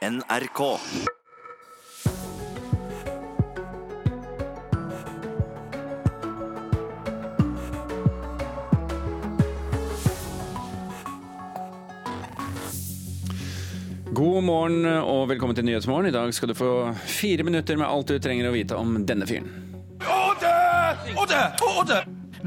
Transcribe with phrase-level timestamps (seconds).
[0.00, 0.78] NRK.
[14.12, 16.08] God morgen og velkommen til Nyhetsmorgen.
[16.08, 19.28] I dag skal du få fire minutter med alt du trenger å vite om denne
[19.28, 19.52] fyren.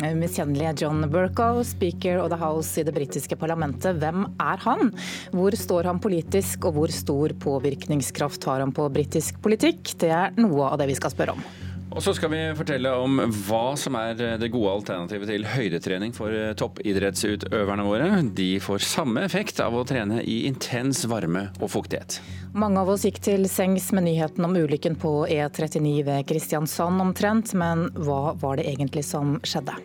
[0.01, 3.99] Miskjennelige John Burkow, speaker of the House i det britiske parlamentet.
[4.01, 4.89] Hvem er han?
[5.35, 9.93] Hvor står han politisk, og hvor stor påvirkningskraft har han på britisk politikk?
[10.01, 11.45] Det er noe av det vi skal spørre om.
[11.93, 16.33] Og så skal vi fortelle om hva som er det gode alternativet til høydetrening for
[16.57, 18.07] toppidrettsutøverne våre.
[18.33, 22.17] De får samme effekt av å trene i intens varme og fuktighet.
[22.57, 27.53] Mange av oss gikk til sengs med nyheten om ulykken på E39 ved Kristiansand omtrent,
[27.53, 29.77] men hva var det egentlig som skjedde?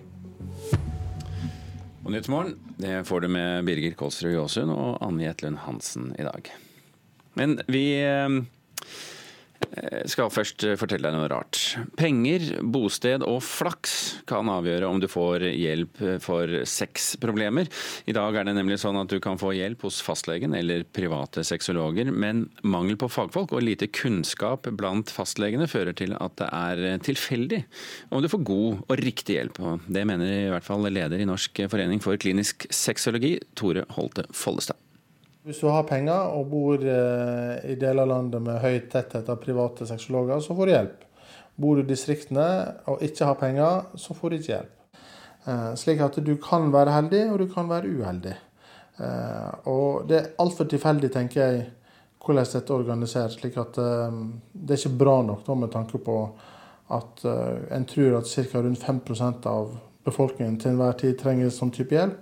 [2.06, 6.48] Og Nyhetsmorgen det får du med Birger Kolsrud Jåsund og Anne Jetlund Hansen i dag.
[7.36, 7.84] Men vi
[9.70, 11.60] eh, skal først fortelle deg noe rart.
[11.98, 13.94] Penger, bosted og flaks
[14.28, 17.70] kan avgjøre om du får hjelp for sexproblemer.
[18.08, 21.44] I dag er det nemlig sånn at du kan få hjelp hos fastlegen eller private
[21.46, 27.04] sexologer, men mangel på fagfolk og lite kunnskap blant fastlegene fører til at det er
[27.04, 27.62] tilfeldig
[28.14, 29.62] om du får god og riktig hjelp.
[29.62, 34.28] Og det mener i hvert fall leder i Norsk forening for klinisk sexologi, Tore Holte
[34.34, 34.87] Follestad.
[35.48, 39.38] Hvis du har penger og bor eh, i deler av landet med høy tetthet av
[39.40, 41.06] private sexologer, så får du hjelp.
[41.56, 42.48] Bor du i distriktene
[42.92, 44.98] og ikke har penger, så får du ikke hjelp.
[45.48, 48.34] Eh, slik at du kan være heldig, og du kan være uheldig.
[49.00, 51.64] Eh, og det er altfor tilfeldig, tenker jeg,
[52.20, 53.38] hvordan dette er organisert.
[53.38, 53.80] slik at
[54.52, 56.18] det er ikke bra nok da, med tanke på
[56.92, 58.60] at en tror at ca.
[58.60, 62.20] rundt 5% av befolkningen til enhver tid trenger sånn type hjelp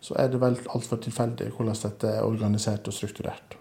[0.00, 3.58] så er det vel altfor tilfeldig hvordan dette er organisert og strukturert.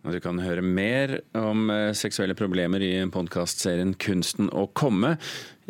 [0.00, 5.18] Du kan høre mer om eh, seksuelle problemer i podkastserien Kunsten å komme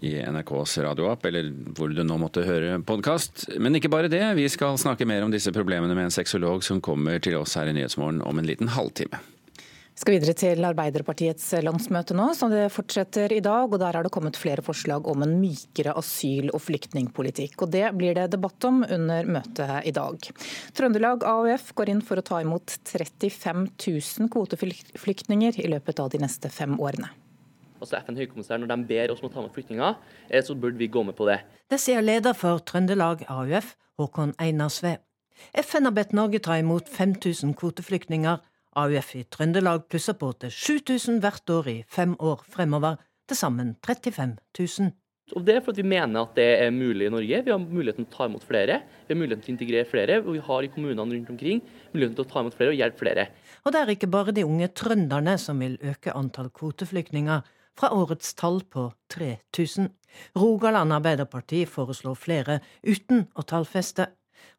[0.07, 3.49] i NRKs radioapp, eller hvor du nå måtte høre podkast.
[3.59, 6.79] Men ikke bare det, vi skal snakke mer om disse problemene med en sexolog som
[6.85, 9.19] kommer til oss her i Nyhetsmorgen om en liten halvtime.
[10.01, 13.69] Skal videre til Arbeiderpartiets landsmøte nå, som det fortsetter i dag.
[13.69, 17.61] og Der er det kommet flere forslag om en mykere asyl- og flyktningpolitikk.
[17.61, 20.17] og Det blir det debatt om under møtet i dag.
[20.73, 26.19] Trøndelag AUF går inn for å ta imot 35 000 kvoteflyktninger i løpet av de
[26.25, 27.13] neste fem årene.
[27.79, 29.97] Altså FN høykommissær, Når de ber oss om å ta med flyktninger,
[30.31, 31.43] eh, så burde vi gå med på det.
[31.69, 34.97] Det sier leder for Trøndelag AUF, Håkon Einarsve.
[35.55, 38.41] FN har bedt Norge ta imot 5000 kvoteflyktninger
[38.81, 42.99] AUF i Trøndelag plusser på til 7000 hvert år i fem år fremover,
[43.29, 44.91] til sammen 35 000.
[45.37, 47.43] Og Det er fordi vi mener at det er mulig i Norge.
[47.45, 48.81] Vi har muligheten til å ta imot flere.
[49.07, 50.19] Vi har muligheten til å integrere flere.
[50.25, 53.05] Og vi har i kommunene rundt omkring muligheten til å ta imot flere og hjelpe
[53.05, 53.29] flere.
[53.63, 57.47] Og det er ikke bare de unge trønderne som vil øke antall kvoteflyktninger
[57.79, 59.93] fra årets tall på 3000.
[60.37, 64.11] Rogaland Arbeiderparti foreslår flere uten å tallfeste.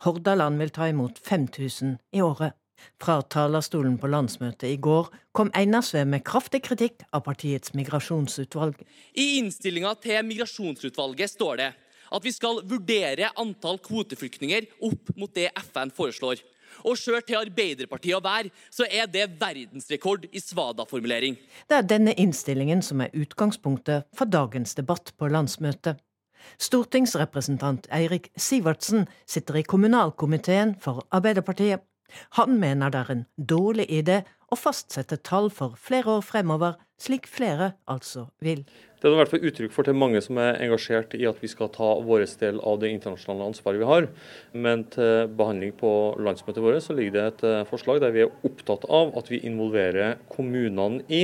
[0.05, 2.55] Hordaland vil ta imot 5000 i året.
[3.01, 8.77] Fra talerstolen på landsmøtet i går kom Einarsve med kraftig kritikk av partiets migrasjonsutvalg.
[9.17, 11.71] I innstillinga til migrasjonsutvalget står det
[12.11, 16.41] at vi skal vurdere antall kvoteflyktninger opp mot det FN foreslår.
[16.87, 21.35] Og sjøl til Arbeiderpartiet å være, så er det verdensrekord i svada-formulering.
[21.67, 25.99] Det er denne innstillingen som er utgangspunktet for dagens debatt på landsmøtet.
[26.61, 31.83] Stortingsrepresentant Eirik Sivertsen sitter i kommunalkomiteen for Arbeiderpartiet.
[32.37, 37.27] Han mener det er en dårlig idé å fastsette tall for flere år fremover, slik
[37.29, 38.65] flere altså vil.
[39.01, 41.49] Det er i hvert fall uttrykk for til mange som er engasjert i at vi
[41.49, 44.09] skal ta vår del av det internasjonale ansvaret vi har.
[44.53, 45.91] Men til behandling på
[46.21, 49.41] landsmøtet vårt så ligger det et eh, forslag der vi er opptatt av at vi
[49.47, 51.23] involverer kommunene i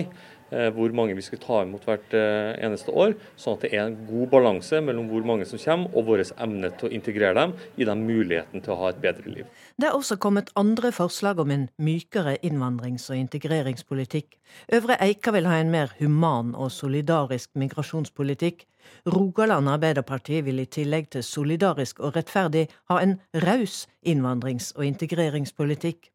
[0.75, 3.97] hvor mange vi skal ta imot hvert eh, eneste år, sånn at det er en
[4.07, 7.87] god balanse mellom hvor mange som kommer og vår evne til å integrere dem, gi
[7.89, 9.49] dem muligheten til å ha et bedre liv.
[9.77, 14.37] Det er også kommet andre forslag om en mykere innvandrings- og integreringspolitikk.
[14.73, 18.65] Øvre Eika vil ha en mer human og solidarisk migrasjonspolitikk.
[19.11, 26.11] Rogaland Arbeiderparti vil i tillegg til solidarisk og rettferdig ha en raus innvandrings- og integreringspolitikk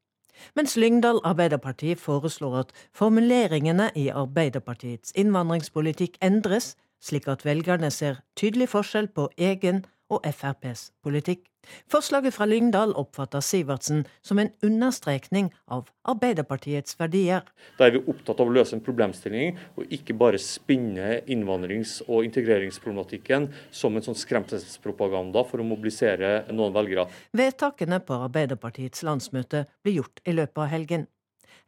[0.57, 8.69] mens Lyngdal Arbeiderparti foreslår at formuleringene i Arbeiderpartiets innvandringspolitikk endres, slik at velgerne ser tydelig
[8.73, 11.47] forskjell på egen og FrPs politikk.
[11.91, 17.47] Forslaget fra Lyngdal oppfatter Sivertsen som en understrekning av Arbeiderpartiets verdier.
[17.79, 22.27] Da er vi opptatt av å løse en problemstilling, og ikke bare spinne innvandrings- og
[22.27, 27.07] integreringsproblematikken som en sånn skremselspropaganda for å mobilisere noen velgere.
[27.39, 31.07] Vedtakene på Arbeiderpartiets landsmøte blir gjort i løpet av helgen.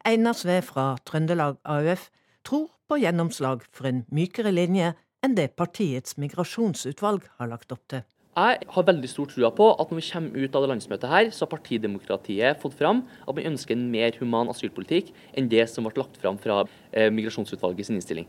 [0.05, 2.09] Einar Sve fra Trøndelag AUF
[2.45, 4.91] tror på gjennomslag for en mykere linje
[5.25, 8.03] enn det partiets migrasjonsutvalg har lagt opp til.
[8.35, 11.29] Jeg har veldig stor trua på at når vi kommer ut av det landsmøtet her,
[11.31, 15.87] så har partidemokratiet fått fram at vi ønsker en mer human asylpolitikk enn det som
[15.87, 18.27] ble lagt fram fra eh, migrasjonsutvalget sin innstilling.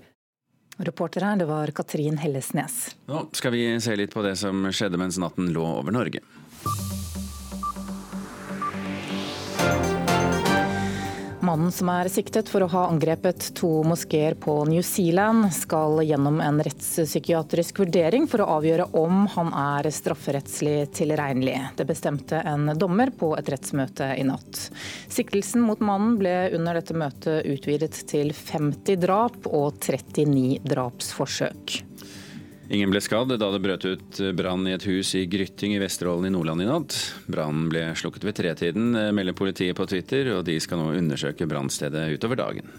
[0.78, 2.94] Reporter her, det var Katrin Hellesnes.
[3.10, 6.22] Nå skal vi se litt på det som skjedde mens natten lå over Norge.
[11.56, 16.36] Mannen som er siktet for å ha angrepet to moskeer på New Zealand, skal gjennom
[16.44, 21.56] en rettspsykiatrisk vurdering for å avgjøre om han er strafferettslig tilregnelig.
[21.80, 24.66] Det bestemte en dommer på et rettsmøte i natt.
[25.08, 31.78] Siktelsen mot mannen ble under dette møtet utvidet til 50 drap og 39 drapsforsøk.
[32.66, 36.26] Ingen ble skadd da det brøt ut brann i et hus i Grytting i Vesterålen
[36.26, 36.96] i Nordland i natt.
[37.30, 42.08] Brannen ble slukket ved tretiden, melder politiet på Twitter, og de skal nå undersøke brannstedet
[42.16, 42.74] utover dagen.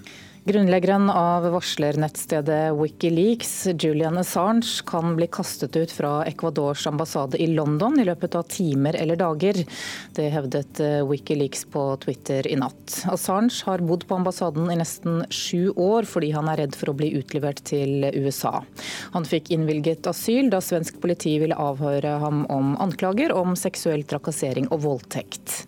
[0.48, 8.00] Grunnleggeren av varslernettstedet Wikileaks, Julian Assange, kan bli kastet ut fra Ecuadors ambassade i London
[8.00, 9.60] i løpet av timer eller dager.
[10.16, 13.02] Det hevdet eh, Wikileaks på Twitter i natt.
[13.12, 16.98] Assange har bodd på ambassaden i nesten sju år fordi han er redd for å
[17.02, 18.62] bli utlevert til USA.
[19.20, 24.72] Han fikk innvilget asyl da svensk politi ville avhøre ham om anklager om seksuell trakassering
[24.72, 25.66] og voldtekt.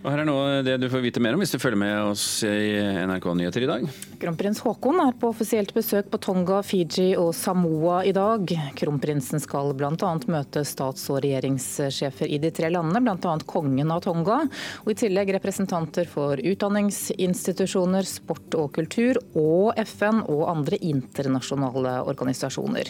[0.00, 2.40] Og her er nå det du får vite mer om hvis du følger med oss
[2.46, 2.72] i
[3.04, 3.82] NRK Nyheter i dag.
[4.20, 8.48] Kronprins Haakon er på offisielt besøk på Tonga, Fiji og Samoa i dag.
[8.80, 10.12] Kronprinsen skal bl.a.
[10.32, 13.34] møte stats- og regjeringssjefer i de tre landene, bl.a.
[13.48, 14.38] kongen av Tonga.
[14.86, 22.88] Og i tillegg representanter for utdanningsinstitusjoner, sport og kultur, og FN og andre internasjonale organisasjoner.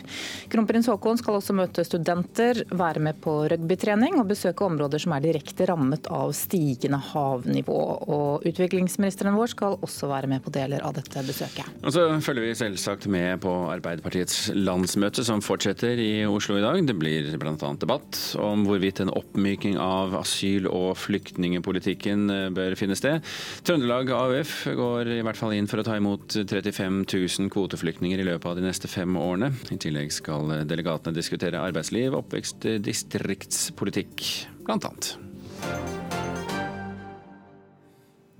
[0.50, 5.26] Kronprins Haakon skal også møte studenter, være med på rugbytrening og besøke områder som er
[5.26, 7.78] direkte rammet av stigende havnivå.
[8.10, 11.68] Og utviklingsministeren vår skal også være med på deler av dette besøket.
[11.84, 16.80] Og så følger vi selvsagt med på Arbeiderpartiets landsmøte som fortsetter i Oslo i dag.
[16.86, 17.54] Det blir bl.a.
[17.80, 23.24] debatt om hvorvidt en oppmyking av asyl- og flyktningepolitikken eh, bør finne sted.
[23.66, 28.28] Trøndelag AUF går i hvert fall inn for å ta imot 35 000 kvoteflyktninger i
[28.28, 29.52] løpet av de neste fem årene.
[29.70, 34.28] I tillegg skal delegatene diskutere arbeidsliv, oppvekst, distriktspolitikk
[34.66, 35.99] blant annet.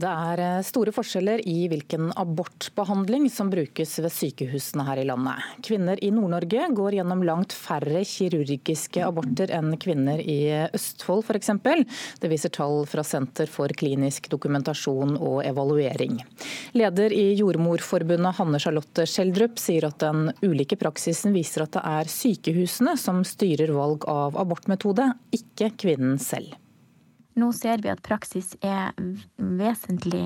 [0.00, 5.43] Det er eh, store forskjeller i hvilken abortbehandling som brukes ved sykehusene her i landet.
[5.67, 10.38] Kvinner i Nord-Norge går gjennom langt færre kirurgiske aborter enn kvinner i
[10.76, 11.52] Østfold f.eks.
[12.23, 16.23] Det viser tall fra Senter for klinisk dokumentasjon og evaluering.
[16.79, 22.14] Leder i Jordmorforbundet Hanne Charlotte Schjelderup sier at den ulike praksisen viser at det er
[22.14, 26.56] sykehusene som styrer valg av abortmetode, ikke kvinnen selv.
[27.40, 28.90] Nå ser vi at praksis er
[29.38, 30.25] vesentlig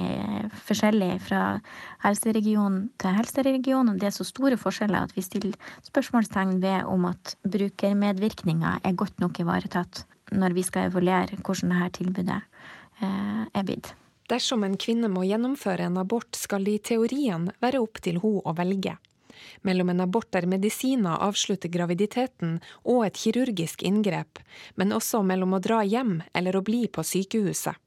[0.67, 1.43] forskjellig fra
[2.03, 3.93] helseregion til helseregion.
[4.01, 9.23] Det er så store forskjeller at vi stiller spørsmålstegn ved om at brukermedvirkninga er godt
[9.23, 13.93] nok ivaretatt når vi skal evaluere hvordan dette tilbudet eh, er blitt.
[14.33, 18.41] Dersom en kvinne må gjennomføre en abort, skal det i teorien være opp til hun
[18.41, 18.97] å velge
[19.65, 24.41] mellom en abort der medisiner avslutter graviditeten og et kirurgisk inngrep,
[24.77, 27.81] men også mellom å dra hjem eller å bli på sykehuset.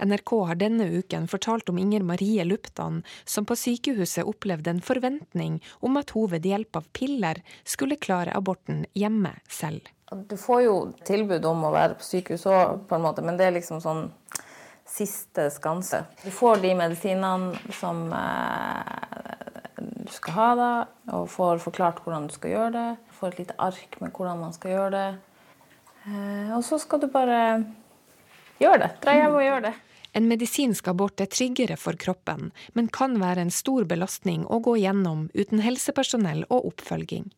[0.00, 5.58] NRK har denne uken fortalt om Inger Marie Luptan, som på sykehuset opplevde en forventning
[5.84, 9.84] om at hun ved hjelp av piller skulle klare aborten hjemme selv.
[10.08, 13.48] Du får jo tilbud om å være på sykehus òg, på en måte, men det
[13.48, 14.06] er liksom sånn
[14.88, 16.06] siste skanse.
[16.24, 19.37] Du får de medisinene som eh,
[19.80, 20.74] du skal ha det,
[21.14, 22.86] og får forklart hvordan du skal gjøre det.
[23.18, 25.08] Får et lite ark med hvordan man skal gjøre det.
[26.08, 27.40] Eh, og så skal du bare
[28.62, 28.90] gjøre det.
[29.04, 29.74] Dra hjem og gjøre det.
[30.16, 34.78] En medisinsk abort er tryggere for kroppen, men kan være en stor belastning å gå
[34.80, 37.28] gjennom uten helsepersonell og oppfølging.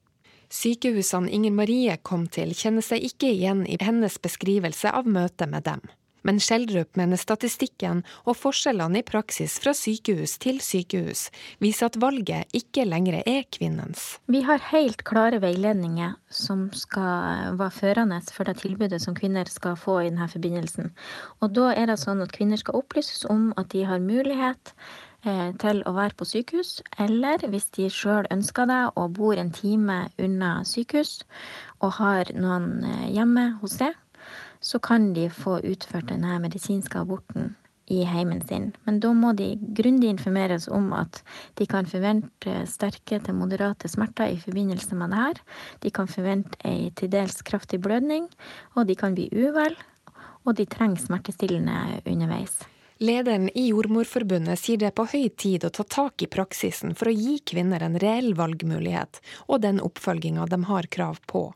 [0.51, 5.67] Sykehusene Inger Marie kom til, kjenner seg ikke igjen i hennes beskrivelse av møtet med
[5.67, 5.83] dem.
[6.27, 11.29] Men Skjeldrup mener statistikken og forskjellene i praksis fra sykehus til sykehus
[11.63, 14.19] viser at valget ikke lenger er kvinnens.
[14.31, 19.79] Vi har helt klare veiledninger som skal være førende for det tilbudet som kvinner skal
[19.79, 20.91] få i denne forbindelsen.
[21.41, 24.75] Og da er det sånn at kvinner skal opplyses om at de har mulighet
[25.25, 29.53] eh, til å være på sykehus, eller hvis de sjøl ønsker det og bor en
[29.55, 31.21] time unna sykehus
[31.81, 33.97] og har noen eh, hjemme hos seg,
[34.61, 37.55] så kan de få utført denne medisinske aborten
[37.91, 38.71] i heimen sin.
[38.87, 41.23] Men da må de grundig informeres om at
[41.59, 45.41] de kan forvente sterke til moderate smerter i forbindelse med det her.
[45.83, 48.29] De kan forvente ei til dels kraftig blødning,
[48.77, 49.75] og de kan bli uvel,
[50.47, 52.61] og de trenger smertestillende underveis.
[53.01, 57.09] Lederen i Jordmorforbundet sier det er på høy tid å ta tak i praksisen for
[57.09, 61.49] å gi kvinner en reell valgmulighet, og den oppfølginga de har krav på.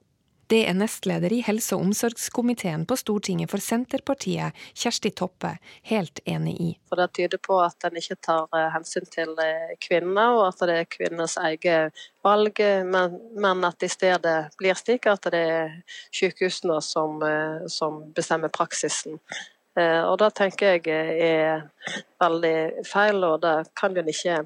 [0.48, 5.54] Det er nestleder i helse- og omsorgskomiteen på Stortinget for Senterpartiet, Kjersti Toppe,
[5.88, 6.68] helt enig i.
[6.88, 10.60] For Det tyder på at en ikke tar eh, hensyn til eh, kvinner, og at
[10.68, 15.74] det er kvinners eget valg, men, men, at i stedet blir slik at det er
[16.12, 19.20] sykehusene som, eh, som bestemmer praksisen.
[19.74, 21.64] Og Det tenker jeg er
[22.22, 24.36] veldig feil, og det kan en ikke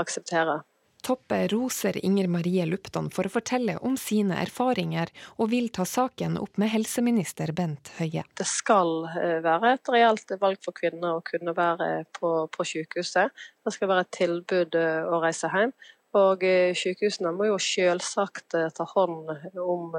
[0.00, 0.62] akseptere.
[1.04, 6.38] Toppe roser Inger Marie Lupton for å fortelle om sine erfaringer, og vil ta saken
[6.40, 8.24] opp med helseminister Bent Høie.
[8.38, 13.34] Det skal eh, være et reelt valg for kvinner å kunne være på, på sykehuset.
[13.64, 15.74] Det skal være et tilbud eh, å reise hjem.
[16.18, 16.42] Og
[16.74, 19.28] sykehusene må jo selvsagt ta hånd
[19.62, 19.92] om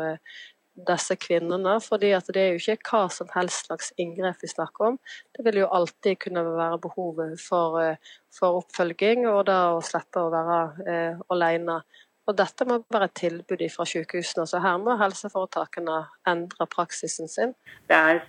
[0.88, 1.80] disse kvinnene.
[1.82, 5.00] fordi at det er jo ikke hva som helst slags inngrep vi snakker om.
[5.36, 7.96] Det vil jo alltid kunne være behovet for, eh,
[8.34, 11.82] for oppfølging, og da å slippe å være eh, alene.
[12.28, 17.56] Og dette må være et tilbud fra sykehusene, så her må helseforetakene endre praksisen sin.
[17.90, 18.22] Det er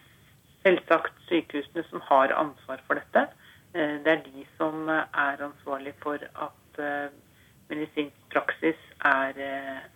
[0.63, 3.29] selvsagt sykehusene som har ansvar for dette.
[3.75, 7.13] Eh, det er de som er ansvarlig for at eh,
[7.69, 9.39] medisinsk praksis er,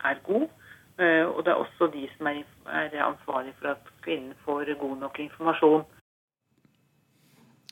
[0.05, 0.49] er god.
[0.97, 2.41] Eh, og det er også de som er,
[2.73, 5.85] er ansvarlig for at kvinnen får god nok informasjon.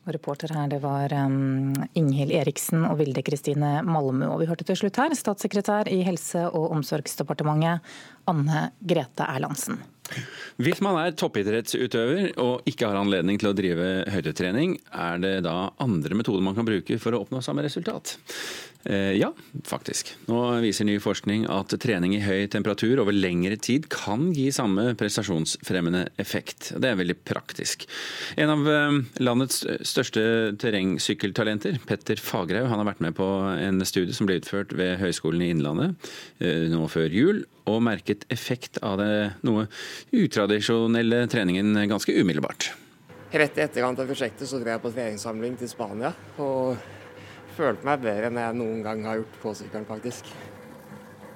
[0.05, 4.29] Reporter her, det var um, Inghild Eriksen og Vilde Kristine Malmø.
[4.35, 7.81] Og vi hørte til slutt her statssekretær i Helse- og omsorgsdepartementet,
[8.29, 9.81] Anne Grete Erlandsen.
[10.61, 15.73] Hvis man er toppidrettsutøver og ikke har anledning til å drive høydetrening, er det da
[15.83, 18.17] andre metoder man kan bruke for å oppnå samme resultat?
[18.85, 19.31] Eh, ja,
[19.65, 20.11] faktisk.
[20.29, 24.91] Nå viser ny forskning at trening i høy temperatur over lengre tid kan gi samme
[25.01, 26.75] prestasjonsfremmende effekt.
[26.77, 27.87] Det er veldig praktisk.
[28.37, 30.27] En av eh, landets største
[30.61, 35.51] terrengsykkeltalenter, Petter Fagerhaug, har vært med på en studie som ble utført ved Høgskolen i
[35.55, 36.13] Innlandet
[36.45, 39.13] eh, nå før jul, og merket effekt av det
[39.47, 39.67] noe
[40.13, 42.73] utradisjonelle treningen ganske umiddelbart.
[43.35, 46.13] Rett i etterkant av prosjektet så dro jeg på treningssamling til Spania.
[46.39, 46.77] og
[47.55, 50.31] følte meg bedre enn jeg noen gang har gjort på sykkelen, faktisk.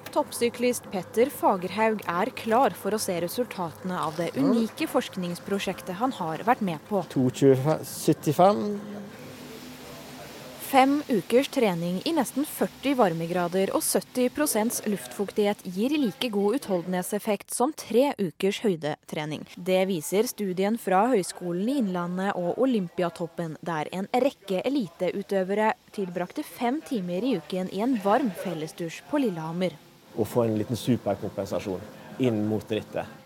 [0.09, 6.41] Toppsyklist Petter Fagerhaug er klar for å se resultatene av det unike forskningsprosjektet han har
[6.47, 7.03] vært med på.
[7.13, 8.98] 2,75
[10.69, 17.71] Fem ukers trening i nesten 40 varmegrader og 70% luftfuktighet gir like god utholdenhetseffekt som
[17.73, 19.47] tre ukers høydetrening.
[19.57, 26.77] Det viser studien fra Høgskolen i Innlandet og Olympiatoppen, der en rekke eliteutøvere tilbrakte fem
[26.85, 29.73] timer i uken i en varm fellesdusj på Lillehammer.
[30.21, 31.81] Å få en liten superkompensasjon
[32.21, 33.18] inn mot rittet.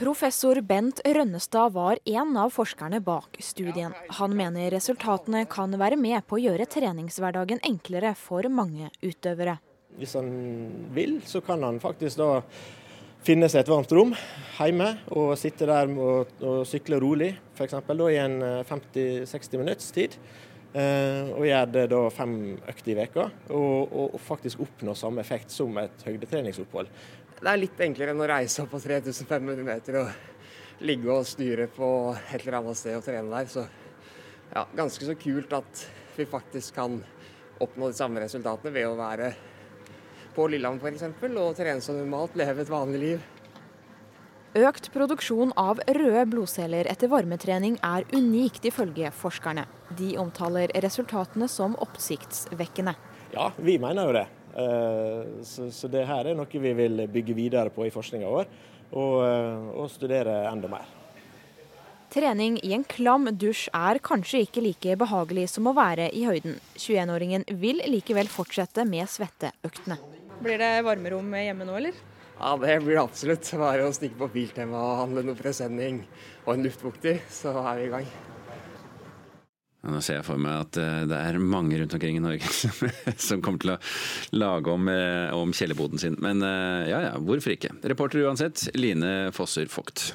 [0.00, 3.92] Professor Bent Rønnestad var en av forskerne bak studien.
[4.16, 9.58] Han mener resultatene kan være med på å gjøre treningshverdagen enklere for mange utøvere.
[10.00, 10.30] Hvis han
[10.96, 12.30] vil, så kan han faktisk da
[13.26, 14.14] finne seg et varmt rom
[14.56, 17.76] hjemme og sitte der og, og sykle rolig, f.eks.
[17.76, 18.40] i en
[18.70, 20.16] 50-60 eh, minutts tid.
[20.70, 22.34] Eh, og gjøre det da fem
[22.70, 26.88] økter i veka, og, og, faktisk oppnå samme effekt som et høydetreningsopphold
[27.40, 31.68] det er litt enklere enn å reise opp på 3500 meter og ligge og styre
[31.72, 33.48] på et eller annet sted og trene der.
[33.48, 33.64] Så
[34.52, 35.84] ja, ganske så kult at
[36.16, 36.98] vi faktisk kan
[37.60, 39.32] oppnå de samme resultatene ved å være
[40.34, 41.04] på Lillehammer f.eks.
[41.30, 43.28] og trene som normalt, leve et vanlig liv.
[44.60, 49.64] Økt produksjon av røde blodceller etter varmetrening er unikt ifølge forskerne.
[49.96, 52.96] De omtaler resultatene som oppsiktsvekkende.
[53.30, 54.26] Ja, vi mener jo det.
[54.56, 58.48] Eh, så, så det her er noe vi vil bygge videre på i forskninga vår,
[58.90, 60.96] og, eh, og studere enda mer.
[62.10, 66.56] Trening i en klam dusj er kanskje ikke like behagelig som å være i høyden.
[66.74, 70.00] 21-åringen vil likevel fortsette med svetteøktene.
[70.40, 72.00] Blir det varmerom hjemme nå, eller?
[72.40, 73.52] Ja, det blir det absolutt.
[73.60, 76.02] Bare å stikke på Biltema og handle noe presenning
[76.46, 78.10] og en luftvukter, så er vi i gang.
[79.80, 82.48] Nå ser jeg for meg at eh, det er mange rundt omkring i Norge
[83.28, 83.78] som kommer til å
[84.36, 86.18] lage om, eh, om kjellerboden sin.
[86.20, 87.72] Men eh, ja ja, hvorfor ikke.
[87.88, 90.10] Reporter uansett, Line Fosser Vogt.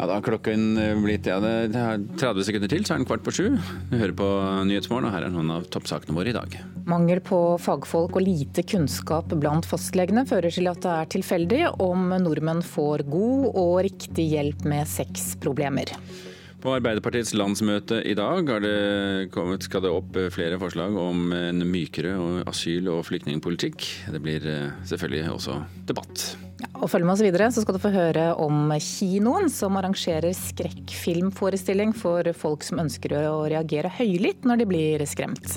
[0.00, 3.20] Ja, Da har klokken blitt ja, det er 30 sekunder til, så er den kvart
[3.26, 3.58] på sju.
[3.90, 4.28] Vi hører på
[4.64, 6.56] Nyhetsmorgen, og her er noen av toppsakene våre i dag.
[6.88, 12.14] Mangel på fagfolk og lite kunnskap blant fastlegene fører til at det er tilfeldig om
[12.24, 15.92] nordmenn får god og riktig hjelp med sexproblemer.
[16.60, 22.12] På Arbeiderpartiets landsmøte i dag det kommet, skal det opp flere forslag om en mykere
[22.50, 23.86] asyl- og flyktningpolitikk.
[24.12, 25.56] Det blir eh, selvfølgelig også
[25.88, 26.26] debatt.
[26.76, 31.96] Og følg med oss videre, så skal du få høre om kinoen som arrangerer skrekkfilmforestilling
[31.96, 35.56] for folk som ønsker å reagere høylytt når de blir skremt.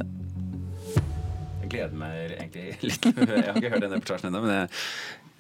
[1.64, 3.12] Jeg gleder meg egentlig litt.
[3.12, 4.84] Jeg har ikke hørt den reportasjen ennå, men jeg,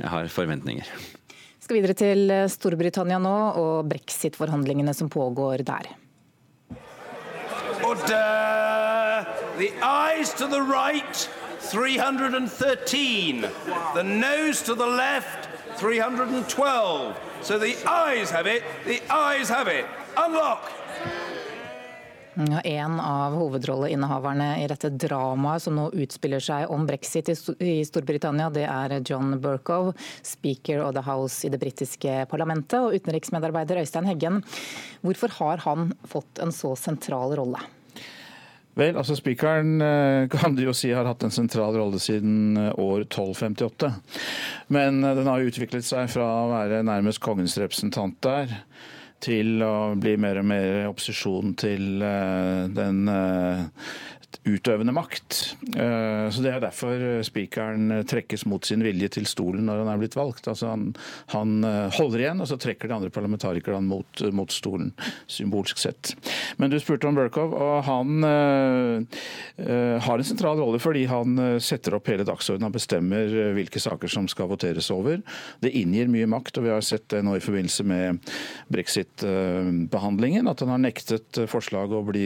[0.01, 0.95] jeg har forventninger.
[1.63, 5.93] Skal videre til Storbritannia nå og brexit-forhandlingene som pågår der.
[7.87, 9.23] Order!
[9.57, 11.29] The eyes to the right,
[11.61, 13.45] 313.
[13.95, 15.47] The nose to the left,
[15.79, 17.15] 312.
[17.41, 19.85] So the eyes have it, the eyes have it.
[20.17, 20.69] Unlock!
[22.35, 28.65] En av hovedrolleinnehaverne i dette dramaet som nå utspiller seg om brexit i Storbritannia, det
[28.65, 29.91] er John Burkow,
[30.25, 34.41] speaker of the House i det britiske parlamentet, og utenriksmedarbeider Øystein Heggen.
[35.05, 37.61] Hvorfor har han fått en så sentral rolle?
[38.73, 42.71] Vel, altså Spikeren eh, kan du jo si har hatt en sentral rolle siden eh,
[42.81, 43.91] år 1258.
[44.73, 48.55] Men eh, den har utviklet seg fra å være nærmest kongens representant der,
[49.23, 52.03] til å bli mer og mer opposisjon til
[52.75, 52.99] den
[54.43, 55.55] utøvende makt.
[55.75, 60.01] Eh, så Det er derfor spikeren trekkes mot sin vilje til stolen når han er
[60.01, 60.47] blitt valgt.
[60.51, 60.91] Altså han,
[61.33, 64.91] han eh, holder igjen, og så trekker de andre parlamentarikerne mot, mot, stolen,
[65.31, 66.13] symbolsk sett.
[66.57, 69.21] Men du spurte om Burkov, og han uh,
[70.03, 72.67] har en sentral rolle fordi han setter opp hele dagsordenen.
[72.67, 75.21] Han bestemmer hvilke saker som skal voteres over.
[75.63, 78.33] Det inngir mye makt, og vi har sett det nå i forbindelse med
[78.73, 82.25] brexit-behandlingen, at han har nektet forslaget å bli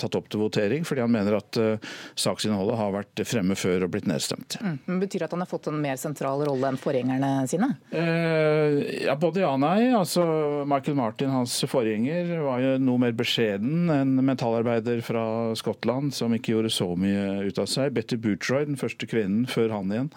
[0.00, 3.86] tatt opp til votering fordi han mener at at uh, saksinnholdet har vært fremme før
[3.86, 4.58] og blitt nedstemt.
[4.62, 4.78] Mm.
[4.86, 7.70] Men betyr det at han har fått en mer sentral rolle enn forgjengerne sine?
[7.92, 9.90] Uh, ja, Både ja og nei.
[9.96, 10.24] Altså,
[10.68, 13.88] Michael Martin, hans forgjenger, var jo noe mer beskjeden.
[13.92, 15.24] En mentalarbeider fra
[15.58, 17.94] Skottland som ikke gjorde så mye ut av seg.
[17.96, 20.12] Betty Bootroy, den første kvinnen før han igjen,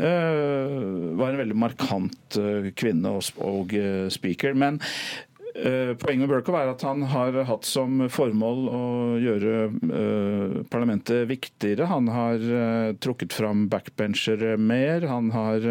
[0.00, 2.40] uh, var en veldig markant
[2.78, 3.74] kvinne og, og
[4.12, 4.56] speaker.
[4.58, 8.84] Men Eh, poenget med Berkow er at han har hatt som formål å
[9.20, 11.90] gjøre eh, parlamentet viktigere.
[11.90, 15.08] Han har eh, trukket fram backbenchere mer.
[15.10, 15.70] Han har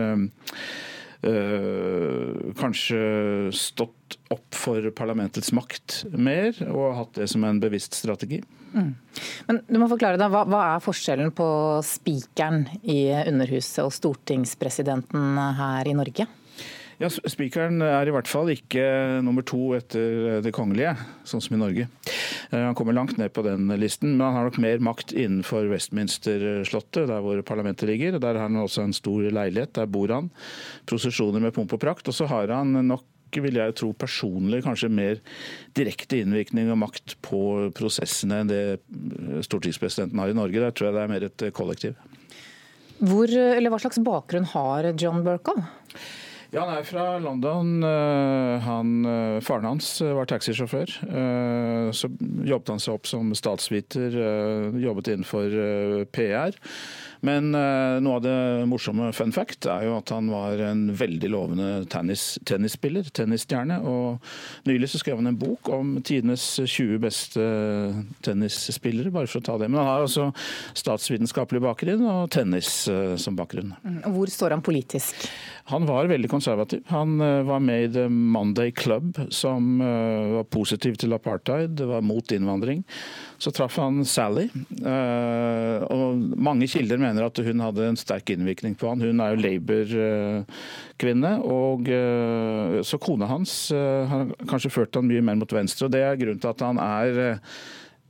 [2.58, 3.02] kanskje
[3.54, 8.40] stått opp for parlamentets makt mer, og hatt det som en bevisst strategi.
[8.74, 8.96] Mm.
[9.46, 11.48] Men du må forklare deg, hva, hva er forskjellen på
[11.86, 16.26] spikeren i Underhuset og stortingspresidenten her i Norge?
[17.02, 18.84] Ja, Spikeren er i hvert fall ikke
[19.26, 20.92] nummer to etter det kongelige,
[21.26, 21.88] sånn som i Norge.
[22.52, 25.66] Eh, han kommer langt ned på den listen, men han har nok mer makt innenfor
[25.72, 28.20] Westminster-slottet, der hvor parlamentet ligger.
[28.22, 30.30] Der har han også en stor leilighet, der bor han.
[30.86, 32.06] Prosesjoner med pomp og prakt.
[32.06, 35.22] Og så har han nok vil jeg tro personlig kanskje mer
[35.74, 38.64] direkte innvirkning og makt på prosessene enn det
[39.48, 40.60] stortingspresidenten har i Norge.
[40.60, 41.96] Der tror jeg det er mer et kollektiv.
[43.00, 45.64] Hvor, hva slags bakgrunn har John Burkow?
[46.52, 47.84] Ja, Han er fra London.
[47.84, 50.92] Eh, han, eh, faren hans eh, var taxisjåfør.
[51.96, 52.10] Så
[52.44, 54.16] jobbet han seg opp som statsviter,
[54.80, 55.54] jobbet innenfor
[56.12, 56.56] PR.
[57.22, 58.36] Men noe av det
[58.70, 63.78] morsomme fun fact er jo at han var en veldig lovende tennis, tennisspiller, tennisstjerne.
[63.86, 64.24] Og
[64.70, 67.46] nylig så skrev han en bok om tidenes 20 beste
[68.26, 69.70] tennisspillere, bare for å ta det.
[69.70, 70.32] Men han har altså
[70.80, 72.74] statsvitenskapelig bakgrunn og tennis
[73.22, 73.76] som bakgrunn.
[73.84, 75.28] Mm, hvor står han politisk?
[75.72, 76.84] Han var veldig konservativ.
[76.92, 82.04] Han uh, var med i The Monday Club, som var positiv til apartheid, det var
[82.06, 82.84] mot innvandring.
[83.42, 84.44] Så traff han Sally,
[84.84, 89.02] og mange kilder mener at hun hadde en sterk innvirkning på han.
[89.02, 95.24] Hun er jo Labour-kvinne, og eh, så kona hans eh, har kanskje ført han mye
[95.26, 95.88] mer mot venstre.
[95.88, 97.40] og Det er grunnen til at han er eh,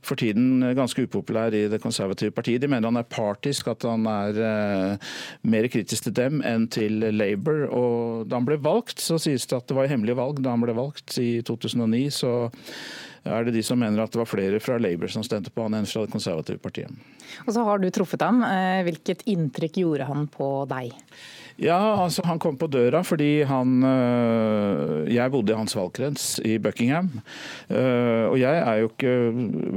[0.02, 2.62] for tiden ganske upopulær i det konservative partiet.
[2.62, 5.12] De mener han er partisk, at han er eh,
[5.46, 7.64] mer kritisk til dem enn til Labour.
[7.70, 10.64] Og da han ble valgt, så sies det at det var hemmelig valg da han
[10.64, 12.04] ble valgt i 2009.
[12.22, 12.34] så
[13.22, 15.76] er det de som mener at det var flere fra Labour som stemte på han
[15.78, 16.90] enn fra det konservative partiet.
[17.46, 18.42] Og så har du truffet ham.
[18.42, 20.90] Eh, hvilket inntrykk gjorde han på deg?
[21.62, 26.58] Ja, altså Han kom på døra fordi han øh, Jeg bodde i hans valgkrets i
[26.58, 27.10] Buckingham.
[27.70, 29.14] Øh, og jeg er jo ikke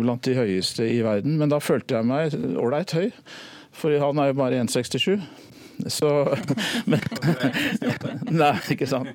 [0.02, 3.12] blant de høyeste i verden, men da følte jeg meg ålreit høy.
[3.76, 5.20] For han er jo bare 1,67.
[5.88, 6.10] Så
[6.90, 7.02] men,
[8.42, 9.12] Nei, ikke sant.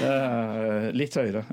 [0.00, 1.44] Uh, litt høyere.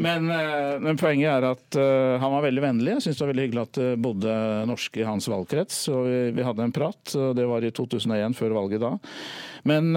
[0.00, 2.96] Men, uh, men, poenget er at uh, han var veldig vennlig.
[2.96, 4.38] Jeg syns det var veldig hyggelig at det bodde
[4.70, 5.82] norske i hans valgkrets.
[5.92, 8.92] Og vi, vi, hadde en prat, og det var i 2001, før valget da.
[9.66, 9.96] Men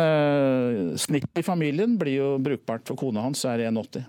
[0.97, 4.07] snittet i familien blir jo brukbart, for kona hans er 1,80.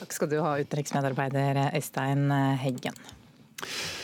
[0.00, 2.96] Takk skal du ha, utenriksmedarbeider Øystein Heggen.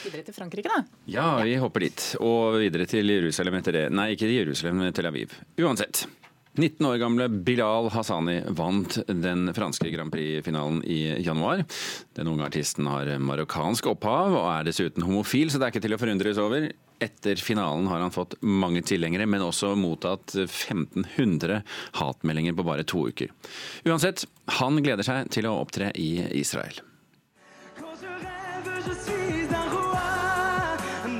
[0.04, 0.84] Videre til Frankrike, da?
[1.10, 2.04] Ja, vi hopper dit.
[2.20, 3.84] Og videre til Jerusalem etter det.
[3.94, 5.36] Nei, ikke Jerusalem, men Tel Aviv.
[5.60, 6.06] Uansett.
[6.58, 11.62] 19 år gamle Bilal Hassani vant den franske Grand Prix-finalen i januar.
[12.18, 15.94] Den unge artisten har marokkansk opphav og er dessuten homofil, så det er ikke til
[15.94, 16.66] å forundres over.
[16.98, 21.62] Etter finalen har han fått mange tilhengere, men også mottatt 1500
[22.00, 23.30] hatmeldinger på bare to uker.
[23.86, 24.26] Uansett,
[24.58, 26.82] han gleder seg til å opptre i Israel.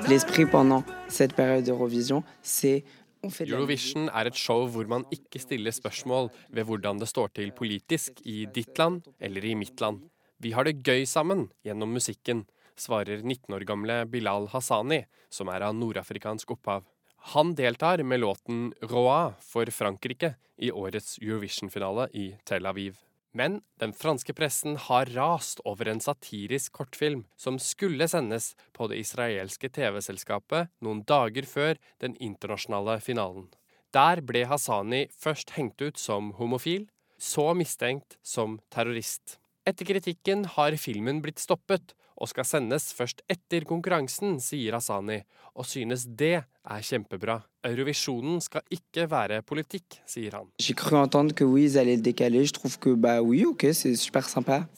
[0.09, 2.83] L'esprit pendant cette période d'Eurovision, c'est
[3.23, 8.23] Eurovision er et show hvor man ikke stiller spørsmål ved hvordan det står til politisk
[8.25, 9.99] i ditt land eller i mitt land.
[10.41, 12.47] Vi har det gøy sammen gjennom musikken,
[12.79, 16.87] svarer 19 år gamle Bilal Hassani, som er av nordafrikansk opphav.
[17.35, 22.97] Han deltar med låten 'Roa' for Frankrike i årets Eurovision-finale i Tel Aviv.
[23.37, 29.03] Men den franske pressen har rast over en satirisk kortfilm som skulle sendes på det
[29.03, 33.51] israelske TV-selskapet noen dager før den internasjonale finalen.
[33.93, 36.89] Der ble Hassani først hengt ut som homofil,
[37.19, 39.39] så mistenkt som terrorist.
[39.69, 45.21] Etter kritikken har filmen blitt stoppet, og skal sendes først etter konkurransen, sier Hassani,
[45.55, 47.39] og synes det er kjempebra.
[47.67, 50.51] Eurovisjonen skal ikke være politikk, sier han.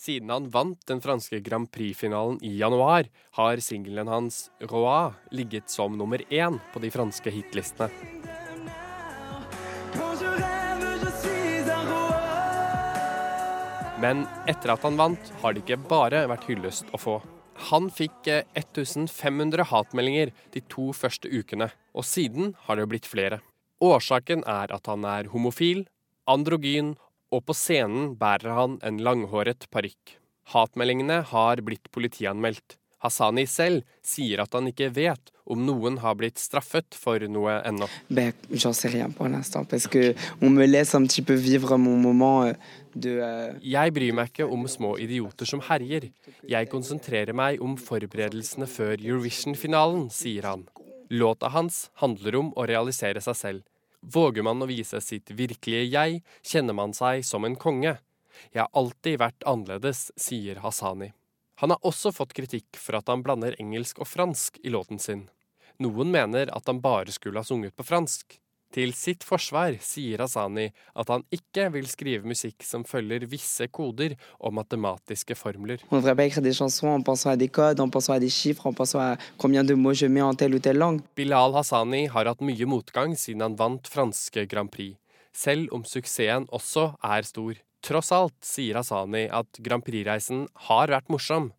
[0.00, 5.96] Siden han vant den franske Grand Prix-finalen i januar, har singelen hans Roi ligget som
[5.96, 8.19] nummer én på de franske hitlistene.
[14.00, 17.18] Men etter at han vant, har det ikke bare vært hyllest å få.
[17.68, 23.42] Han fikk 1500 hatmeldinger de to første ukene, og siden har det blitt flere.
[23.84, 25.84] Årsaken er at han er homofil,
[26.28, 26.94] androgyn,
[27.30, 30.16] og på scenen bærer han en langhåret parykk.
[30.54, 32.78] Hatmeldingene har blitt politianmeldt.
[33.04, 37.88] Hassani selv sier at han ikke vet om noen har blitt straffet for noe ennå.
[38.08, 41.76] Ben, j'en sais rien pour l'instant, parce que on me laisse un petit peu vivre
[41.76, 42.52] mon moment euh,
[42.94, 43.52] de euh...
[43.62, 46.10] Jeg bryr meg ikke om små idioter som herjer.
[46.48, 50.66] Jeg konsentrerer meg om forberedelsene før Eurovision-finalen, sier han.
[51.10, 53.66] Låta hans handler om å realisere seg selv.
[54.00, 57.98] Våger man å vise sitt virkelige jeg, kjenner man seg som en konge.
[58.54, 61.10] Jeg har alltid vært annerledes, sier Hassani.
[61.60, 65.26] Han har også fått kritikk for at han blander engelsk og fransk i låten sin.
[65.80, 68.36] Noen mener at han bare skulle ha sunget på fransk.
[68.70, 74.14] Til sitt forsvar sier Hassani at han ikke vil skrive musikk som følger visse koder
[74.38, 75.82] og matematiske formler.
[81.18, 84.94] Bilal Hassani har hatt mye motgang siden han vant franske Grand Prix,
[85.34, 87.58] selv om suksessen også er stor.
[87.82, 91.50] Tross alt sier Hassani at Grand Prix-reisen har vært morsom.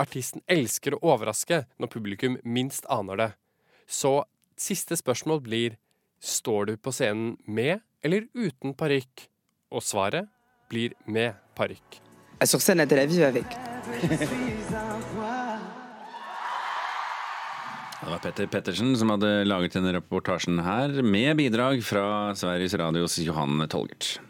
[0.00, 3.30] Artisten elsker å overraske når publikum minst aner det.
[3.90, 4.20] Så
[4.54, 5.74] siste spørsmål blir
[6.22, 9.26] står du på scenen med eller uten parykk?
[9.74, 10.30] Og svaret
[10.70, 11.98] blir med parykk.
[12.46, 13.46] Sur scène à Tel Aviv avec.
[18.00, 23.18] Det var Petter Pettersen som hadde laget denne reportasjen her, med bidrag fra Sveriges Radios
[23.20, 24.20] Johan Tolgert.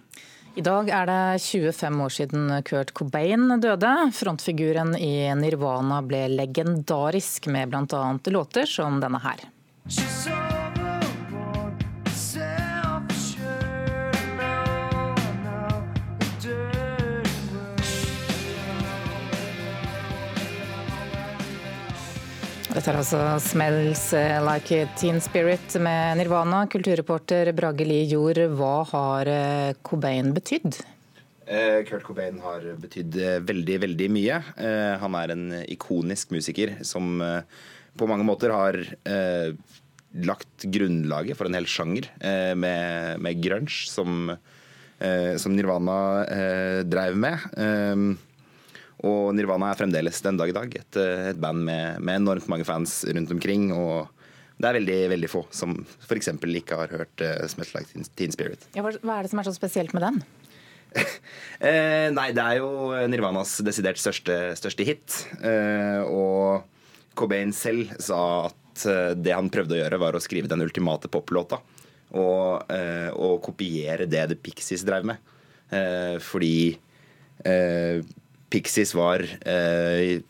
[0.59, 3.93] I dag er det 25 år siden Kurt Cobain døde.
[4.15, 8.05] Frontfiguren i Nirvana ble legendarisk med bl.a.
[8.35, 9.47] låter som denne her.
[22.71, 24.03] Dette er altså 'Smells
[24.47, 26.69] Like Teen Spirit' med Nirvana.
[26.71, 29.31] Kulturreporter Brage Li Jord, hva har
[29.83, 30.79] Cobain betydd?
[31.89, 34.39] Kurt Cobain har betydd veldig, veldig mye.
[35.03, 37.19] Han er en ikonisk musiker som
[37.99, 38.79] på mange måter har
[40.31, 42.07] lagt grunnlaget for en hel sjanger
[42.55, 44.31] med, med grunge, som,
[45.43, 46.01] som Nirvana
[46.87, 48.19] drev med.
[49.07, 50.99] Og Nirvana er fremdeles den dag i dag et,
[51.33, 53.71] et band med, med, enormt mange fans rundt omkring.
[53.73, 54.11] og
[54.61, 56.35] det er veldig veldig få som f.eks.
[56.37, 58.67] ikke har hørt uh, 'Smells Like Teen Spirit'.
[58.77, 60.21] Ja, hva er det som er så spesielt med den?
[61.67, 65.17] eh, nei, det er jo Nirvanas desidert største, største hit.
[65.41, 66.67] Eh, og
[67.19, 71.11] Cobain selv sa at eh, det han prøvde å gjøre, var å skrive den ultimate
[71.13, 71.61] poplåta.
[72.11, 75.35] Og, eh, og kopiere det The Pixies drev med.
[75.71, 76.77] Eh, fordi
[78.51, 80.21] Pixies var eh,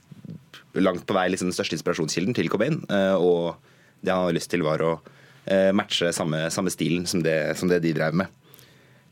[0.79, 2.81] langt på vei liksom den største inspirasjonskilden til Cobain.
[2.93, 3.57] Eh, og
[4.01, 4.95] det han hadde lyst til, var å
[5.45, 8.31] eh, matche samme, samme stilen som det, som det, de drev med.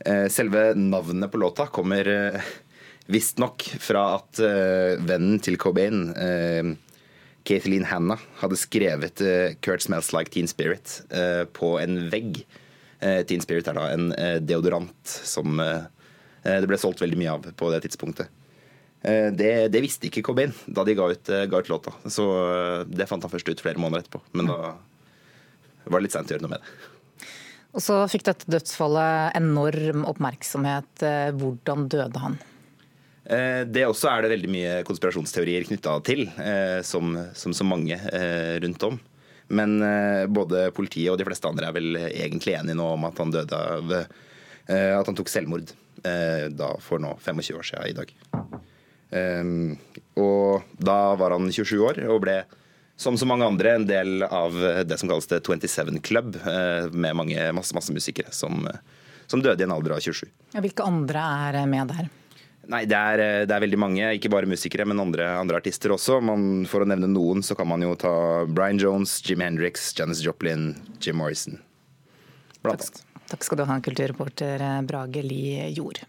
[0.07, 2.53] Eh, selve navnet på låta kommer eh,
[3.11, 6.75] visstnok fra at eh, vennen til Cobain, eh,
[7.49, 9.23] Kathleen Hanna, hadde skrevet
[9.65, 10.99] 'Kurt Smells Like Teen Spirit'
[11.57, 12.43] på en vegg
[13.01, 14.11] Teen Spirit er da en
[14.45, 18.29] deodorant som det ble solgt veldig mye av på det tidspunktet.
[18.99, 22.25] Det, det, visste ikke Cobain da de ga ut, ga ut, låta, så
[22.91, 24.19] det fant han først ut flere måneder etterpå.
[24.35, 24.73] Men da
[25.87, 26.73] var det litt seint å gjøre noe med det.
[27.79, 31.07] Og så fikk dette dødsfallet enorm oppmerksomhet.
[31.39, 32.41] Hvordan døde han?
[33.29, 37.99] Eh, det også er det veldig mye konspirasjonsteorier knytta til, eh, som, som, så mange
[37.99, 38.97] eh, rundt om.
[39.49, 39.79] Men
[40.29, 43.57] både politiet og de fleste andre er vel egentlig enige nå om at han døde
[43.57, 45.71] av At han tok selvmord
[46.05, 48.13] da for nå 25 år siden i dag.
[49.09, 52.43] Og da var han 27 år og ble
[52.99, 56.37] som så mange andre en del av det som kalles The 27 Club,
[56.93, 58.67] med mange, masse, masse musikere som,
[59.31, 60.27] som døde i en alder av 27.
[60.59, 62.11] Hvilke andre er med der?
[62.69, 64.11] Nei, det er, eh, det er, veldig mange.
[64.19, 66.19] Ikke bare musikere, men andre, andre artister også.
[66.21, 68.13] Man, for å nevne noen, så kan man jo ta
[68.45, 71.57] Brian Jones, Jim Hendrix, Janis Joplin, Jim Morrison.
[72.61, 73.05] Blant annet.
[73.29, 75.43] Takk skal du ha, kulturreporter Brage Li
[75.77, 76.01] Jord.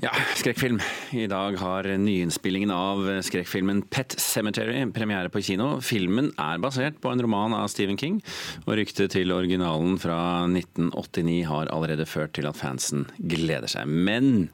[0.00, 0.76] Ja, skrekkfilm.
[1.16, 5.78] I dag har nyinnspillingen av skrekkfilmen Pet Cemetery premiere på kino.
[5.80, 8.18] Filmen er basert på en roman av Stephen King,
[8.66, 10.18] og ryktet til originalen fra
[10.50, 13.88] 1989 har allerede ført til at fansen gleder seg.
[13.88, 14.50] Men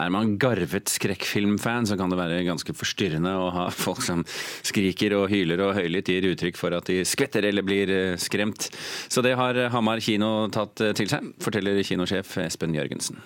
[0.00, 4.24] er man garvet skrekkfilmfan, så kan det være ganske forstyrrende å ha folk som
[4.64, 8.70] skriker og hyler og høylytt gir uttrykk for at de skvetter eller blir eh, skremt.
[9.12, 13.20] Så det har Hamar kino tatt eh, til seg, forteller kinosjef Espen Jørgensen.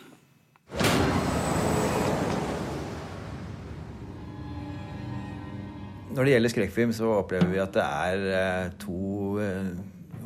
[6.12, 9.68] Når det gjelder skrekkfilm, så opplever vi at det er eh, to eh,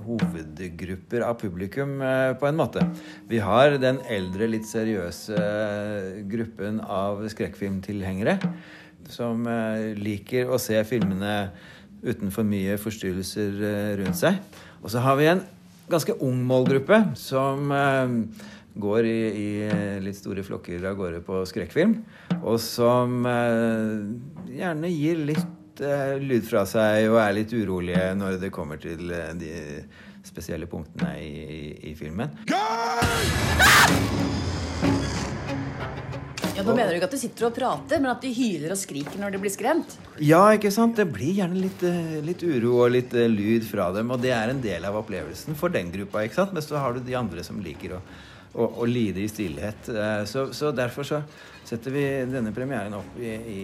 [0.02, 2.82] hovedgrupper av publikum, eh, på en måte.
[3.30, 5.36] Vi har den eldre, litt seriøse
[6.26, 8.34] gruppen av skrekkfilmtilhengere.
[9.06, 9.44] Som
[9.94, 11.52] liker å se filmene
[12.02, 13.60] uten for mye forstyrrelser
[14.00, 14.40] rundt seg.
[14.82, 15.44] Og så har vi en
[15.86, 17.70] ganske ung målgruppe som
[18.74, 19.50] går i, i,
[20.02, 21.94] litt store flokker av gårde på skrekkfilm.
[22.40, 23.22] Og som
[24.50, 25.46] gjerne gir litt
[25.84, 29.52] uh, lyd fra seg og er litt urolige når det kommer til uh, de
[30.26, 32.32] spesielle punktene i, i, i filmen.
[36.56, 38.78] Ja, Nå mener du ikke at de sitter og prater, men at de hyler og
[38.80, 39.98] skriker når de blir skremt?
[40.24, 40.96] Ja, ikke sant?
[40.96, 44.08] Det blir gjerne litt, eh, litt uro og litt lyd fra dem.
[44.14, 46.24] Og det er en del av opplevelsen for den gruppa.
[46.24, 46.54] ikke sant?
[46.56, 48.00] Men så har du de andre som liker å,
[48.56, 49.92] å, å lide i stillhet.
[50.32, 51.20] Så, så derfor så
[51.66, 53.60] setter vi denne premieren opp i, i,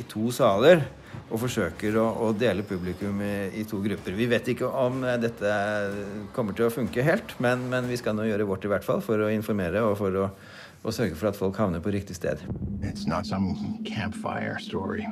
[0.00, 0.80] i to saler
[1.28, 4.16] og forsøker å, å dele publikum i, i, to grupper.
[4.16, 5.52] Vi vet ikke om dette
[6.36, 9.04] kommer til å funke helt, men, men, vi skal nå gjøre vårt i hvert fall
[9.04, 10.26] for å informere og for å,
[10.82, 12.40] å sørge for at folk havner på riktig sted.
[12.80, 13.52] It's not some
[13.84, 15.06] campfire story.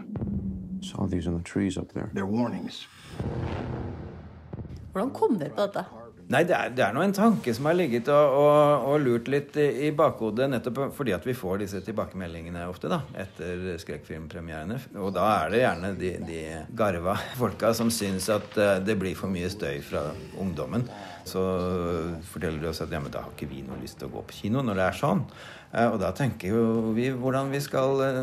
[0.81, 2.09] Saw these on the trees up there.
[2.15, 2.87] They're warnings.
[4.93, 6.00] Hvordan kom dere på dette?
[6.31, 9.27] Nei, det er, det er nå en tanke som har ligget og, og, og lurt
[9.33, 14.77] litt i, bakhodet, nettopp fordi at vi får disse tilbakemeldingene ofte da, etter skrekkfilmpremierene.
[15.03, 16.43] Og da er det gjerne de, de
[16.79, 20.05] garva folka som syns at uh, det blir for mye støy fra
[20.39, 20.87] ungdommen.
[21.27, 21.43] Så
[22.31, 24.23] forteller de oss at ja, men da har ikke vi noe lyst til å gå
[24.31, 25.25] på kino når det er sånn.
[25.75, 28.23] Uh, og da tenker jo vi hvordan vi skal uh,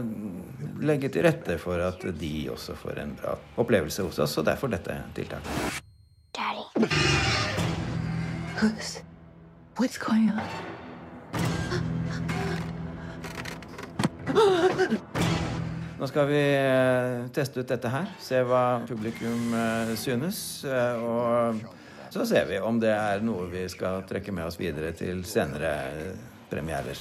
[0.80, 4.72] legge til rette for at de også får en bra opplevelse hos oss, og derfor
[4.72, 5.84] dette tiltaket.
[6.38, 7.47] Daddy.
[8.58, 9.04] Who's...
[9.78, 10.42] What's going on?
[16.00, 20.40] Nå skal vi eh, teste ut dette her, se hva publikum eh, synes.
[20.66, 21.62] Eh, og
[22.10, 25.76] så ser vi om det er noe vi skal trekke med oss videre til senere
[26.50, 26.98] premierer.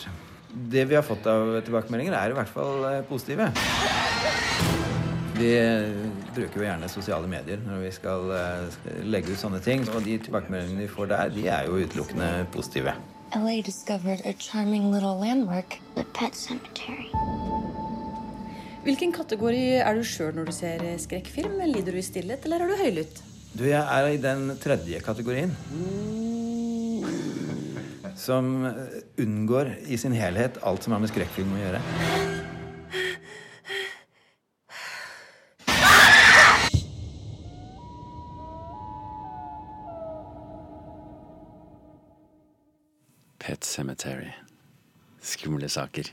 [0.52, 3.48] Det vi har fått av tilbakemeldinger, er i hvert fall positive.
[5.40, 5.54] Vi
[6.36, 9.86] bruker jo gjerne sosiale medier når vi skal uh, legge ut sånne ting.
[9.94, 12.94] Og de tilbakemeldingene vi får der, de er jo utelukkende positive.
[13.34, 17.10] LA discovered a charming little landmark, the pet cemetery.
[18.86, 21.58] Hvilken kategori er du sjøl når du ser skrekkfilm?
[21.72, 23.22] Lider du i stillhet, eller er du høylytt?
[23.56, 25.50] Du, jeg er i den tredje kategorien.
[28.16, 28.52] Som
[29.18, 31.82] unngår i sin helhet alt som har med skrekkfilm å gjøre.
[43.76, 44.30] Cemetery.
[45.20, 46.08] Skumle saker.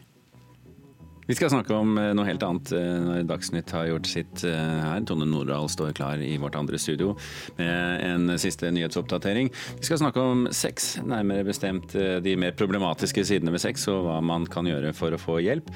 [1.28, 4.80] Vi skal snakke om eh, noe helt annet eh, når Dagsnytt har gjort sitt eh,
[4.84, 5.04] her.
[5.08, 7.14] Tone Nordahl står klar i vårt andre studio
[7.60, 9.52] med en siste nyhetsoppdatering.
[9.80, 14.20] Vi skal snakke om sex, nærmere bestemt de mer problematiske sidene ved sex og hva
[14.26, 15.72] man kan gjøre for å få hjelp.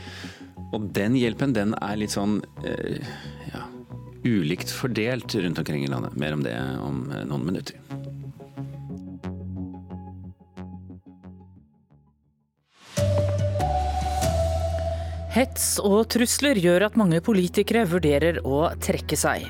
[0.76, 2.42] Og den hjelpen, den er litt sånn
[3.54, 3.64] ja,
[4.28, 6.20] ulikt fordelt rundt omkring i landet.
[6.20, 7.80] Mer om det om noen minutter.
[15.38, 19.44] Hets og trusler gjør at mange politikere vurderer å trekke seg.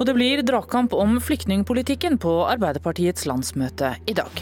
[0.00, 4.40] Og det blir dragkamp om flyktningpolitikken på Arbeiderpartiets landsmøte i dag.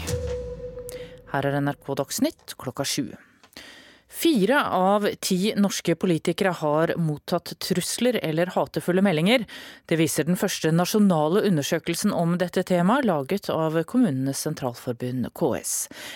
[1.29, 3.11] Her er NRK Dagsnytt klokka sju.
[4.15, 9.43] Fire av ti norske politikere har mottatt trusler eller hatefulle meldinger.
[9.85, 15.75] Det viser den første nasjonale undersøkelsen om dette temaet, laget av Kommunenes Sentralforbund, KS.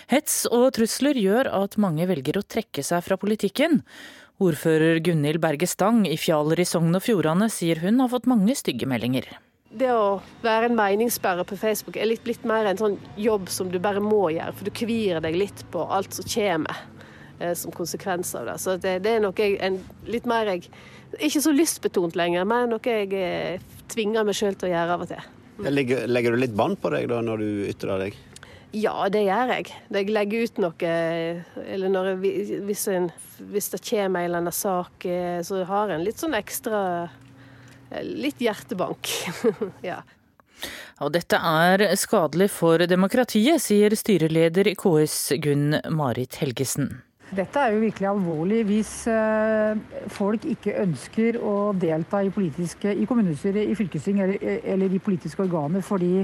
[0.09, 3.83] Hets og trusler gjør at mange velger å trekke seg fra politikken.
[4.39, 8.53] Ordfører Gunhild Berge Stang i Fjaler i Sogn og Fjordane sier hun har fått mange
[8.55, 9.25] stygge meldinger.
[9.69, 13.67] Det å være en meningsbærer på Facebook er litt, blitt mer en sånn jobb som
[13.67, 16.79] du bare må gjøre, for du kvier deg litt på alt som kommer
[17.41, 18.55] eh, som konsekvens av det.
[18.63, 20.71] Så det, det er noe jeg en, litt mer jeg
[21.19, 25.03] Ikke så lystbetont lenger, men noe jeg eh, tvinger meg sjøl til å gjøre av
[25.03, 25.29] og til.
[25.67, 28.15] Legger, legger du litt bånd på deg da når du ytrer deg?
[28.75, 29.71] Ja, det gjør jeg.
[29.89, 30.89] Jeg legger ut noe
[31.63, 33.09] Eller når jeg, hvis, en,
[33.49, 36.81] hvis det kommer en eller annen sak, eh, så har en litt sånn ekstra
[37.89, 39.09] eh, Litt hjertebank.
[39.89, 40.03] ja.
[41.01, 46.99] Og dette er skadelig for demokratiet, sier styreleder i KS Gunn Marit Helgesen.
[47.33, 49.79] Dette er jo virkelig alvorlig hvis eh,
[50.13, 55.85] folk ikke ønsker å delta i, i kommunestyret, i fylkesting eller, eller i politiske organer
[55.85, 56.21] fordi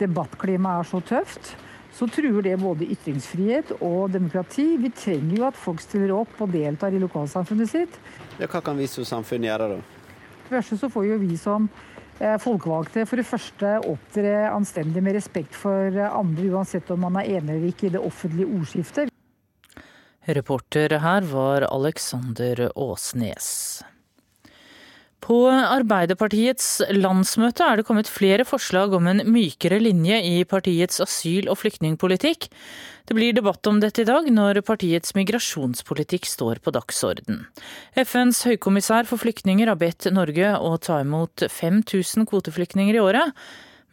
[0.00, 1.54] debattklimaet er så tøft
[1.94, 4.66] så truer det både ytringsfrihet og demokrati.
[4.82, 7.98] Vi trenger jo at folk stiller opp og deltar i lokalsamfunnet sitt.
[8.40, 9.80] Ja, hva kan vi som samfunn gjøre da?
[10.44, 11.68] For det første så får jo vi som
[12.18, 17.38] eh, folkevalgte for det første opptre anstendig med respekt for andre, uansett om man er
[17.38, 19.14] enig eller ikke i det offentlige ordskiftet.
[20.24, 23.84] Reporter her var Alexander Åsnes.
[25.24, 31.48] På Arbeiderpartiets landsmøte er det kommet flere forslag om en mykere linje i partiets asyl-
[31.48, 32.50] og flyktningpolitikk.
[33.08, 37.46] Det blir debatt om dette i dag, når partiets migrasjonspolitikk står på dagsorden.
[37.96, 43.44] FNs høykommissær for flyktninger har bedt Norge å ta imot 5000 kvoteflyktninger i året,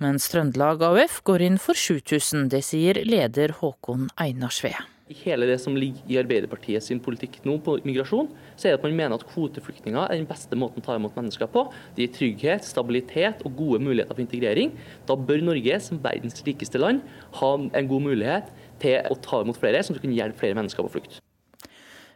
[0.03, 2.49] mens Trøndelag AUF går inn for 7000.
[2.51, 4.75] Det sier leder Håkon Einarsve
[5.11, 8.79] i hele det som ligger i Arbeiderpartiet sin politikk nå på migrasjon, så er det
[8.79, 11.65] at man mener at kvoteflyktninger er den beste måten å ta imot mennesker på.
[11.95, 14.75] Det gir trygghet, stabilitet og gode muligheter for integrering.
[15.09, 17.03] Da bør Norge som verdens rikeste land
[17.41, 20.97] ha en god mulighet til å ta imot flere, som kan hjelpe flere mennesker på
[20.97, 21.21] flukt.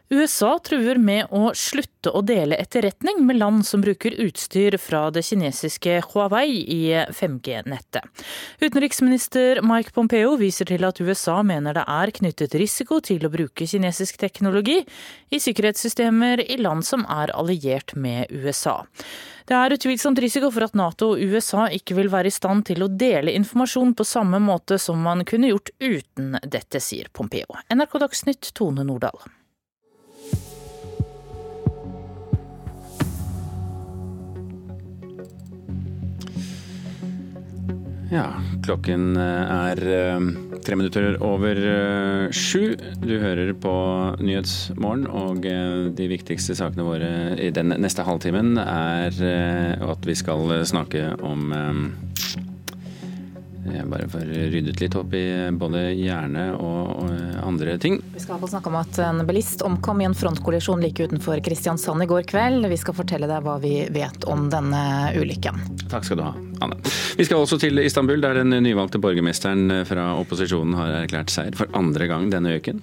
[0.08, 5.24] USA truer med å slutte å dele etterretning med land som bruker utstyr fra det
[5.26, 8.06] kinesiske Huawei i 5G-nettet.
[8.62, 13.66] Utenriksminister Mike Pompeo viser til at USA mener det er knyttet risiko til å bruke
[13.66, 14.78] kinesisk teknologi
[15.34, 18.84] i sikkerhetssystemer i land som er alliert med USA.
[19.46, 22.86] Det er utvilsomt risiko for at Nato og USA ikke vil være i stand til
[22.86, 27.58] å dele informasjon på samme måte som man kunne gjort uten dette, sier Pompeo.
[27.74, 29.18] NRK Dagsnytt, Tone Nordahl.
[38.06, 38.26] Ja,
[38.62, 40.26] klokken eh, er eh,
[40.62, 42.76] tre minutter over eh, sju.
[43.02, 43.72] Du hører på
[44.22, 47.10] Nyhetsmorgen, og de viktigste sakene våre
[47.42, 49.18] i den neste halvtimen er
[49.82, 51.50] at vi skal snakke om
[53.74, 55.24] jeg bare får ryddet litt opp i
[55.56, 57.04] både hjerne og,
[57.46, 57.98] andre ting.
[58.14, 62.08] Vi skal snakke om at en bilist omkom i en frontkollisjon like utenfor Kristiansand i
[62.10, 62.66] går kveld.
[62.70, 64.82] Vi skal fortelle deg hva vi vet om denne
[65.16, 65.60] ulykken.
[65.92, 66.80] Takk skal du ha, Anne.
[67.16, 71.70] Vi skal også til Istanbul, der den nyvalgte borgermesteren fra opposisjonen har erklært seier for
[71.78, 72.82] andre gang denne uken.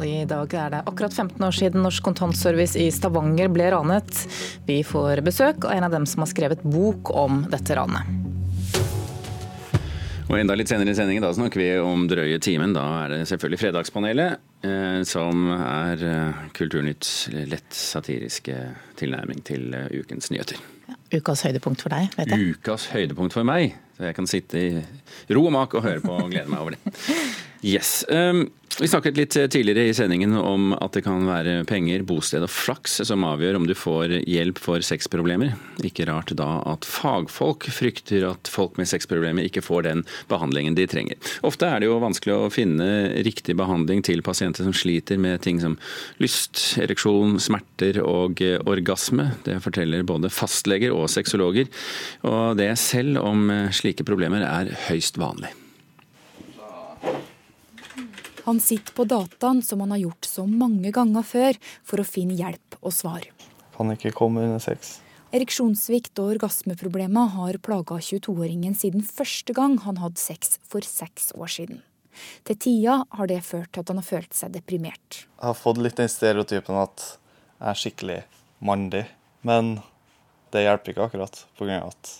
[0.00, 4.24] I dag er det akkurat 15 år siden Norsk Kontantservice i Stavanger ble ranet.
[4.66, 8.21] Vi får besøk av en av dem som har skrevet bok om dette ranet.
[10.32, 12.72] Og enda litt senere i sendingen da snakker vi om drøye timen.
[12.72, 17.10] Da er det selvfølgelig Fredagspanelet, eh, som er eh, Kulturnytts
[17.50, 18.56] lett satiriske
[18.96, 20.56] tilnærming til eh, ukens nyheter.
[20.88, 22.56] Ja, ukas høydepunkt for deg, vet jeg.
[22.56, 23.76] Ukas høydepunkt for meg.
[23.98, 26.78] Så jeg kan sitte i ro og mak og høre på og glede meg over
[26.78, 26.96] det.
[27.62, 28.04] Yes.
[28.08, 28.48] Um,
[28.80, 32.96] vi snakket litt tidligere i sendingen om at det kan være penger, bosted og flaks
[33.04, 35.52] som avgjør om du får hjelp for sexproblemer.
[35.84, 40.02] Ikke rart da at fagfolk frykter at folk med sexproblemer ikke får den
[40.32, 41.20] behandlingen de trenger.
[41.44, 42.88] Ofte er det jo vanskelig å finne
[43.28, 45.76] riktig behandling til pasienter som sliter med ting som
[46.22, 49.34] lyst, ereksjon, smerter og orgasme.
[49.44, 51.68] Det forteller både fastleger og sexologer.
[52.24, 55.52] Og det selv om slike problemer er høyst vanlig.
[58.44, 62.34] Han sitter på dataen som han har gjort så mange ganger før, for å finne
[62.38, 63.28] hjelp og svar.
[63.76, 64.98] Kan ikke komme under sex.
[65.32, 71.48] Ereksjonssvikt og orgasmeproblemer har plaga 22-åringen siden første gang han hadde sex for seks år
[71.54, 71.80] siden.
[72.44, 75.22] Til tida har det ført til at han har følt seg deprimert.
[75.24, 77.06] Jeg har fått litt den stereotypen at
[77.62, 78.20] jeg er skikkelig
[78.60, 79.06] mandig,
[79.46, 79.78] men
[80.52, 81.44] det hjelper ikke akkurat.
[81.62, 82.14] Av at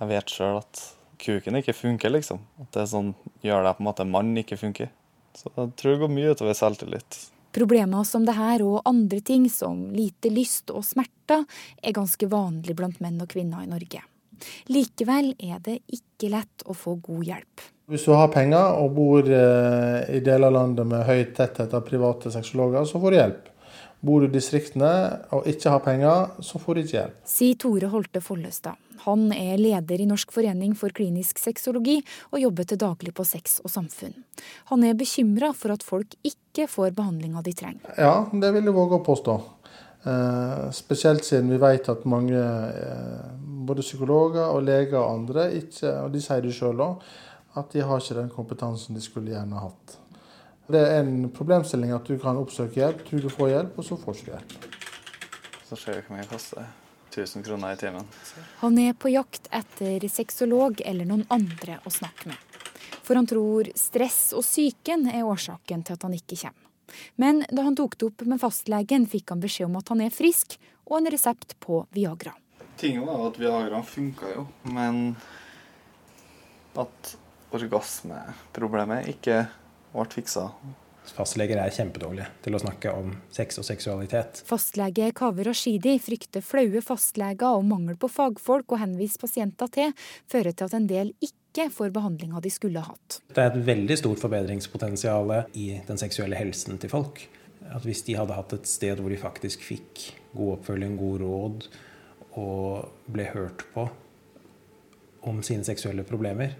[0.00, 0.84] jeg vet sjøl at
[1.20, 2.40] kuken ikke funker, liksom.
[2.62, 3.12] At det sånn,
[3.44, 4.88] gjør deg på en måte mann ikke funker.
[5.34, 7.20] Så jeg tror det går mye utover selvtillit.
[7.54, 11.44] Problemer som det her og andre ting, som lite lyst og smerter,
[11.82, 14.02] er ganske vanlig blant menn og kvinner i Norge.
[14.74, 17.64] Likevel er det ikke lett å få god hjelp.
[17.90, 21.84] Hvis du har penger og bor eh, i deler av landet med høy tetthet av
[21.86, 23.50] private sexologer, så får du hjelp.
[24.04, 24.90] Bor du i distriktene
[25.36, 27.20] og ikke har penger, så får du ikke hjelp.
[27.28, 28.80] Sier Tore Holte Follestad.
[29.04, 31.98] Han er leder i Norsk forening for klinisk sexologi
[32.32, 34.16] og jobber til daglig på Sex og samfunn.
[34.72, 37.98] Han er bekymra for at folk ikke får behandlinga de trenger.
[37.98, 39.36] Ja, det vil jeg våge å påstå.
[40.04, 43.28] Eh, spesielt siden vi vet at mange, eh,
[43.66, 47.02] både psykologer og leger og andre, ikke, og de sier det sjøl òg,
[47.56, 49.98] at de har ikke den kompetansen de skulle gjerne hatt.
[50.68, 54.00] Det er en problemstilling at du kan oppsøke hjelp, tror du får hjelp, og så
[54.00, 54.54] får du ikke hjelp.
[55.68, 56.83] Så ser vi hvor mye det koster.
[57.14, 58.06] 1000 kroner i timen.
[58.60, 62.60] Han er på jakt etter sexolog eller noen andre å snakke med.
[63.04, 66.60] For han tror stress og psyken er årsaken til at han ikke kommer.
[67.16, 70.14] Men da han tok det opp med fastlegen, fikk han beskjed om at han er
[70.14, 72.34] frisk, og en resept på Viagra.
[72.76, 75.14] Tingen var at Viagra funka jo, men
[76.78, 77.14] at
[77.54, 79.44] orgasmeproblemet ikke
[79.94, 80.48] ble fiksa.
[81.12, 84.40] Fastleger er kjempedårlige til å snakke om sex og seksualitet.
[84.48, 89.94] Fastlege Kaveh Rashidi frykter flaue fastleger og mangel på fagfolk å henvise pasienter til,
[90.30, 93.20] fører til at en del ikke får behandlinga de skulle hatt.
[93.28, 97.26] Det er et veldig stort forbedringspotensial i den seksuelle helsen til folk.
[97.74, 101.68] At hvis de hadde hatt et sted hvor de faktisk fikk god oppfølging, god råd
[102.40, 103.86] og ble hørt på
[105.28, 106.52] om sine seksuelle problemer,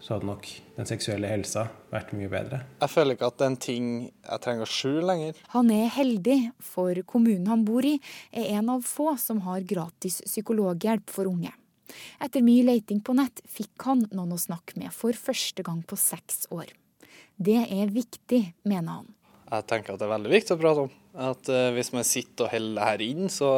[0.00, 0.46] så hadde nok
[0.76, 2.62] den seksuelle helsa vært mye bedre.
[2.80, 5.42] Jeg føler ikke at det er en ting jeg trenger å skjule lenger.
[5.52, 7.96] Han er heldig, for kommunen han bor i
[8.32, 11.52] er en av få som har gratis psykologhjelp for unge.
[12.22, 15.98] Etter mye leiting på nett fikk han noen å snakke med for første gang på
[16.00, 16.72] seks år.
[17.36, 19.10] Det er viktig, mener han.
[19.46, 20.94] Jeg tenker at det er veldig viktig å prate om.
[21.16, 23.50] At uh, Hvis man sitter og holder det her inn, så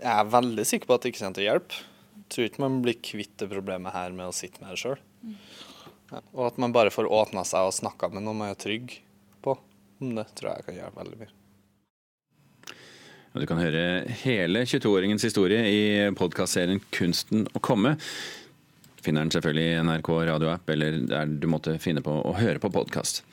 [0.00, 1.82] er jeg veldig sikker på at det ikke kommer til å hjelpe
[2.32, 5.00] tror ikke man blir kvitt det problemet her med å sitte med det sjøl.
[6.10, 6.20] Ja.
[6.36, 8.92] Og at man bare får åpna seg og snakka med noen man er trygg
[9.44, 9.56] på.
[9.98, 11.34] Det tror jeg kan gjøre veldig mye.
[13.34, 17.96] Du kan høre hele 22-åringens historie i podkastserien 'Kunsten å komme'.
[19.02, 22.70] Finner den selvfølgelig i NRK radioapp eller der du måtte finne på å høre på
[22.70, 23.24] podkast.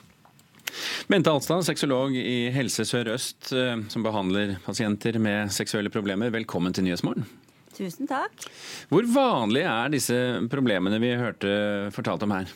[1.08, 6.32] Bente Alstad, sexolog i Helse Sør-Øst, eh, som behandler pasienter med seksuelle problemer.
[6.34, 7.28] Velkommen til Nyhetsmorgen.
[7.78, 8.48] Tusen takk.
[8.92, 10.18] Hvor vanlige er disse
[10.52, 11.54] problemene vi hørte
[11.96, 12.52] fortalt om her?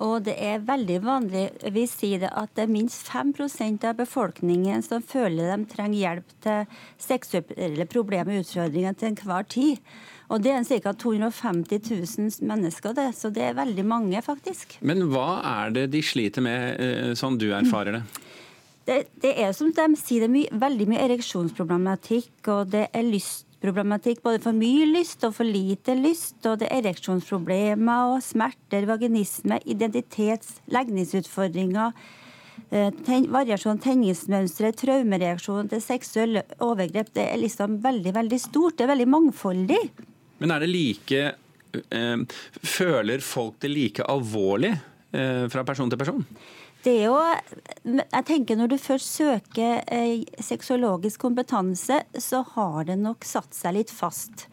[0.00, 1.42] Og det er veldig vanlig.
[1.74, 3.34] Vi sier det at det er minst 5
[3.84, 9.82] av befolkningen som føler de trenger hjelp til seksuelle problemer og utfordringer til enhver tid.
[10.30, 10.94] Og det er ca.
[10.94, 13.10] 250 000 mennesker, det.
[13.18, 14.78] Så det er veldig mange, faktisk.
[14.80, 18.02] Men hva er det de sliter med, eh, sånn du erfarer det?
[18.86, 23.04] Det, det er som de sier, det er mye, veldig mye ereksjonsproblematikk, og det er
[23.04, 24.22] lyst problematikk.
[24.24, 26.38] Både for mye lyst og for lite lyst.
[26.48, 31.94] Og det er ereksjonsproblemer og smerter, vaginisme, identitets-, legningsutfordringer.
[32.70, 37.12] Eh, ten, variasjon, tenningsmønstre, traumereaksjon til seksuelle overgrep.
[37.16, 38.78] Det er liksom veldig, veldig stort.
[38.78, 39.80] Det er veldig mangfoldig.
[40.40, 41.24] Men er det like
[41.92, 46.24] eh, Føler folk det like alvorlig eh, fra person til person?
[46.80, 47.16] Det er jo
[47.84, 53.76] Jeg tenker når du først søker eh, sexologisk kompetanse, så har det nok satt seg
[53.76, 54.46] litt fast.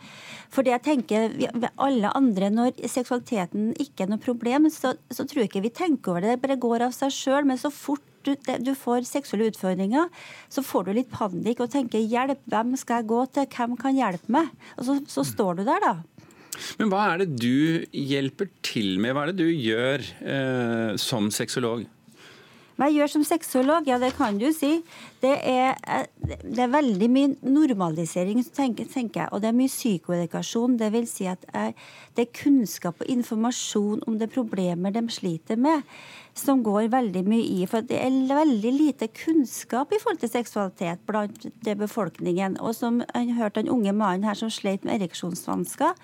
[0.51, 1.33] For det jeg tenker,
[1.75, 6.11] alle andre, Når seksualiteten ikke er noe problem, så, så tror jeg ikke vi tenker
[6.11, 6.35] over det.
[6.35, 7.47] Det bare går av seg sjøl.
[7.47, 10.09] Men så fort du, du, får seksuelle utfordringer,
[10.51, 13.95] så får du litt panikk og tenker 'hjelp, hvem skal jeg gå til, hvem kan
[13.95, 15.93] hjelpe meg?' Og så, så står du der, da.
[16.79, 19.13] Men hva er det du hjelper til med?
[19.13, 21.85] Hva er det du gjør eh, som sexolog?
[22.77, 23.87] Hva jeg gjør som sexolog?
[23.89, 24.83] Ja, det kan du si.
[25.23, 25.73] Det er,
[26.43, 29.31] det er veldig mye normalisering, tenker, tenker, jeg.
[29.33, 30.75] Og det er mye psykoedukasjon.
[30.77, 31.73] Det vil si at jeg,
[32.13, 35.81] det er kunnskap og informasjon om det problemer de sliter med,
[36.37, 37.65] som går veldig mye i.
[37.65, 42.59] For det er veldig lite kunnskap i forhold til seksualitet blant befolkningen.
[42.61, 45.97] Og som jeg hørte den unge mannen her som sleit med ereksjonsvansker,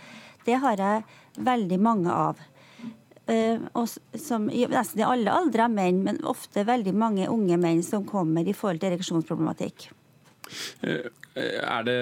[0.50, 1.06] det har jeg
[1.38, 2.42] veldig mange av.
[3.28, 3.88] Og
[4.20, 8.44] som i nesten i alle aldre menn, men ofte veldig mange unge menn som kommer
[8.44, 9.88] i forhold til ereksjonsproblematikk.
[10.84, 11.08] Eh,
[11.40, 12.00] er det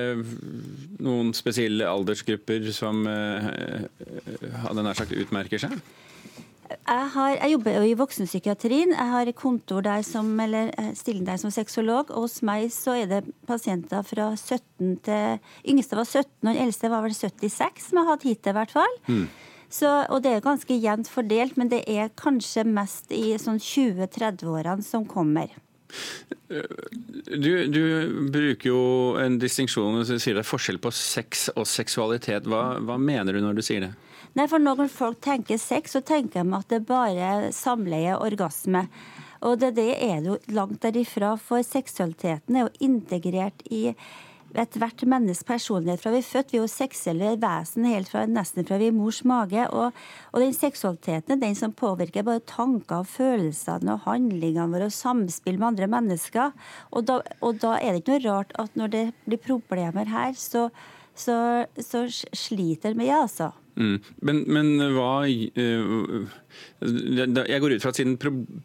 [1.00, 5.78] noen spesielle aldersgrupper som hadde nær sagt utmerker seg?
[6.72, 8.94] Jeg, har, jeg, jobber jo i voksenpsykiatrien.
[8.96, 12.12] Jeg har kontor der som, eller stilling der som sexolog.
[12.12, 16.62] Og hos meg så er det pasienter fra 17 til Yngste var 17, og den
[16.66, 19.00] eldste var vel 76 som jeg har hatt hittil, i hvert fall.
[19.08, 19.26] Mm.
[19.72, 24.84] Så, og det er ganske jevnt fordelt, men det er kanskje mest i sånn 20-30-årene
[24.84, 25.54] som kommer.
[26.48, 27.84] Du, du,
[28.32, 28.84] bruker jo
[29.20, 32.48] en distinksjon du sier det er forskjell på sex og seksualitet.
[32.52, 33.92] Hva, hva, mener du når du sier det?
[34.36, 38.86] Nei, for Når folk tenker sex, så tenker de at det bare er samleie orgasme.
[39.42, 43.90] Og det, det er det jo langt derifra, for seksualiteten er jo integrert i
[44.60, 46.52] ethvert menneskes personlighet fra vi er født.
[46.52, 49.66] Vi er jo seksuelle vesen helt fra, nesten fra vi er mors mage.
[49.70, 49.98] Og,
[50.32, 55.60] og den seksualiteten er den som påvirker både tanker, følelsene og handlingene våre og samspill
[55.62, 56.56] med andre mennesker.
[56.92, 60.36] Og da, og da, er det ikke noe rart at når det blir problemer her,
[60.38, 60.68] så,
[61.16, 61.38] så,
[61.80, 63.52] så sliter vi, altså.
[63.80, 63.98] Mm.
[64.28, 66.32] Men, men, hva uh,
[66.84, 68.18] Jeg går ut fra at siden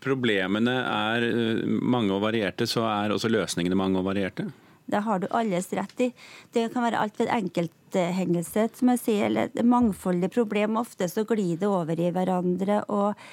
[0.03, 4.49] problemene er uh, mange og varierte, så er også løsningene mange og varierte?
[4.87, 6.12] Det har du alles rett i.
[6.55, 10.78] Det kan være alt ved enkelthendelse, som jeg sier, eller et mangfoldig problem.
[10.80, 12.84] Ofte så glir det over i hverandre.
[12.89, 13.26] og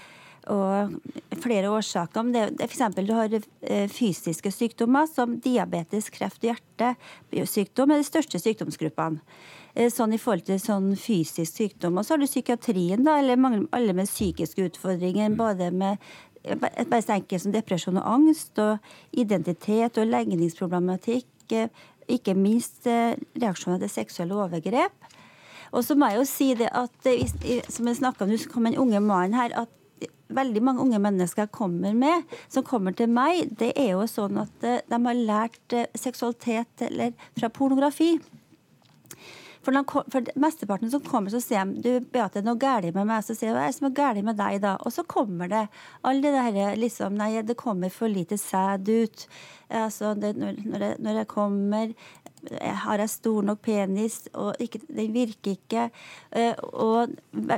[0.51, 0.97] og
[1.39, 2.31] flere årsaker.
[2.33, 2.95] Det, det F.eks.
[2.97, 9.23] du har eh, fysiske sykdommer som diabetes, kreft og hjertesykdom er de største sykdomsgruppene.
[9.73, 11.97] Eh, sånn i forhold til sånn fysisk sykdom.
[11.97, 13.39] Og så har du psykiatrien, da, eller
[13.71, 15.33] alle med psykiske utfordringer.
[15.39, 16.03] Både med
[16.43, 21.67] bare så enkelt som depresjon og angst, og identitet og legningsproblematikk ikke,
[22.11, 25.11] ikke minst eh, reaksjoner til seksuelle overgrep.
[25.73, 28.69] Og så må jeg jo si det at, eh, som jeg snakka om, så kom
[28.69, 29.79] en unge mann her, at
[30.33, 34.67] veldig mange unge mennesker kommer med, som kommer til meg, det er jo sånn at
[34.67, 38.15] eh, de har lært seksualitet eller fra pornografi.
[39.63, 42.89] For, de, for mesteparten som kommer, så sier de du, Beate, det er noe galt
[42.95, 43.23] med meg.
[43.23, 44.75] Så sier jeg hva er det som er galt med deg, da?
[44.83, 45.65] Og så kommer det
[46.03, 49.27] alle det derre liksom Nei, det kommer for lite sæd ut.
[49.73, 51.93] Altså, det, når, når, jeg, når, jeg, kommer
[52.61, 55.85] har jeg stor nok penis, og ikke, den virker ikke.
[56.35, 57.13] Eh, og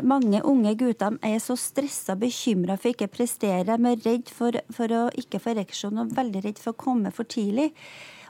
[0.06, 3.66] mange unge gutter er så stressa og bekymra for ikke å prestere.
[3.66, 7.14] De er redd for, for å ikke få ereksjon og veldig redd for å komme
[7.16, 7.72] for tidlig.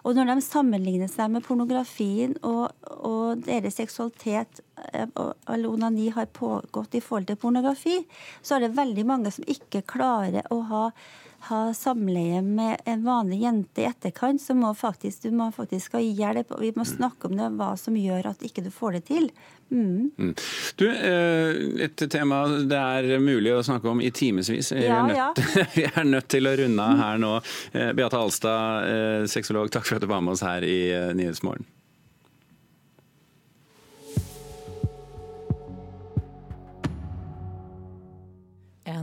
[0.06, 4.62] Og når de sammenligner seg med pornografien og, og deres seksualitet
[4.94, 7.98] eh, eller onani har pågått i forhold til pornografi,
[8.46, 10.84] så er det veldig mange som ikke klarer å ha
[11.50, 16.02] ha samleie med en vanlig jente i etterkant, så må faktisk, du må faktisk ha
[16.02, 16.52] hjelp.
[16.52, 19.30] og Vi må snakke om det, hva som gjør at ikke du får det til.
[19.72, 20.12] Mm.
[20.18, 20.34] Mm.
[20.76, 24.72] Du, eh, Et tema det er mulig å snakke om i timevis.
[24.72, 25.30] Vi, ja, ja.
[25.76, 27.38] vi, er nødt til å runde av her nå.
[27.74, 30.80] Eh, Beate Alstad, eh, sexolog, takk for at du var med oss her i
[31.18, 31.66] Nyhetsmorgen.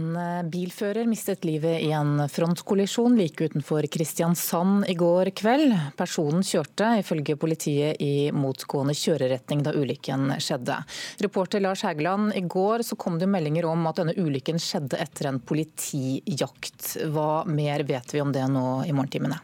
[0.03, 5.75] En eh, bilfører mistet livet i en frontkollisjon like utenfor Kristiansand i går kveld.
[5.99, 10.81] Personen kjørte ifølge politiet i motgående kjøreretning da ulykken skjedde.
[11.23, 15.31] Reporter Lars Hægeland, i går så kom det meldinger om at denne ulykken skjedde etter
[15.31, 16.97] en politijakt.
[17.15, 19.39] Hva mer vet vi om det nå i morgentimene?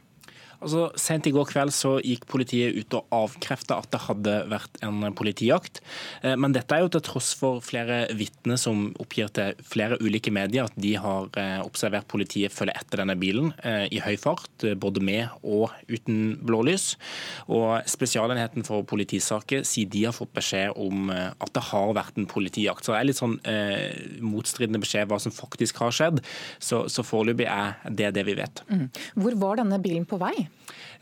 [0.58, 4.80] Altså, Sent i går kveld så gikk politiet ut og avkrefta at det hadde vært
[4.84, 5.80] en politijakt.
[6.22, 10.32] Eh, men dette er jo til tross for flere vitner som oppgir til flere ulike
[10.34, 14.50] medier at de har eh, observert politiet følge etter denne bilen eh, i høy fart,
[14.80, 16.90] både med og uten blålys.
[17.46, 22.28] Og Spesialenheten for politisaker sier de har fått beskjed om at det har vært en
[22.28, 22.84] politijakt.
[22.84, 26.22] Så det er litt sånn eh, motstridende beskjed hva som faktisk har skjedd.
[26.58, 28.62] Så, så foreløpig er det det vi vet.
[28.68, 28.86] Mm.
[29.22, 30.47] Hvor var denne bilen på vei?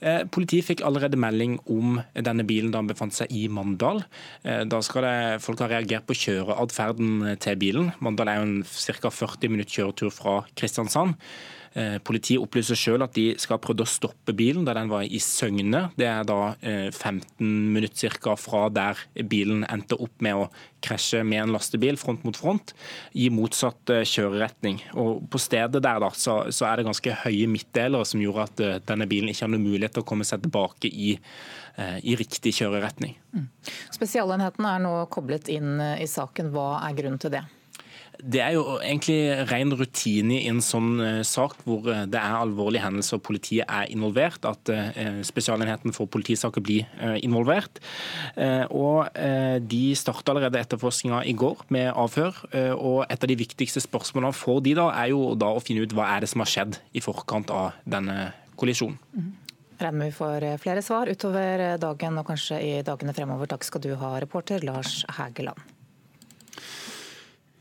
[0.05, 4.03] Eh, politiet fikk allerede melding om denne bilen da den befant seg i Mandal.
[4.45, 7.93] Eh, da skal det, folk ha reagert på kjøreatferden til bilen.
[8.05, 9.13] Mandal er jo en ca.
[9.13, 11.17] 40 minutt kjøretur fra Kristiansand.
[11.77, 15.05] Eh, politiet opplyser selv at de skal ha prøvd å stoppe bilen da den var
[15.05, 15.83] i Søgne.
[15.99, 20.47] Det er da 15 eh, minutter cirka fra der bilen endte opp med å
[20.87, 22.73] krasje med en lastebil front mot front
[23.13, 24.81] i motsatt eh, kjøreretning.
[24.97, 28.89] Og På stedet der da, så, så er det ganske høye midtdelere som gjorde at
[28.89, 31.13] denne bilen ikke hadde mulighet til å komme seg tilbake i,
[31.77, 33.19] i riktig kjøreretning.
[33.37, 33.51] Mm.
[33.93, 36.55] Spesialenheten er nå koblet inn i saken.
[36.57, 37.45] Hva er grunnen til det?
[38.23, 42.37] Det er jo egentlig ren rutine i en sånn uh, sak hvor uh, det er
[42.39, 46.87] alvorlige hendelser og politiet er involvert, at uh, Spesialenheten for politisaker blir
[47.25, 47.79] involvert.
[48.75, 49.09] Og
[49.71, 52.39] De starta allerede etterforskninga i går med avhør.
[52.75, 55.95] og Et av de viktigste spørsmålene for de da, er jo da å finne ut
[55.97, 58.99] hva er det som har skjedd i forkant av denne kollisjonen.
[59.15, 59.31] Mm.
[59.77, 63.51] Regner med vi får flere svar utover dagen og kanskje i dagene fremover.
[63.53, 65.76] Takk skal du ha, reporter Lars Hægeland.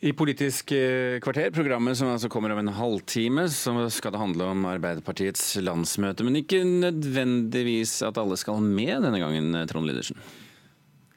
[0.06, 4.52] I Politisk eh, kvarter, programmet som altså kommer om en halvtime, så skal det handle
[4.54, 6.22] om Arbeiderpartiets landsmøte.
[6.28, 10.20] Men ikke nødvendigvis at alle skal med denne gangen, Trond Lydersen.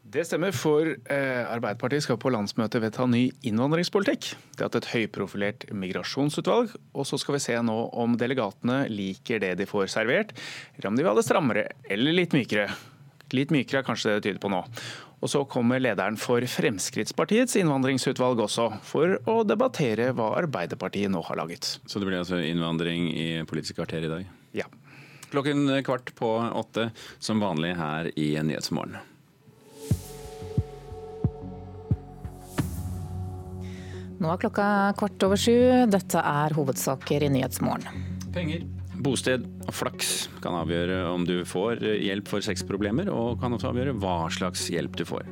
[0.09, 4.30] Det stemmer, for eh, Arbeiderpartiet skal på landsmøtet vedta ny innvandringspolitikk.
[4.57, 9.45] Det har hatt et høyprofilert migrasjonsutvalg, og så skal vi se nå om delegatene liker
[9.45, 10.32] det de får servert,
[10.78, 12.70] eller om de vil ha det strammere eller litt mykere.
[13.37, 14.62] Litt mykere er kanskje det det tyder på nå.
[15.18, 21.41] Og så kommer lederen for Fremskrittspartiets innvandringsutvalg også, for å debattere hva Arbeiderpartiet nå har
[21.41, 21.74] laget.
[21.91, 24.31] Så det blir altså innvandring i Politisk kvarter i dag?
[24.57, 24.68] Ja.
[25.29, 28.97] Klokken kvart på åtte, som vanlig her i Nyhetsmorgen.
[34.18, 34.64] Nå er klokka
[34.99, 35.59] kvart over sju.
[35.91, 38.07] Dette er hovedsaker i Nyhetsmorgen.
[38.35, 38.64] Penger
[38.99, 43.94] Bosted og flaks kan avgjøre om du får hjelp for sexproblemer, og kan også avgjøre
[44.03, 45.26] hva slags hjelp du får.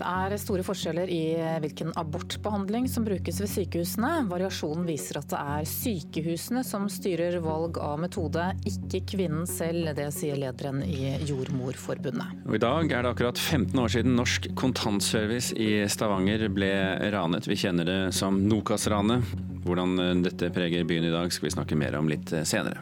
[0.00, 1.24] Det er store forskjeller i
[1.60, 4.12] hvilken abortbehandling som brukes ved sykehusene.
[4.30, 9.90] Variasjonen viser at det er sykehusene som styrer valg av metode, ikke kvinnen selv.
[9.98, 12.46] Det sier lederen i Jordmorforbundet.
[12.48, 16.72] Og I dag er det akkurat 15 år siden Norsk Kontantservice i Stavanger ble
[17.12, 17.50] ranet.
[17.50, 19.36] Vi kjenner det som Nokas-ranet.
[19.66, 22.80] Hvordan dette preger byen i dag skal vi snakke mer om litt senere.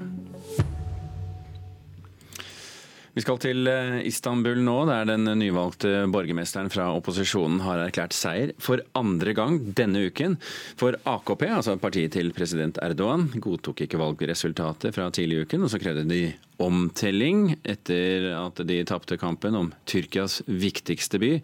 [3.19, 8.53] Vi skal til eh, Istanbul nå, der den nyvalgte borgermesteren fra opposisjonen har erklært seier
[8.62, 10.37] for andre gang denne uken.
[10.79, 15.75] For AKP, altså partiet til president Erdogan, godtok ikke valgresultatet fra tidlig i uken, og
[15.75, 16.21] så krevde de
[16.62, 21.35] omtelling etter at de tapte kampen om Tyrkias viktigste by.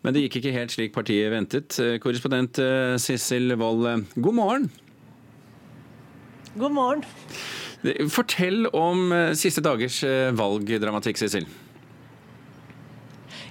[0.00, 1.82] Men det gikk ikke helt slik partiet ventet.
[2.00, 4.70] Korrespondent eh, Sissel Wold, god morgen.
[6.56, 7.04] God morgen.
[8.12, 11.46] Fortell om eh, siste dagers eh, valgdramatikk, Sissel.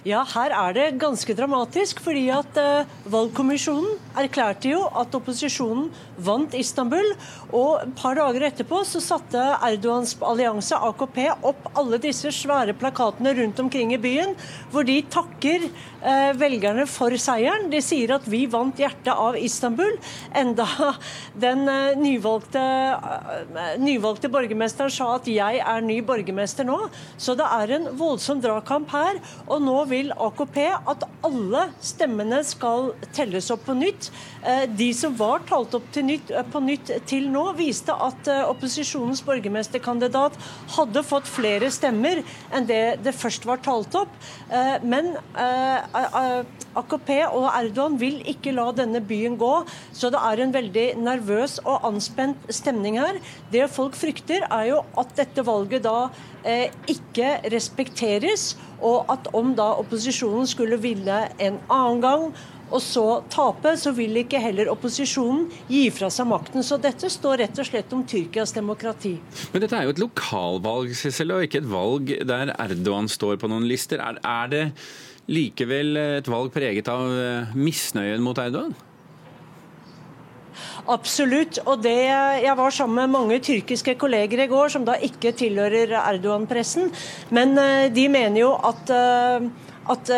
[0.07, 5.89] Ja, her er det ganske dramatisk, fordi at uh, valgkommisjonen erklærte jo at opposisjonen
[6.25, 7.13] vant Istanbul.
[7.55, 13.33] Og et par dager etterpå så satte Erdogans allianse, AKP, opp alle disse svære plakatene
[13.39, 14.35] rundt omkring i byen,
[14.73, 17.69] hvor de takker eh, velgerne for seieren.
[17.73, 19.97] De sier at vi vant hjertet av Istanbul,
[20.37, 20.67] enda
[21.45, 22.63] den eh, nyvalgte,
[23.81, 26.77] nyvalgte borgermesteren sa at jeg er ny borgermester nå.
[27.17, 29.19] Så det er en voldsom dragkamp her.
[29.47, 34.09] og nå vil AKP at alle stemmene skal telles opp på nytt.
[34.43, 38.45] Eh, de som var talt opp nytt, eh, på nytt til nå, viste at eh,
[38.47, 40.37] opposisjonens borgermesterkandidat
[40.77, 42.23] hadde fått flere stemmer
[42.55, 44.11] enn det det først var talt opp.
[44.83, 45.11] Men
[46.79, 49.53] AKP og Erdogan vil ikke la denne byen gå,
[49.95, 53.19] så det er en veldig nervøs og anspent stemning her.
[53.53, 56.09] Det folk frykter, er jo at dette valget da
[56.89, 58.53] ikke respekteres.
[58.79, 62.29] Og at om da opposisjonen skulle ville en annen gang,
[62.69, 63.03] og så
[63.33, 66.61] tape, så vil ikke heller opposisjonen gi fra seg makten.
[66.65, 69.15] Så dette står rett og slett om Tyrkias demokrati.
[69.53, 73.49] Men dette er jo et lokalvalg, Sissel, og ikke et valg der Erdogan står på
[73.49, 74.03] noen lister.
[74.03, 74.63] Er, er det
[75.29, 78.75] likevel et valg preget av eh, misnøyen mot Erdogan?
[80.89, 81.59] Absolutt.
[81.69, 81.95] Og det,
[82.43, 86.89] jeg var sammen med mange tyrkiske kolleger i går som da ikke tilhører Erdogan-pressen.
[87.35, 88.93] Men eh, de mener jo at,
[89.89, 90.11] at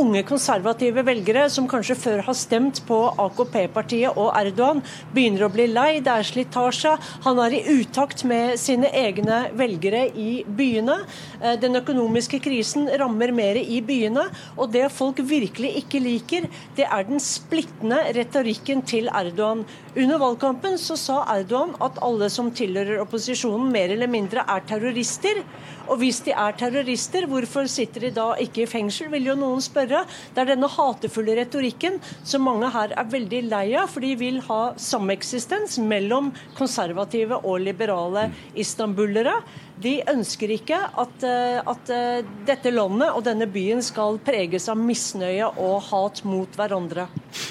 [0.00, 4.82] unge konservative velgere som kanskje før har stemt på AKP-partiet og Erdogan,
[5.14, 6.00] begynner å bli lei.
[6.04, 6.94] Det er slitasje.
[7.26, 10.98] Han er i utakt med sine egne velgere i byene.
[11.38, 14.26] Uh, den økonomiske krisen rammer mer i byene.
[14.58, 19.64] Og det folk virkelig ikke liker, det er den splittende retorikken til Erdogan.
[19.96, 25.38] Under valgkampen så sa Erdogan at alle som tilhører opposisjonen mer eller mindre er terrorister.
[25.86, 29.62] Og hvis de er terrorister, hvorfor sitter de da ikke i fengsel, vil jo noen
[29.62, 30.00] spørre.
[30.34, 34.40] Det er denne hatefulle retorikken som mange her er veldig lei av, for de vil
[34.48, 39.36] ha sameksistens mellom konservative og liberale istanbulere.
[39.82, 44.78] De ønsker ikke at, eh, at, eh, dette landet og denne byen skal preges av
[44.78, 47.08] misnøye og hat mot hverandre.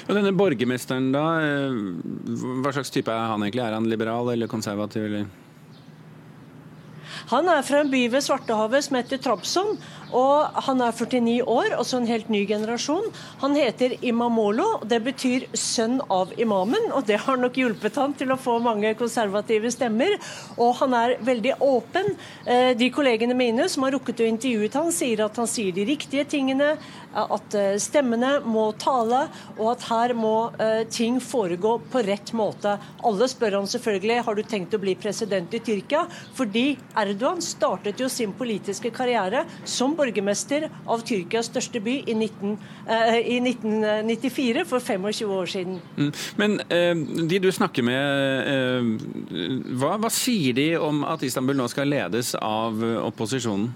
[0.08, 1.76] Og denne borgermesteren, da, eh,
[2.64, 3.66] hva slags type er han egentlig?
[3.66, 5.04] Er han liberal eller konservativ?
[5.04, 5.26] eller?
[7.28, 9.78] Han er fra en by ved Svartehavet som heter Trabzon.
[10.14, 13.08] Og han er 49 år, også en helt ny generasjon.
[13.42, 16.90] Han heter Imamolo, det betyr sønn av imamen.
[16.94, 20.16] Og det har nok hjulpet han til å få mange konservative stemmer.
[20.54, 22.14] Og han er veldig åpen.
[22.46, 25.86] Eh, de kollegene mine som har rukket å intervjue han, sier at han sier de
[25.88, 26.74] riktige tingene,
[27.14, 29.24] at eh, stemmene må tale,
[29.58, 32.76] og at her må eh, ting foregå på rett måte.
[33.06, 36.04] Alle spør han selvfølgelig har du tenkt å bli president i Tyrkia,
[36.34, 36.66] fordi
[37.00, 42.56] Erdogan startet jo sin politiske karriere som borgermester av Tyrkias største by i, 19,
[42.88, 45.80] eh, i 1994, for 25 år siden.
[45.96, 46.12] Mm.
[46.36, 46.94] Men eh,
[47.28, 52.34] de du snakker med, eh, hva, hva sier de om at Istanbul nå skal ledes
[52.40, 53.72] av opposisjonen?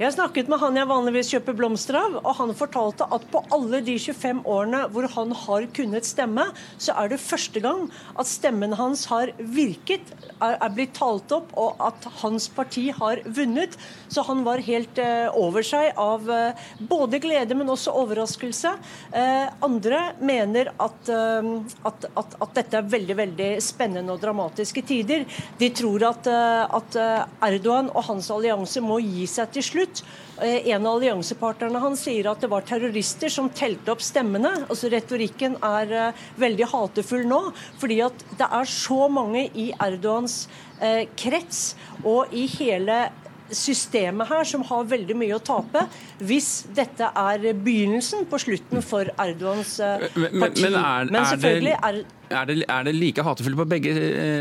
[0.00, 3.82] Jeg snakket med han jeg vanligvis kjøper blomster av, og han fortalte at på alle
[3.84, 6.46] de 25 årene hvor han har kunnet stemme,
[6.80, 7.84] så er det første gang
[8.16, 13.20] at stemmen hans har virket, er, er blitt talt opp, og at hans parti har
[13.36, 13.76] vunnet.
[14.08, 18.72] Så han var helt eh, over seg av eh, både glede, men også overraskelse.
[19.12, 21.52] Eh, andre mener at, eh,
[21.84, 25.28] at, at, at, dette er veldig veldig spennende og dramatiske tider.
[25.60, 30.02] De tror at, eh, eh, Erdogan og hans allianse må gi seg til slutt ut.
[30.42, 34.64] Eh, en av alliansepartnerne hans sier at det var terrorister som telte opp stemmene.
[34.68, 37.40] Altså Retorikken er uh, veldig hatefull nå,
[37.80, 40.46] fordi at det er så mange i Erdogans
[40.80, 43.04] uh, krets og i hele
[43.52, 45.82] systemet her som har veldig mye å tape
[46.24, 50.24] hvis dette er begynnelsen på slutten for Erdogans parti.
[50.24, 53.92] Men, men, er, men selvfølgelig er, er, det, er det like hatefullt på begge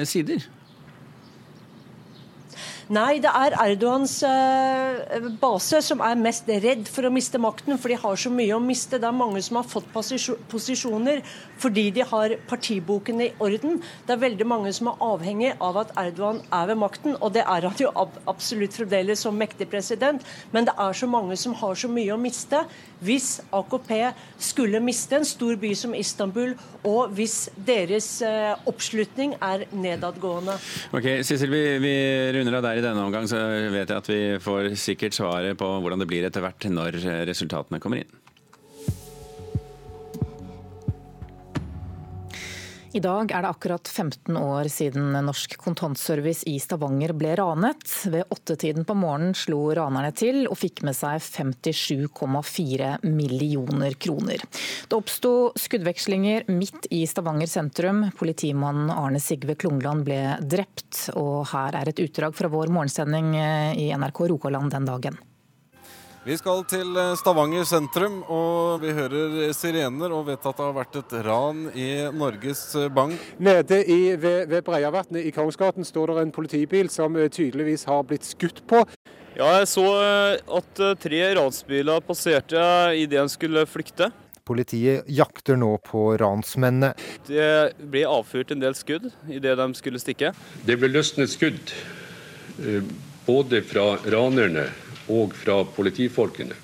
[0.07, 0.47] sider?
[2.91, 7.87] Nei, det er Erdogans eh, base som er mest redd for å miste makten, for
[7.87, 8.97] de har så mye å miste.
[8.99, 11.21] Det er mange som har fått posisjoner
[11.61, 13.77] fordi de har partiboken i orden.
[14.03, 17.45] Det er veldig mange som er avhengig av at Erdogan er ved makten, og det
[17.45, 17.93] er han jo
[18.27, 20.27] absolutt fremdeles som mektig president.
[20.51, 22.65] Men det er så mange som har så mye å miste.
[22.99, 23.93] Hvis AKP
[24.51, 30.59] skulle miste en stor by som Istanbul, og hvis deres eh, oppslutning er nedadgående.
[30.91, 31.95] Ok, Sissel, vi, vi
[32.35, 33.39] runder av der i denne omgang, så
[33.71, 37.79] vet jeg at vi får sikkert svaret på hvordan det blir etter hvert når resultatene
[37.83, 38.19] kommer inn.
[42.93, 47.85] I dag er det akkurat 15 år siden Norsk kontantservice i Stavanger ble ranet.
[48.11, 54.43] Ved åttetiden på morgenen slo ranerne til og fikk med seg 57,4 millioner kroner.
[54.91, 58.09] Det oppsto skuddvekslinger midt i Stavanger sentrum.
[58.19, 61.05] Politimannen Arne Sigve Klungland ble drept.
[61.15, 63.37] Og her er et utdrag fra vår morgensending
[63.79, 65.23] i NRK Rogaland den dagen.
[66.21, 70.75] Vi skal til eh, Stavanger sentrum, og vi hører sirener og vet at det har
[70.75, 72.61] vært et ran i Norges
[72.93, 73.15] Bank.
[73.41, 78.05] Nede i, ved, ved Breiavatnet i Kongsgaten står det en politibil som eh, tydeligvis har
[78.05, 78.83] blitt skutt på.
[79.33, 82.67] Ja, jeg så eh, at tre ransbiler passerte
[83.01, 84.11] idet de skulle flykte.
[84.45, 86.93] Politiet jakter nå på ransmennene.
[87.25, 87.49] Det
[87.81, 90.35] ble avfyrt en del skudd idet de skulle stikke.
[90.69, 91.73] Det ble løsnet skudd
[93.25, 94.69] både fra ranerne
[95.11, 96.57] og fra politifolkene.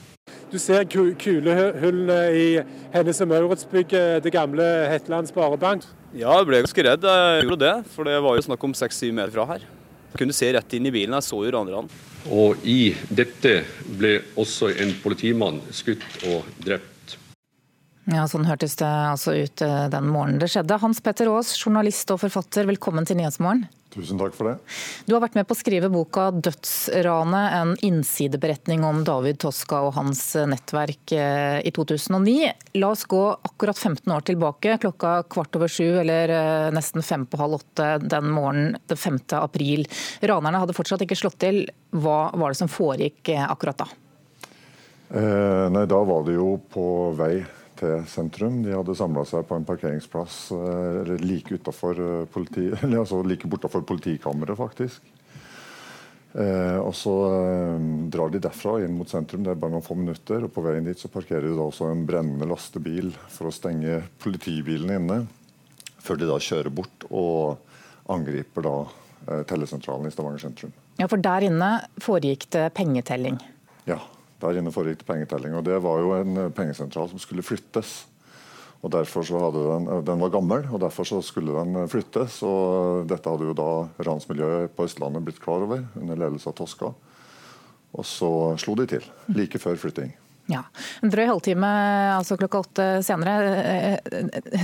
[0.47, 2.45] Du ser kulehullene i
[2.93, 5.83] Hennes og Maurits-bygget, det gamle Hetland Sparebank.
[6.15, 7.03] Ja, jeg ble ganske redd.
[7.03, 9.65] Jeg gjorde det, for det var jo snakk om seks-syv meter fra her.
[10.13, 11.17] Jeg kunne se rett inn i bilen.
[11.19, 11.91] Jeg så jo ranerne.
[12.31, 13.59] Og i dette
[13.99, 16.96] ble også en politimann skutt og drept.
[18.07, 20.77] Ja, Sånn hørtes det altså ut eh, den morgenen det skjedde.
[20.79, 23.65] Hans Petter Aas, journalist og forfatter, velkommen til Nyhetsmorgen.
[23.91, 24.53] Tusen takk for det.
[25.07, 29.97] Du har vært med på å skrive boka 'Dødsranet', en innsideberetning om David Toska og
[29.97, 32.53] hans nettverk eh, i 2009.
[32.79, 37.27] La oss gå akkurat 15 år tilbake, klokka kvart over sju eller eh, nesten fem
[37.27, 39.19] på halv åtte den morgenen den 5.
[39.41, 39.83] april.
[40.23, 41.65] Ranerne hadde fortsatt ikke slått til.
[41.91, 43.91] Hva var det som foregikk eh, akkurat da?
[45.11, 46.87] Eh, nei, Da var det jo på
[47.19, 47.35] vei
[48.09, 48.61] sentrum.
[48.65, 51.59] De hadde samla seg på en parkeringsplass eh, like,
[52.33, 52.71] politi,
[53.01, 55.13] altså like bortafor politikammeret, faktisk.
[56.37, 59.95] Eh, og Så eh, drar de derfra inn mot sentrum, det er bare noen få
[59.97, 60.43] minutter.
[60.45, 64.03] og På veien dit så parkerer de da også en brennende lastebil for å stenge
[64.21, 65.19] politibilene inne.
[66.03, 67.63] Før de da kjører bort og
[68.13, 70.75] angriper da eh, tellesentralen i Stavanger sentrum.
[70.97, 71.71] Ja, For der inne
[72.01, 73.39] foregikk det pengetelling?
[73.89, 73.99] Ja,
[74.41, 75.55] der inne foregikk pengetelling.
[75.57, 78.05] og Det var jo en eh, pengesentral som skulle flyttes.
[78.85, 82.43] Og derfor den, eh, den var gammel, og derfor skulle den eh, flyttes.
[82.43, 83.71] og Dette hadde jo da
[84.05, 86.93] ransmiljøet på Østlandet blitt klar over, under ledelse av Toska.
[87.97, 88.29] Og så
[88.61, 90.13] slo de til, like før flytting.
[90.47, 90.61] Ja,
[91.03, 91.67] En drøy halvtime
[92.15, 93.97] altså klokka åtte senere,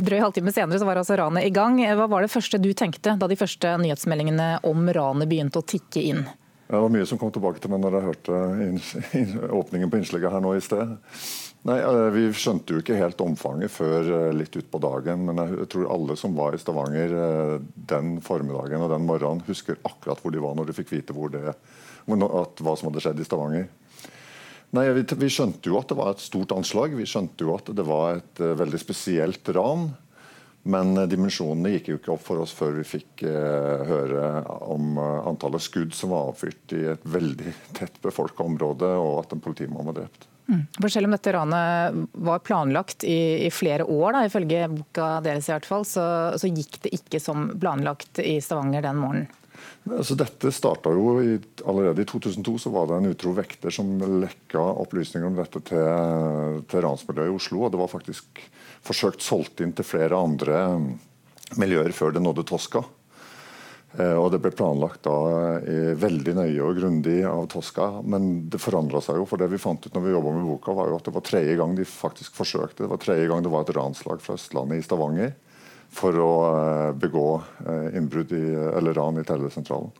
[0.05, 1.76] drøy halvtime senere så var altså ranet i gang.
[1.97, 6.05] Hva var det første du tenkte da de første nyhetsmeldingene om ranet begynte å tikke
[6.13, 6.24] inn?
[6.74, 8.38] Det var mye som kom tilbake til meg når jeg hørte
[9.59, 10.95] åpningen på innslaget her nå i sted.
[11.69, 15.21] Nei, eh, Vi skjønte jo ikke helt omfanget før eh, litt utpå dagen.
[15.28, 17.53] Men jeg tror alle som var i Stavanger eh,
[17.93, 21.53] den formiddagen og den morgenen, husker akkurat hvor de var når de fikk vite det,
[22.09, 23.69] hva som hadde skjedd i Stavanger.
[24.74, 26.97] Nei, vi, skjønte jo at det var et stort anslag.
[26.97, 29.91] Vi skjønte jo at det var et veldig spesielt ran.
[30.64, 34.28] Men dimensjonene gikk jo ikke opp for oss før vi fikk eh, høre
[34.72, 39.36] om eh, antallet skudd som var avfyrt i et veldig tett befolka område, og at
[39.36, 40.30] en politimann var drept.
[40.47, 40.64] Mm.
[40.80, 45.47] For Selv om dette ranet var planlagt i, i flere år, da, ifølge boka deres,
[45.49, 46.05] i hvert fall, så,
[46.39, 49.42] så gikk det ikke som planlagt i Stavanger den morgenen?
[49.84, 51.36] Altså dette starta jo i,
[51.68, 56.59] Allerede i 2002 så var det en utro vekter som lekka opplysninger om dette til,
[56.72, 57.66] til ransmiljøet i Oslo.
[57.66, 58.43] og Det var faktisk
[58.84, 60.64] forsøkt solgt inn til flere andre
[61.59, 62.86] miljøer før det nådde Tosca.
[63.99, 65.18] Eh, og Det ble planlagt da
[65.99, 69.28] veldig nøye og grundig av Tosca, men det forandra seg jo.
[69.28, 71.28] for Det vi fant ut når vi jobba med boka, var jo at det var
[71.28, 72.86] tredje gang de faktisk forsøkte.
[72.86, 75.36] Det var tredje gang det var et ranslag fra Østlandet i Stavanger
[75.93, 77.27] for å eh, begå
[77.65, 79.91] eh, innbrudd i, eller ran i tellesentralen.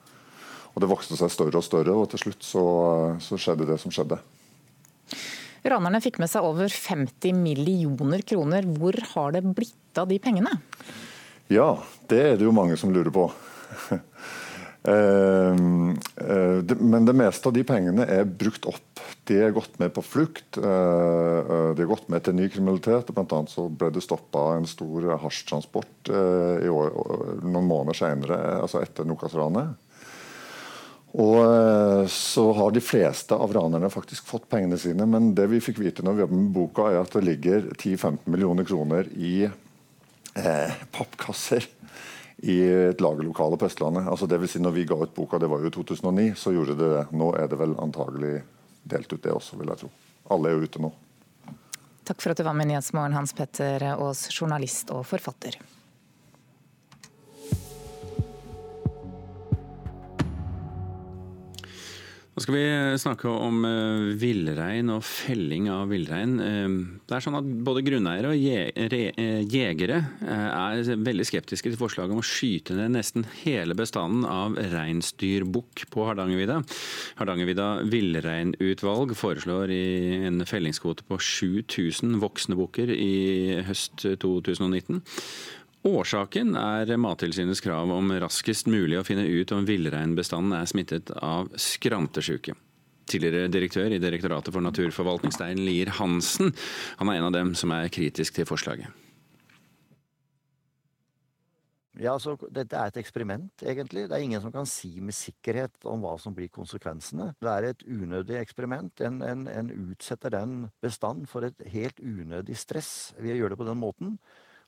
[0.74, 2.64] Og Det vokste seg større og større, og til slutt så,
[3.22, 4.18] så skjedde det som skjedde.
[5.64, 8.66] Ranerne fikk med seg over 50 millioner kroner.
[8.66, 10.58] Hvor har det blitt av de pengene?
[11.54, 11.78] Ja,
[12.10, 13.30] det er det jo mange som lurer på.
[14.84, 19.04] Ehm, eh, men det meste av de pengene er brukt opp.
[19.28, 20.58] De er gått med på flukt.
[20.60, 23.14] Eh, eh, de er gått med til ny kriminalitet.
[23.16, 29.72] Blant annet så ble det stoppa en stor hasjtransport noen måneder senere, altså etter Nokas-ranet.
[31.14, 35.80] Og så har de fleste av ranerne faktisk fått pengene sine, men det vi fikk
[35.80, 40.76] vite når vi jobbet med boka, er at det ligger 10-15 millioner kroner i eh,
[40.92, 41.70] pappkasser
[42.44, 42.58] i
[42.92, 44.08] et lagerlokale på Østlandet.
[44.12, 46.52] Altså det vil si når vi ga ut boka, det var jo i 2009, så
[46.52, 47.04] gjorde det det.
[47.16, 48.34] Nå er det vel antagelig
[48.84, 49.92] delt ut det også, vil jeg tro.
[50.36, 50.92] Alle er jo ute nå.
[52.04, 55.56] Takk for at du var med i Nyhetsmorgen, Hans Petter Aas, journalist og forfatter.
[62.34, 66.34] Nå skal vi snakke om uh, villrein og felling av villrein.
[66.42, 68.40] Uh, det er sånn at Både grunneiere og
[69.54, 75.86] jegere er veldig skeptiske til forslaget om å skyte ned nesten hele bestanden av reinsdyrbukk
[75.94, 76.60] på Hardangervidda.
[77.22, 85.04] Hardangervidda villreinutvalg foreslår en fellingskvote på 7000 voksne bukker i høst 2019.
[85.84, 91.50] Årsaken er Mattilsynets krav om raskest mulig å finne ut om villreinbestanden er smittet av
[91.60, 92.56] skrantesjuke.
[93.12, 96.54] Tidligere direktør i Direktoratet for naturforvaltning, Stein Lier Hansen,
[97.02, 98.88] han er en av dem som er kritisk til forslaget.
[102.00, 104.08] Ja, så Dette er et eksperiment, egentlig.
[104.08, 107.34] Det er ingen som kan si med sikkerhet om hva som blir konsekvensene.
[107.38, 109.04] Det er et unødig eksperiment.
[109.06, 113.62] En, en, en utsetter den bestand for et helt unødig stress ved å gjøre det
[113.62, 114.18] på den måten.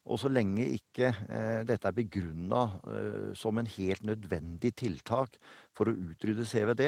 [0.06, 5.40] Og så lenge ikke eh, dette er begrunna eh, som en helt nødvendig tiltak
[5.76, 6.84] for å utrydde CVD,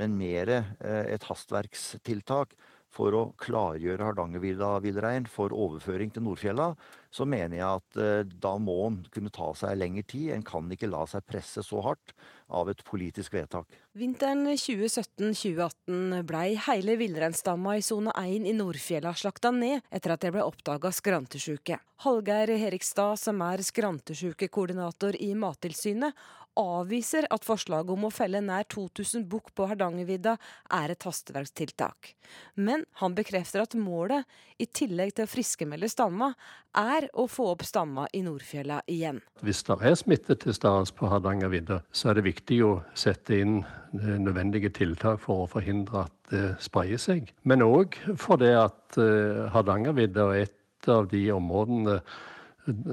[0.00, 2.56] men mer eh, et hastverkstiltak
[2.94, 6.72] for å klargjøre Hardangervidda-villreinen for overføring til Nordfjella,
[7.14, 10.32] så mener jeg at eh, da må en kunne ta seg lengre tid.
[10.34, 12.14] En kan ikke la seg presse så hardt
[12.54, 13.78] av et politisk vedtak.
[13.98, 20.34] Vinteren 2017-2018 blei hele villreinstamma i sone 1 i Nordfjella slakta ned etter at det
[20.34, 21.78] ble oppdaga skrantesjuke.
[22.04, 26.18] Hallgeir Herikstad, som er skrantesjukekoordinator i Mattilsynet,
[26.60, 30.36] avviser at forslaget om å felle nær 2000 bukk på Hardangervidda
[30.78, 32.14] er et hastverkstiltak.
[32.54, 34.24] Men han bekrefter at målet,
[34.62, 36.30] i tillegg til å friskemelde stamma,
[36.78, 39.20] er å få opp stamma i Nordfjella igjen.
[39.42, 43.62] Hvis det er smitte til stede på Hardangervidda, så er det viktig å sette inn
[43.94, 47.30] nødvendige tiltak for å forhindre at det spreier seg.
[47.46, 52.00] Men òg fordi at eh, Hardangervidda er et av de områdene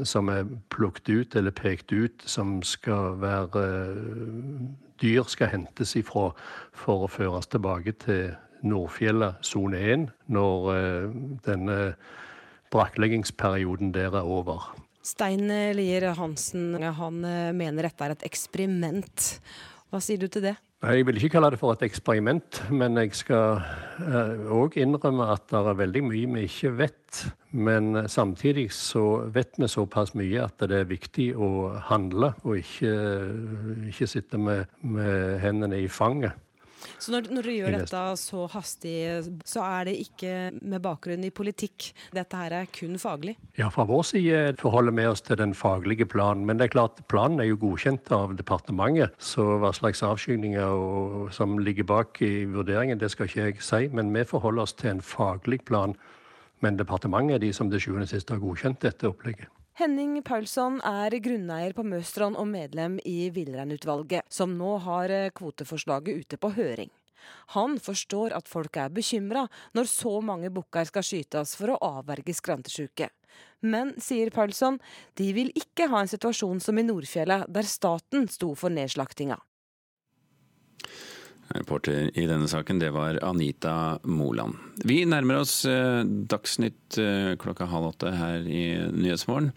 [0.08, 3.66] som er plukket ut eller pekt ut, som skal være
[5.02, 6.28] Dyr skal hentes ifra
[6.78, 11.16] for å føres tilbake til Nordfjellet sone 1 når eh,
[11.48, 11.78] denne
[12.72, 14.70] brakkleggingsperioden der er over.
[15.02, 19.26] Stein Lier Hansen, han eh, mener dette er et eksperiment.
[19.90, 20.56] Hva sier du til det?
[20.82, 23.60] Jeg vil ikke kalle det for et eksperiment, men jeg skal
[24.50, 27.20] òg eh, innrømme at det er veldig mye vi ikke vet.
[27.54, 31.52] Men eh, samtidig så vet vi såpass mye at det er viktig å
[31.86, 32.96] handle, og ikke,
[33.92, 36.34] ikke sitte med, med hendene i fanget.
[37.00, 38.96] Så når, når dere gjør dette så hastig,
[39.48, 41.92] så er det ikke med bakgrunn i politikk?
[42.16, 43.36] Dette her er kun faglig?
[43.60, 46.46] Ja, fra vår side forholder vi oss til den faglige planen.
[46.48, 49.16] Men det er klart, planen er jo godkjent av departementet.
[49.22, 53.88] Så hva slags avskygninger som ligger bak i vurderingen, det skal ikke jeg si.
[53.94, 55.96] Men vi forholder oss til en faglig plan.
[56.62, 59.50] Men departementet er de som til sjuende og sist har godkjent dette opplegget.
[59.82, 66.20] Henning Paulsson er grunneier på Møstrand og medlem i Villreinutvalget, som nå har eh, kvoteforslaget
[66.22, 66.92] ute på høring.
[67.56, 72.36] Han forstår at folk er bekymra når så mange bukker skal skytes for å avverge
[72.38, 73.10] skrantesjuke.
[73.66, 74.78] Men, sier Paulsson,
[75.18, 79.40] de vil ikke ha en situasjon som i Nordfjellet, der staten sto for nedslaktinga.
[81.56, 84.58] Reporter i denne saken, det var Anita Moland.
[84.88, 89.52] Vi nærmer oss eh, Dagsnytt eh, klokka halv åtte her i Nyhetsmorgen.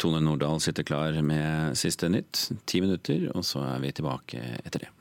[0.00, 2.48] Tone Nordahl sitter klar med siste nytt.
[2.68, 4.92] Ti minutter, og så er vi tilbake etter det.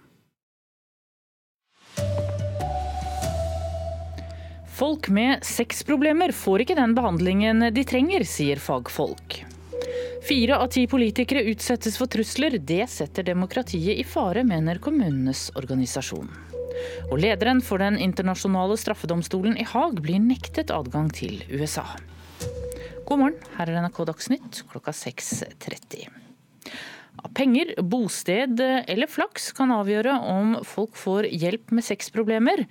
[4.76, 9.46] Folk med sexproblemer får ikke den behandlingen de trenger, sier fagfolk.
[10.26, 12.58] Fire av ti politikere utsettes for trusler.
[12.58, 16.32] Det setter demokratiet i fare, mener kommunenes organisasjon.
[17.12, 21.86] Og lederen for den internasjonale straffedomstolen i Haag blir nektet adgang til USA.
[23.06, 26.10] God morgen, her er NRK Dagsnytt klokka 6.30.
[27.34, 32.66] Penger, bosted eller flaks kan avgjøre om folk får hjelp med sexproblemer.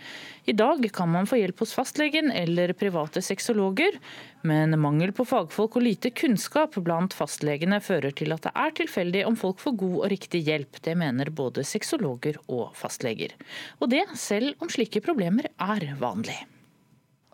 [0.44, 3.98] I dag kan man få hjelp hos fastlegen eller private sexologer,
[4.46, 9.24] men mangel på fagfolk og lite kunnskap blant fastlegene fører til at det er tilfeldig
[9.28, 10.80] om folk får god og riktig hjelp.
[10.84, 13.34] Det mener både sexologer og fastleger.
[13.80, 16.36] Og det selv om slike problemer er vanlig.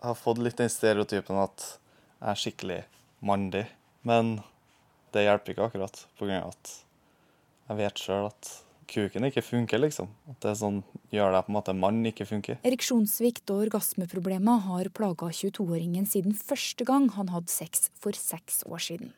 [0.01, 1.67] Jeg har fått litt den stereotypen at
[2.21, 2.79] jeg er skikkelig
[3.21, 3.67] mandig,
[4.07, 4.39] men
[5.13, 6.07] det hjelper ikke akkurat.
[6.17, 6.71] På grunn av at
[7.71, 8.51] jeg vet sjøl at
[8.91, 10.09] kuken ikke funker, liksom.
[10.31, 10.81] At det sånn,
[11.13, 12.59] gjør det på en måte mann ikke funker.
[12.67, 18.83] Ereksjonssvikt og orgasmeproblemer har plaga 22-åringen siden første gang han hadde sex for seks år
[18.83, 19.15] siden.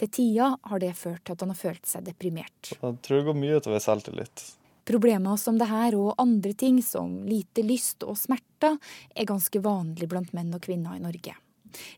[0.00, 2.72] Til tida har det ført til at han har følt seg deprimert.
[2.72, 4.48] Jeg tror det går mye utover selvtillit.
[4.88, 8.80] Problemer som det her og andre ting som lite lyst og smerter
[9.14, 11.36] er ganske vanlig blant menn og kvinner i Norge.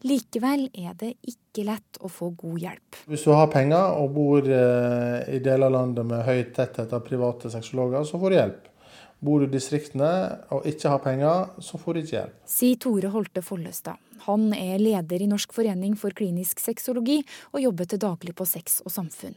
[0.09, 3.01] Likevel er det ikke lett å få god hjelp.
[3.11, 7.05] Hvis du har penger og bor eh, i deler av landet med høy tetthet av
[7.07, 8.71] private sexologer, så får du hjelp.
[9.25, 10.11] Bor du i distriktene
[10.53, 12.41] og ikke har penger, så får du ikke hjelp.
[12.57, 14.01] Sier Tore Holte Follestad.
[14.25, 17.19] Han er leder i Norsk forening for klinisk sexologi
[17.53, 19.37] og jobber til daglig på Sex og samfunn.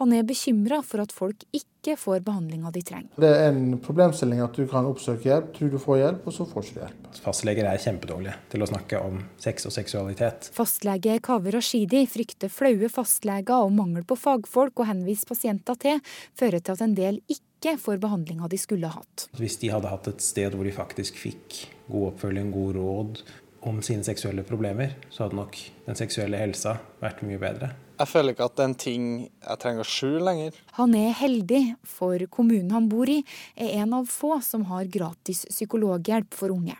[0.00, 3.12] Han er bekymra for at folk ikke får behandlinga de trenger.
[3.20, 6.48] Det er en problemstilling at du kan oppsøke hjelp, tror du får hjelp, og så
[6.48, 7.12] får du ikke hjelp.
[7.26, 10.52] Fastleger er kjempedårlige til å snakke om sex og seksualitet.
[10.56, 16.04] Fastlege Kaveh Rashidi frykter flaue fastleger og mangel på fagfolk å henvise pasienter til,
[16.38, 19.28] fører til at en del ikke får behandlinga de skulle hatt.
[19.38, 23.22] Hvis de hadde hatt et sted hvor de faktisk fikk god oppfølging, god råd,
[23.62, 27.70] om sine seksuelle problemer, så hadde nok den seksuelle helsa vært mye bedre.
[28.00, 30.56] Jeg føler ikke at det er en ting jeg trenger å skjule lenger.
[30.78, 33.20] Han er heldig, for kommunen han bor i
[33.54, 36.74] er en av få som har gratis psykologhjelp for unge.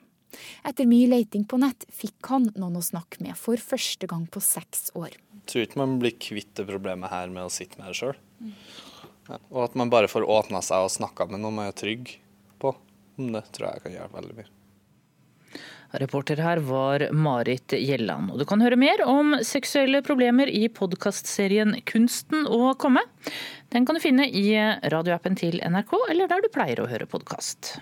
[0.66, 4.42] Etter mye leiting på nett fikk han noen å snakke med for første gang på
[4.42, 5.14] seks år.
[5.14, 8.18] Jeg tror ikke man blir kvitt det problemet her med å sitte med det sjøl.
[9.30, 12.16] Og at man bare får åpna seg og snakka med noen man er trygg
[12.62, 12.74] på.
[13.16, 14.50] Det tror jeg kan gjøre veldig mye.
[16.00, 18.30] Reporter her var Marit Gjelland.
[18.32, 23.02] Og du kan høre mer om seksuelle problemer i podkastserien Kunsten å komme.
[23.74, 24.56] Den kan du finne i
[24.92, 27.74] radioappen til NRK, eller der du pleier å høre podkast.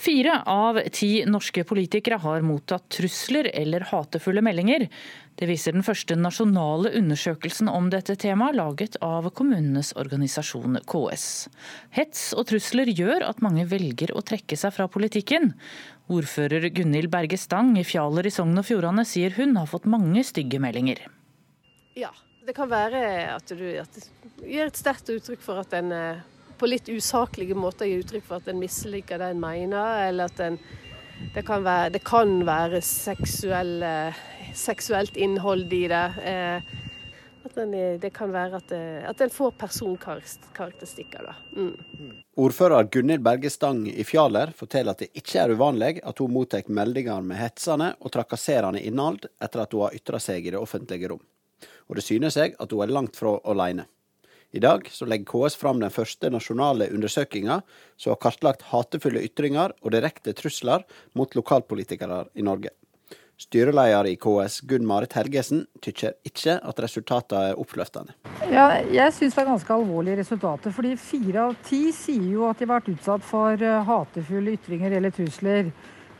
[0.00, 4.86] Fire av ti norske politikere har mottatt trusler eller hatefulle meldinger.
[5.36, 11.26] Det viser den første nasjonale undersøkelsen om dette temaet, laget av kommunenes organisasjon KS.
[11.98, 15.52] Hets og trusler gjør at mange velger å trekke seg fra politikken.
[16.08, 20.24] Ordfører Gunhild Berge Stang i Fjaler i Sogn og Fjordane sier hun har fått mange
[20.24, 21.04] stygge meldinger.
[21.92, 22.14] Ja,
[22.48, 23.04] det kan være
[23.36, 25.92] at du, at du gir et sterkt uttrykk for at en
[26.60, 30.44] på litt usaklige måter gir uttrykk for at en misliker det en mener, eller at
[30.44, 30.60] en
[31.34, 33.84] det kan være, det kan være seksuelt
[35.20, 36.12] innhold i det.
[36.24, 36.62] Eh,
[37.44, 38.72] at den, det kan være at,
[39.10, 41.22] at en får personkarakteristikker.
[41.24, 41.34] Da.
[41.56, 41.76] Mm.
[42.36, 46.62] Ordfører Gunhild Berge Stang i Fjaler forteller at det ikke er uvanlig at hun mottar
[46.68, 51.08] meldinger med hetsende og trakasserende innhold etter at hun har ytra seg i det offentlige
[51.12, 51.24] rom.
[51.88, 53.84] Og det syner seg at hun er langt fra alene.
[54.50, 57.60] I dag så legger KS fram den første nasjonale undersøkinga
[57.94, 60.82] som har kartlagt hatefulle ytringer og direkte trusler
[61.14, 62.72] mot lokalpolitikere i Norge.
[63.40, 68.12] Styreleder i KS, Gunn Marit Helgesen, tykker ikke at resultatene er oppløftende.
[68.50, 70.74] Ja, jeg syns det er ganske alvorlige resultater.
[70.76, 74.98] fordi fire av ti sier jo at de har vært utsatt for eh, hatefulle ytringer
[74.98, 75.70] eller trusler.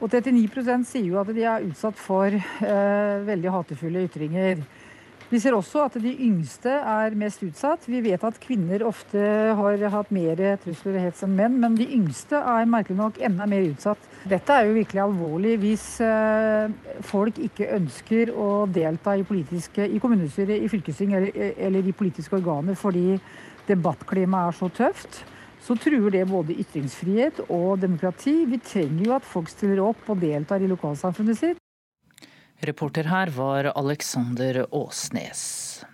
[0.01, 4.62] Og 39 sier jo at de er utsatt for eh, veldig hatefulle ytringer.
[5.31, 7.85] Vi ser også at de yngste er mest utsatt.
[7.87, 9.20] Vi vet at kvinner ofte
[9.55, 13.47] har hatt mer trusler og hets enn menn, men de yngste er merkelig nok enda
[13.51, 14.09] mer utsatt.
[14.26, 16.74] Dette er jo virkelig alvorlig hvis eh,
[17.07, 22.78] folk ikke ønsker å delta i, i kommunestyret, i fylkesting eller, eller i politiske organer
[22.78, 23.14] fordi
[23.70, 25.22] debattklimaet er så tøft
[25.61, 28.33] så truer det både ytringsfrihet og demokrati.
[28.49, 31.61] Vi trenger jo at folk stiller opp og deltar i lokalsamfunnet sitt.
[32.61, 35.84] Reporter her var Alexander Åsnes.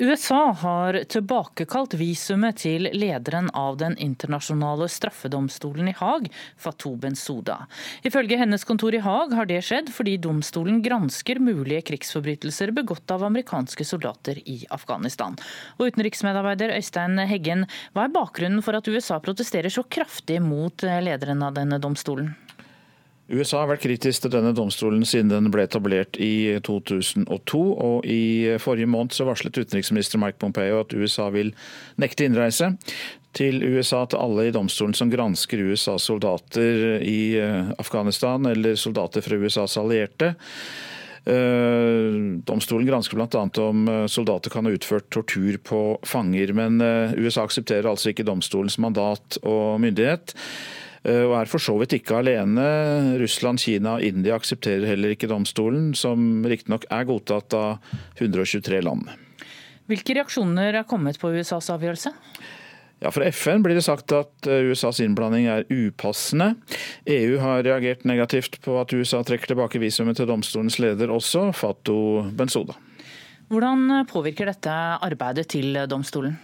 [0.00, 7.58] USA har tilbakekalt visumet til lederen av den internasjonale straffedomstolen i Haag, Fatou Bensouda.
[8.06, 13.26] Ifølge hennes kontor i Haag har det skjedd fordi domstolen gransker mulige krigsforbrytelser begått av
[13.26, 15.34] amerikanske soldater i Afghanistan.
[15.76, 21.42] Og utenriksmedarbeider Øystein Heggen, hva er bakgrunnen for at USA protesterer så kraftig mot lederen
[21.42, 22.36] av denne domstolen?
[23.28, 27.60] USA har vært kritisk til denne domstolen siden den ble etablert i 2002.
[27.60, 31.52] og I forrige måned så varslet utenriksminister Mike Pompeo at USA vil
[32.00, 32.72] nekte innreise
[33.36, 39.24] til USA til alle i domstolen som gransker USAs soldater i eh, Afghanistan eller soldater
[39.24, 40.32] fra USAs allierte.
[41.28, 42.18] Eh,
[42.48, 43.44] domstolen gransker bl.a.
[43.62, 46.80] om eh, soldater kan ha utført tortur på fanger, men
[47.20, 50.32] USA aksepterer altså ikke domstolens mandat og myndighet.
[51.04, 52.66] Eh, og er for så vidt ikke alene.
[53.20, 59.10] Russland, Kina og India aksepterer heller ikke domstolen, som riktignok er godtatt av 123 land.
[59.88, 62.12] Hvilke reaksjoner er kommet på USAs avgjørelse?
[62.98, 66.56] Ja, Fra FN blir det sagt at eh, USAs innblanding er upassende.
[67.06, 72.26] EU har reagert negativt på at USA trekker tilbake visumet til domstolens leder også, Fatou
[72.34, 72.74] Benzoda.
[73.48, 74.74] Hvordan påvirker dette
[75.06, 76.34] arbeidet til domstolen?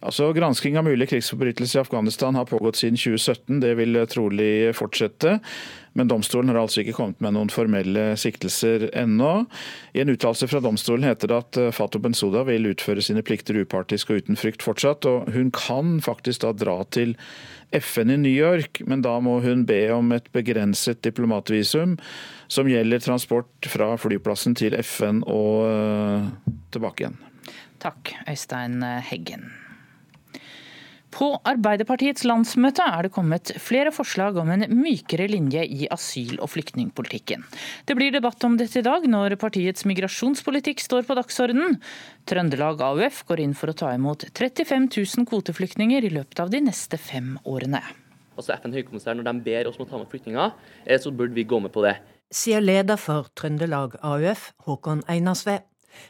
[0.00, 3.60] Altså, Gransking av mulige krigsforbrytelser i Afghanistan har pågått siden 2017.
[3.60, 5.38] Det vil trolig fortsette.
[5.98, 9.32] Men domstolen har altså ikke kommet med noen formelle siktelser ennå.
[9.98, 13.58] I en uttalelse fra domstolen heter det at eh, Fatou Bensouda vil utføre sine plikter
[13.58, 15.08] upartisk og uten frykt fortsatt.
[15.10, 17.16] Og hun kan faktisk da dra til
[17.74, 21.98] FN i New York, men da må hun be om et begrenset diplomatvisum
[22.48, 27.18] som gjelder transport fra flyplassen til FN og uh, tilbake igjen.
[27.82, 28.80] Takk, Øystein
[29.10, 29.50] Heggen.
[31.14, 36.50] På Arbeiderpartiets landsmøte er det kommet flere forslag om en mykere linje i asyl- og
[36.52, 37.46] flyktningpolitikken.
[37.88, 41.78] Det blir debatt om dette i dag, når partiets migrasjonspolitikk står på dagsordenen.
[42.28, 46.60] Trøndelag AUF går inn for å ta imot 35 000 kvoteflyktninger i løpet av de
[46.68, 47.80] neste fem årene.
[48.38, 50.52] Altså FN høykommissær, Når de ber oss om å ta med flyktninger,
[50.86, 51.96] eh, så burde vi gå med på det.
[52.30, 55.62] Sier leder for Trøndelag AUF, Håkon Einarsve.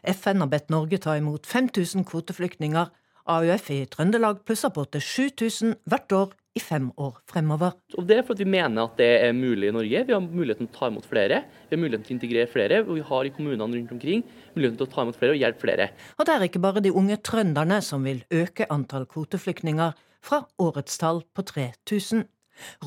[0.03, 2.90] FN har bedt Norge ta imot 5000 kvoteflyktninger
[3.29, 7.74] AUF i Trøndelag plusser på til 7000 hvert år i fem år fremover.
[7.99, 10.05] Og Det er fordi vi mener at det er mulig i Norge.
[10.07, 11.43] Vi har muligheten til å ta imot flere.
[11.68, 12.81] Vi har muligheten til å integrere flere.
[12.87, 14.24] Og vi har i kommunene rundt omkring
[14.57, 15.91] muligheten til å ta imot flere og hjelpe flere.
[16.16, 19.93] Og det er ikke bare de unge trønderne som vil øke antall kvoteflyktninger
[20.24, 22.24] fra årets tall på 3000.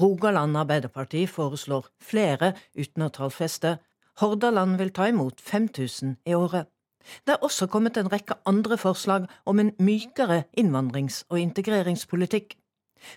[0.02, 3.78] Rogaland Arbeiderparti foreslår flere uten å tallfeste.
[4.20, 6.68] Hordaland vil ta imot 5000 i året.
[7.26, 12.56] Det er også kommet en rekke andre forslag om en mykere innvandrings- og integreringspolitikk.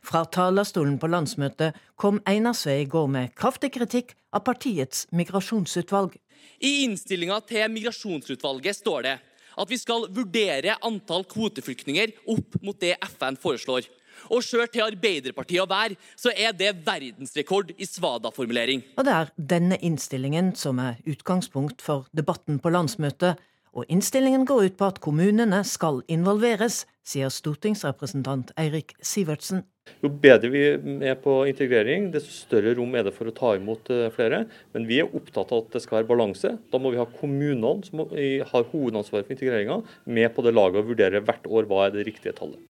[0.05, 6.17] Fra talerstolen på landsmøtet kom Einar Sve i går med kraftig kritikk av partiets migrasjonsutvalg.
[6.65, 9.19] I innstillinga til migrasjonsutvalget står det
[9.55, 13.87] at vi skal vurdere antall kvoteflyktninger opp mot det FN foreslår.
[14.33, 18.85] Og sjøl til Arbeiderpartiet å være, så er det verdensrekord i svada-formulering.
[18.97, 23.41] Og det er denne innstillingen som er utgangspunkt for debatten på landsmøtet,
[23.75, 29.65] og innstillingen går ut på at kommunene skal involveres, sier stortingsrepresentant Eirik Sivertsen.
[30.01, 30.63] Jo bedre vi
[31.05, 34.45] er på integrering, desto større rom er det for å ta imot eh, flere.
[34.73, 36.55] Men vi er opptatt av at det skal være balanse.
[36.73, 40.95] Da må vi ha kommunene, som har hovedansvaret for integreringa, med på det laget og
[40.95, 42.63] vurdere hvert år hva er det riktige tallet.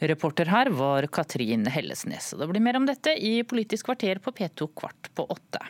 [0.00, 2.30] Reporter her var Katrin Hellesnes.
[2.38, 5.60] Det blir mer om dette i Politisk kvarter på P2 kvart på åtte.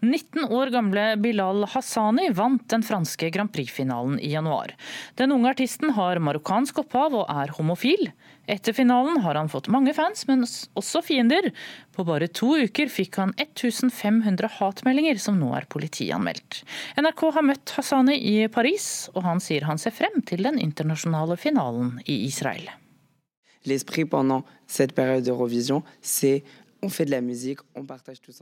[0.00, 4.74] 19 år gamle Bilal Hassani vant den franske Grand Prix-finalen i januar.
[5.18, 8.12] Den unge artisten har marokkansk opphav og er homofil.
[8.48, 10.46] Etter finalen har han fått mange fans, men
[10.78, 11.50] også fiender.
[11.92, 16.62] På bare to uker fikk han 1500 hatmeldinger som nå er politianmeldt.
[17.02, 21.36] NRK har møtt Hassani i Paris, og han sier han ser frem til den internasjonale
[21.40, 22.70] finalen i Israel.
[23.66, 26.44] L'esprit pendant cette période d'Eurovision, c'est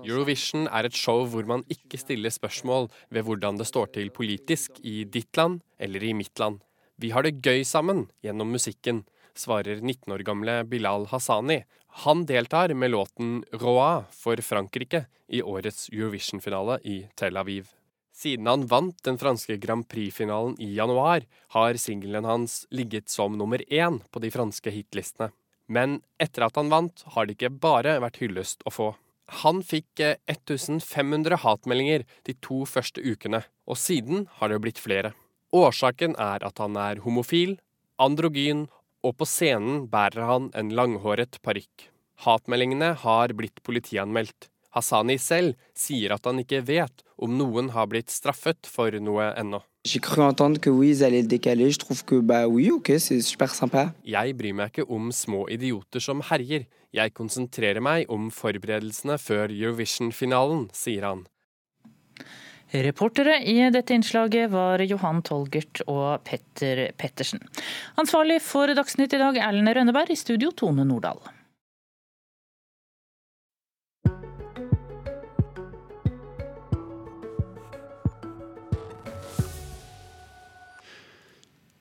[0.05, 4.77] Eurovision er et show hvor man ikke stiller spørsmål ved hvordan det står til politisk
[4.85, 6.61] i ditt land eller i mitt land.
[7.01, 9.05] Vi har det gøy sammen gjennom musikken,
[9.37, 11.63] svarer 19 år gamle Bilal Hassani.
[12.05, 17.73] Han deltar med låten 'Roa' for Frankrike i årets Eurovision-finale i Tel Aviv.
[18.17, 23.61] Siden han vant den franske Grand Prix-finalen i januar, har singelen hans ligget som nummer
[23.69, 25.33] én på de franske hitlistene.
[25.67, 28.89] Men etter at han vant, har det ikke bare vært hyllest å få.
[29.43, 35.13] Han fikk 1500 eh, hatmeldinger de to første ukene, og siden har det blitt flere.
[35.55, 37.57] Årsaken er at han er homofil,
[38.03, 38.67] androgyn,
[39.07, 41.89] og på scenen bærer han en langhåret parykk.
[42.27, 44.49] Hatmeldingene har blitt politianmeldt.
[44.77, 49.63] Hassani selv sier at han ikke vet om noen har blitt straffet for noe ennå.
[49.87, 50.03] Jeg
[54.37, 56.67] bryr meg ikke om små idioter som herjer.
[56.97, 61.25] Jeg konsentrerer meg om forberedelsene før Eurovision-finalen, sier han.
[62.75, 67.41] Reportere i dette innslaget var Johan Tolgert og Petter Pettersen.
[68.01, 70.11] Ansvarlig for Dagsnytt i dag, Erlend Rønneberg.
[70.11, 71.23] I studio, Tone Nordahl.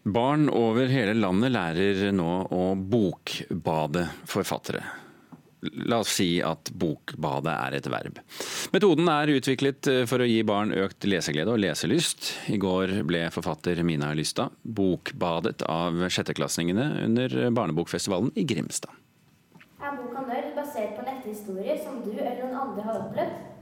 [0.06, 4.84] Barn over hele landet lærer nå å bokbade forfattere.
[5.90, 8.20] La oss si at bokbadet er et verb.
[8.70, 12.30] Metoden er utviklet for å gi barn økt leseglede og leselyst.
[12.54, 18.94] I går ble forfatter Mina Lystad bokbadet av sjetteklassingene under barnebokfestivalen i Grimstad.
[19.82, 23.55] Er boka Nerd basert på netthistorie som du eller noen andre har opplevd?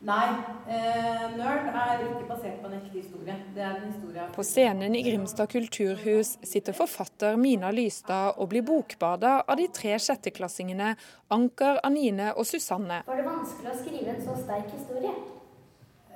[0.00, 0.28] Nei,
[0.64, 3.34] eh, Nerd er ikke basert på en ekte historie.
[3.52, 8.64] Det er en historie På scenen i Grimstad kulturhus sitter forfatter Mina Lystad og blir
[8.64, 10.94] bokbada av de tre sjetteklassingene
[11.36, 13.02] Anker, Anine og Susanne.
[13.10, 15.12] Var det vanskelig å skrive en så sterk historie?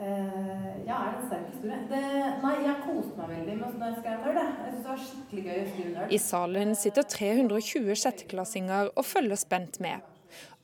[0.01, 1.82] Eh, ja, er det en sterk historie?
[1.93, 2.02] Det,
[2.40, 4.40] nei, jeg koste meg veldig med når jeg skrev Nerd.
[4.40, 4.56] jeg.
[4.65, 6.16] Synes det var skikkelig gøy å skrive Nerd.
[6.16, 10.13] I salen sitter 320 sjetteklassinger og følger spent med.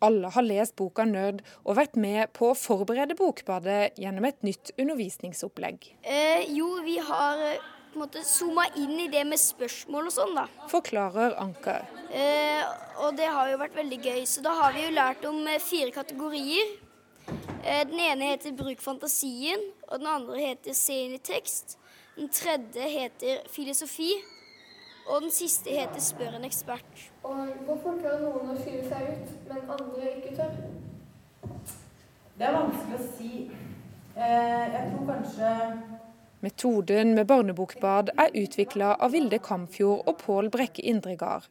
[0.01, 4.73] Alle har lest boka Nerd og vært med på å forberede Bokbadet gjennom et nytt
[4.81, 5.91] undervisningsopplegg.
[6.03, 7.61] Eh, jo, vi har eh,
[7.91, 10.47] på en måte zooma inn i det med spørsmål og sånn, da.
[10.71, 11.85] Forklarer Anker.
[12.15, 12.63] Eh,
[13.03, 14.23] og det har jo vært veldig gøy.
[14.31, 16.77] Så da har vi jo lært om eh, fire kategorier.
[17.65, 21.77] Eh, den ene heter Bruk fantasien, og den andre heter Se inn i tekst.
[22.17, 24.15] Den tredje heter Filosofi.
[25.11, 27.10] Og den siste heter Spør en ekspert.
[27.23, 30.55] Og hvorfor tør noen å skyve seg ut, men andre ikke tør?
[32.39, 33.33] Det er vanskelig å si.
[34.17, 35.51] Eh, jeg tror kanskje
[36.41, 41.45] Metoden med barnebokbad er utvikla av Vilde Kamfjord og Pål Brekke Indregard.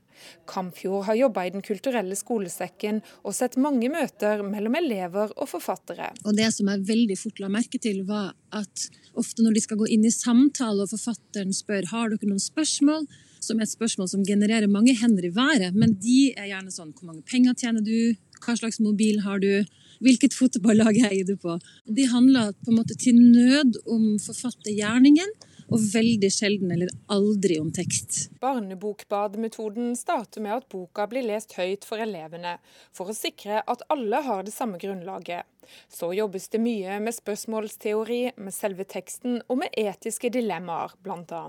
[0.50, 6.10] Kamfjord har jobba i Den kulturelle skolesekken og sett mange møter mellom elever og forfattere.
[6.26, 9.78] Og Det som jeg veldig fort la merke til, var at ofte når de skal
[9.78, 13.06] gå inn i samtale og forfatteren spør har dere noen spørsmål,
[13.44, 16.94] som er et spørsmål som genererer mange hender i været, men de er gjerne sånn
[16.94, 19.66] hvor mange penger tjener du, hva slags mobil har du,
[20.04, 21.58] hvilket fotballag heier du på?
[21.86, 25.34] De handler på en måte til nød om forfattergjerningen,
[25.70, 28.30] og veldig sjelden eller aldri om tekst.
[28.42, 32.58] Barnebokbadmetoden starter med at boka blir lest høyt for elevene,
[32.96, 35.48] for å sikre at alle har det samme grunnlaget.
[35.90, 41.44] Så jobbes det mye med spørsmålsteori, med selve teksten og med etiske dilemmaer, bl.a.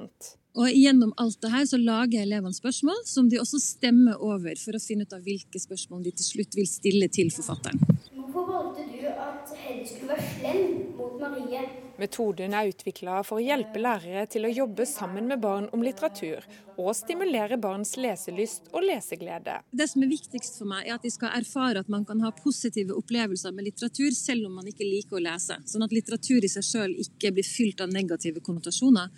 [0.58, 4.74] Og gjennom alt det her så lager elevene spørsmål som de også stemmer over for
[4.74, 7.78] å finne ut av hvilke spørsmål de til slutt vil stille til forfatteren.
[8.16, 10.66] Hvorfor valgte du at Heddy skulle være slem
[10.98, 11.62] mot Marie?
[12.00, 16.46] Metoden er utvikla for å hjelpe lærere til å jobbe sammen med barn om litteratur,
[16.80, 19.58] og stimulere barns leselyst og leseglede.
[19.68, 22.32] Det som er viktigst for meg, er at de skal erfare at man kan ha
[22.32, 25.58] positive opplevelser med litteratur, selv om man ikke liker å lese.
[25.68, 29.12] Sånn at litteratur i seg sjøl ikke blir fylt av negative konnotasjoner.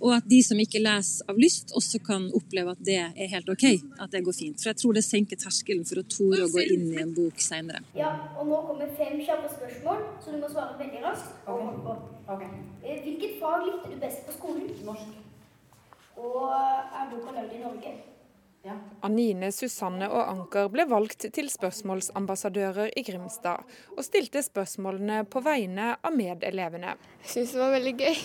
[0.00, 3.48] Og at de som ikke leser av lyst, også kan oppleve at det er helt
[3.52, 3.64] OK.
[4.00, 4.60] At det går fint.
[4.62, 7.40] For jeg tror det senker terskelen for å tore å gå inn i en bok
[7.44, 7.82] seinere.
[7.98, 11.34] Ja, og nå kommer fem kjappe spørsmål, så du må svare veldig raskt.
[12.80, 14.70] Eh, Hvilket fag likte du best på skolen?
[14.86, 15.18] Norsk.
[16.20, 17.98] Og er boka lagd i Norge?
[19.06, 23.64] Anine, Susanne og Anker ble valgt til spørsmålsambassadører i Grimstad,
[23.96, 26.92] og stilte spørsmålene på vegne av medelevene.
[27.24, 28.18] Jeg syns det var veldig gøy.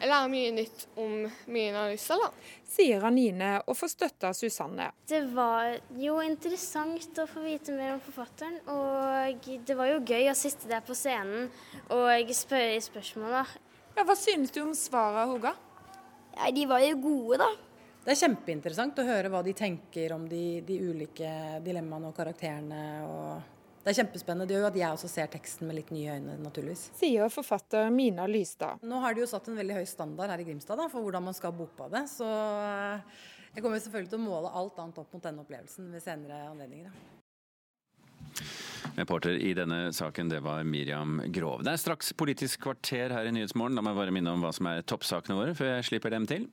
[0.00, 1.16] Jeg lærer mye nytt om
[1.52, 2.30] mine analyser, da.
[2.70, 4.86] Sier Anine og får støtte av Susanne.
[5.10, 10.30] Det var jo interessant å få vite mer om forfatteren, og det var jo gøy
[10.32, 11.50] å sitte der på scenen
[11.92, 13.44] og spørre spørsmål, da.
[13.98, 15.52] Ja, hva synes du om svarene, Hoga?
[16.38, 17.50] Ja, de var jo gode, da.
[18.00, 22.84] Det er kjempeinteressant å høre hva de tenker om de, de ulike dilemmaene og karakterene.
[23.04, 24.44] og det er kjempespennende.
[24.48, 26.90] Det gjør jo at jeg også ser teksten med litt nye øyne, naturligvis.
[26.98, 28.82] Sier forfatter Mina Lystad.
[28.84, 31.24] Nå har de jo satt en veldig høy standard her i Grimstad da, for hvordan
[31.30, 32.02] man skal bokbade.
[32.12, 33.22] Så eh,
[33.54, 36.90] jeg kommer selvfølgelig til å måle alt annet opp mot denne opplevelsen ved senere anledninger.
[36.90, 37.16] Da.
[38.98, 41.64] Reporter i denne saken, det var Miriam Grov.
[41.64, 43.78] Det er straks Politisk kvarter her i Nyhetsmorgen.
[43.78, 46.50] La meg bare minne om hva som er toppsakene våre, før jeg slipper dem til.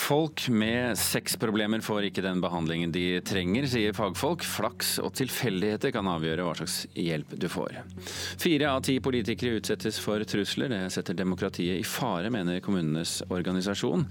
[0.00, 4.44] Folk med sexproblemer får ikke den behandlingen de trenger, sier fagfolk.
[4.46, 7.76] Flaks og tilfeldigheter kan avgjøre hva slags hjelp du får.
[8.40, 10.72] Fire av ti politikere utsettes for trusler.
[10.72, 14.06] Det setter demokratiet i fare, mener kommunenes organisasjon.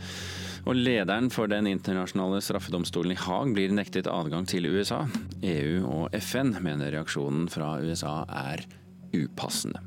[0.70, 5.02] Og lederen for den internasjonale straffedomstolen i Haag blir nektet adgang til USA.
[5.42, 8.68] EU og FN mener reaksjonen fra USA er
[9.16, 9.82] upassende.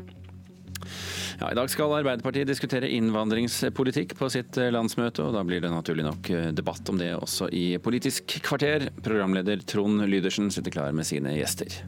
[1.41, 5.73] Ja, I dag skal Arbeiderpartiet diskutere innvandringspolitikk på sitt eh, landsmøte, og da blir det
[5.73, 8.91] naturlig nok eh, debatt om det også i Politisk kvarter.
[9.03, 11.83] Programleder Trond Lydersen sitter klar med sine gjester.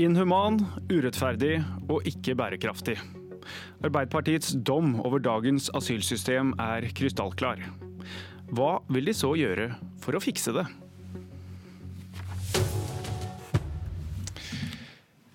[0.00, 1.58] Inhuman, urettferdig
[1.92, 2.94] og ikke bærekraftig.
[3.84, 7.60] Arbeiderpartiets dom over dagens asylsystem er krystallklar.
[8.48, 9.66] Hva vil de så gjøre
[10.00, 10.64] for å fikse det?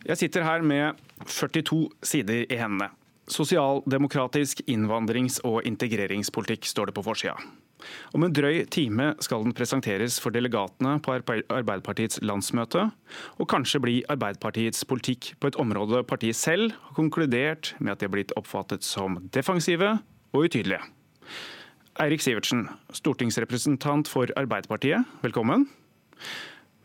[0.05, 0.97] Jeg sitter her med
[1.29, 2.89] 42 sider i hendene.
[3.29, 7.37] Sosialdemokratisk innvandrings- og integreringspolitikk står det på forsida.
[8.15, 12.87] Om en drøy time skal den presenteres for delegatene på Arbeiderpartiets landsmøte,
[13.39, 18.09] og kanskje bli Arbeiderpartiets politikk på et område partiet selv har konkludert med at de
[18.09, 19.97] har blitt oppfattet som defensive
[20.33, 20.81] og utydelige.
[22.01, 25.69] Eirik Sivertsen, stortingsrepresentant for Arbeiderpartiet, velkommen.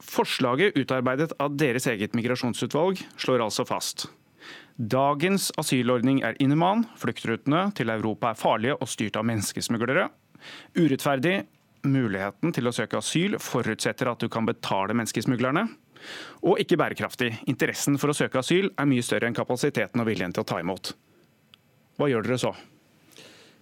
[0.00, 4.06] Forslaget utarbeidet av deres eget migrasjonsutvalg slår altså fast.
[4.80, 10.06] Dagens asylordning er inhuman, fluktrutene til Europa er farlige og styrt av menneskesmuglere,
[10.78, 11.38] Urettferdig.
[11.80, 15.64] Muligheten til å søke asyl forutsetter at du kan betale menneskesmuglerne.
[16.44, 17.32] Og ikke bærekraftig.
[17.48, 20.60] Interessen for å søke asyl er mye større enn kapasiteten og viljen til å ta
[20.60, 20.92] imot.
[22.00, 22.52] Hva gjør dere så?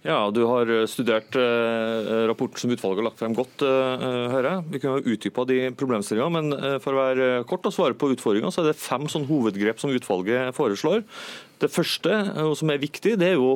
[0.05, 4.63] Ja, Du har studert eh, rapporten som utvalget har lagt frem godt, eh, hører jeg.
[4.71, 8.47] Vi kunne utdypa de problemstillingene, men eh, for å være kort og svare på utfordringa,
[8.47, 11.03] så er det fem sånn hovedgrep som utvalget foreslår.
[11.59, 12.13] Det første,
[12.55, 13.51] som er viktig, det er jo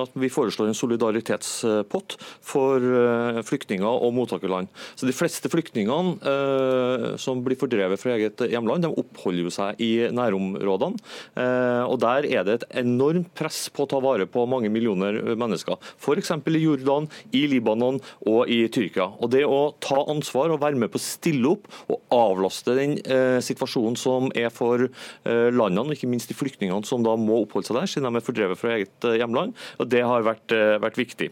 [0.00, 4.70] at vi foreslår en solidaritetspott for eh, flyktninger og mottakerland.
[4.96, 9.82] Så De fleste flyktningene eh, som blir fordrevet fra eget hjemland, de oppholder jo seg
[9.84, 11.02] i nærområdene.
[11.36, 15.20] Eh, og Der er det et enormt press på å ta vare på mange millioner
[15.36, 15.76] mennesker.
[16.00, 16.32] F.eks.
[16.32, 18.00] i Jordan, i Libanon
[18.32, 19.10] og i Tyrkia.
[19.20, 22.96] Og Det å ta ansvar og være med på å stille opp og avlaste den
[23.44, 24.88] situasjonen som er for
[25.24, 28.26] landene, og ikke minst de flyktningene som da må oppholde seg der, siden de er
[28.26, 29.54] fordrevet fra eget eh, hjemland.
[29.78, 31.30] og Det har vært, eh, vært viktig.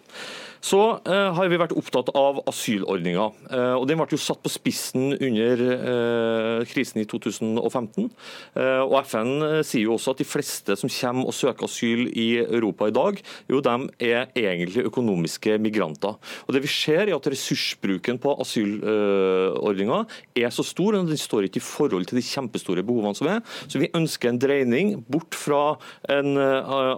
[0.60, 3.26] Så eh, har vi vært opptatt av asylordninga.
[3.48, 8.10] Eh, og Den ble jo satt på spissen under eh, krisen i 2015.
[8.60, 9.30] og FN
[9.64, 13.20] sier jo også at de fleste som kommer og søker asyl i Europa i dag,
[13.50, 13.74] jo de
[14.10, 16.18] er egentlig økonomiske migranter.
[16.46, 20.02] Og Det vi ser er at ressursbruken på asylordninga
[20.36, 23.40] er så stor, og den står ikke i forhold til de kjempestore behovene som er.
[23.66, 25.62] Så vi ønsker en dreining bort fra
[26.12, 26.36] en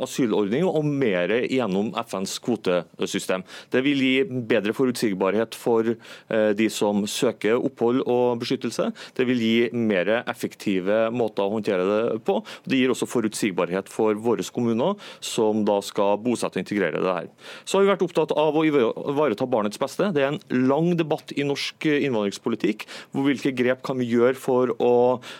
[0.02, 3.46] asylordning og mer gjennom FNs kvotesystem.
[3.72, 4.14] Det vil gi
[4.48, 8.90] bedre forutsigbarhet for eh, de som søker opphold og beskyttelse.
[9.16, 12.40] Det vil gi mer effektive måter å håndtere det på.
[12.68, 17.28] Det gir også forutsigbarhet for våre kommuner, som da skal bosette og integrere det her.
[17.64, 20.10] Så har vi vært opptatt av å ivareta barnets beste.
[20.14, 22.86] Det er en lang debatt i norsk innvandringspolitikk.
[23.12, 24.94] hvor Hvilke grep kan vi gjøre for å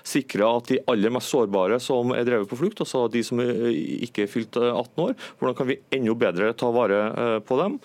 [0.06, 4.26] sikre at de aller mest sårbare som er drevet på flukt, altså de som ikke
[4.26, 7.78] er fylt 18 år, hvordan kan vi enda bedre ta vare eh, på dem?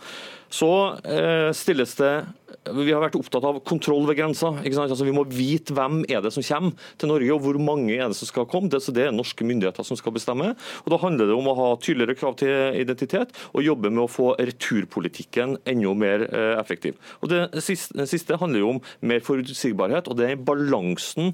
[0.53, 0.71] Så
[1.03, 2.13] eh, stilles det
[2.67, 4.53] vi har vært opptatt av kontroll ved grensa.
[4.59, 8.11] Altså, vi må vite hvem er det som kommer til Norge, og hvor mange er
[8.11, 8.71] det som skal komme.
[8.71, 10.53] Det, det er norske myndigheter som skal bestemme.
[10.85, 14.11] Og Da handler det om å ha tydeligere krav til identitet, og jobbe med å
[14.11, 16.97] få returpolitikken enda mer eh, effektiv.
[17.21, 21.33] Og Det siste, det siste handler jo om mer forutsigbarhet, og det er balansen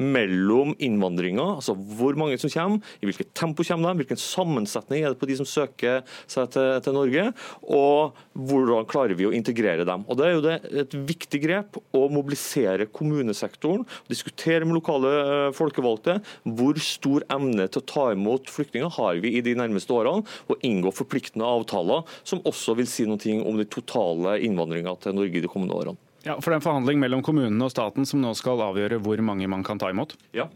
[0.00, 5.12] mellom innvandringa, altså hvor mange som kommer, i hvilket tempo kommer de, hvilken sammensetning er
[5.12, 6.00] det på de som søker
[6.30, 7.26] seg til, til, Norge,
[7.68, 10.06] og hvordan klarer vi å integrere dem.
[10.08, 15.46] Og Det er jo det, et viktig grep å mobilisere kommunesektoren, diskutere med lokale eh,
[15.56, 20.26] folkevalgte hvor stor evne til å ta imot flyktninger har vi i de nærmeste årene,
[20.50, 25.42] og inngå forpliktende avtaler som også vil si noe om den totale innvandringa til Norge
[25.42, 26.09] de kommende årene.
[26.26, 29.20] Ja, For det er en forhandling mellom kommunene og staten som nå skal avgjøre hvor
[29.24, 30.16] mange man kan ta imot?
[30.36, 30.50] Ja.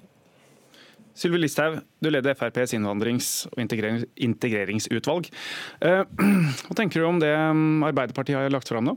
[1.15, 5.31] Sylvi Listhaug, du leder FrPs innvandrings- og integreringsutvalg.
[5.87, 6.03] Eh,
[6.67, 8.97] hva tenker du om det mm, Arbeiderpartiet har lagt fram nå?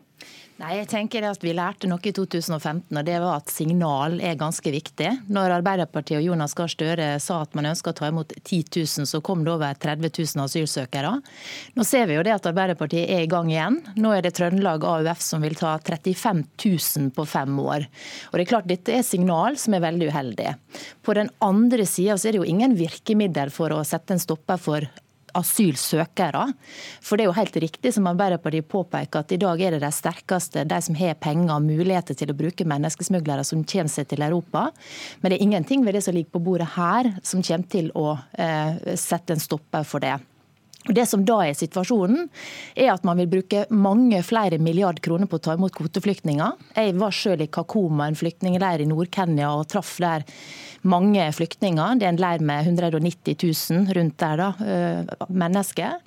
[0.57, 4.39] Nei, jeg tenker at Vi lærte noe i 2015, og det var at signal er
[4.39, 5.11] ganske viktig.
[5.29, 9.05] Når Arbeiderpartiet og Jonas Gahr Støre sa at man ønska å ta imot 10 000,
[9.05, 11.13] så kom det over 30 000 asylsøkere.
[11.77, 13.83] Nå ser vi jo det at Arbeiderpartiet er i gang igjen.
[14.01, 17.85] Nå er det Trøndelag AUF som vil ta 35 000 på fem år.
[18.31, 20.55] Og det er klart Dette er signal som er veldig uheldig.
[21.05, 24.89] På den andre sida er det jo ingen virkemiddel for å sette en stopper for
[25.37, 26.45] asylsøkere.
[27.03, 29.91] For det er jo helt riktig som Arbeiderpartiet påpeker at i dag er det de
[29.93, 34.25] sterkeste, de som har penger og muligheter til å bruke menneskesmuglere som kommer seg til
[34.25, 34.67] Europa.
[35.21, 38.17] Men det er ingenting ved det som ligger på bordet her som kommer til å
[38.37, 40.17] eh, sette en stopper for det.
[40.87, 42.27] Det som da er situasjonen,
[42.75, 46.55] er at man vil bruke mange flere milliard kroner på å ta imot kvoteflyktninger.
[46.77, 50.25] Jeg var selv i Kakoma, en flyktningleir i Nord-Kenya, og traff der
[50.87, 51.99] mange flyktninger.
[51.99, 55.99] Det er en leir med 190 000 rundt der, da, eh, mennesker.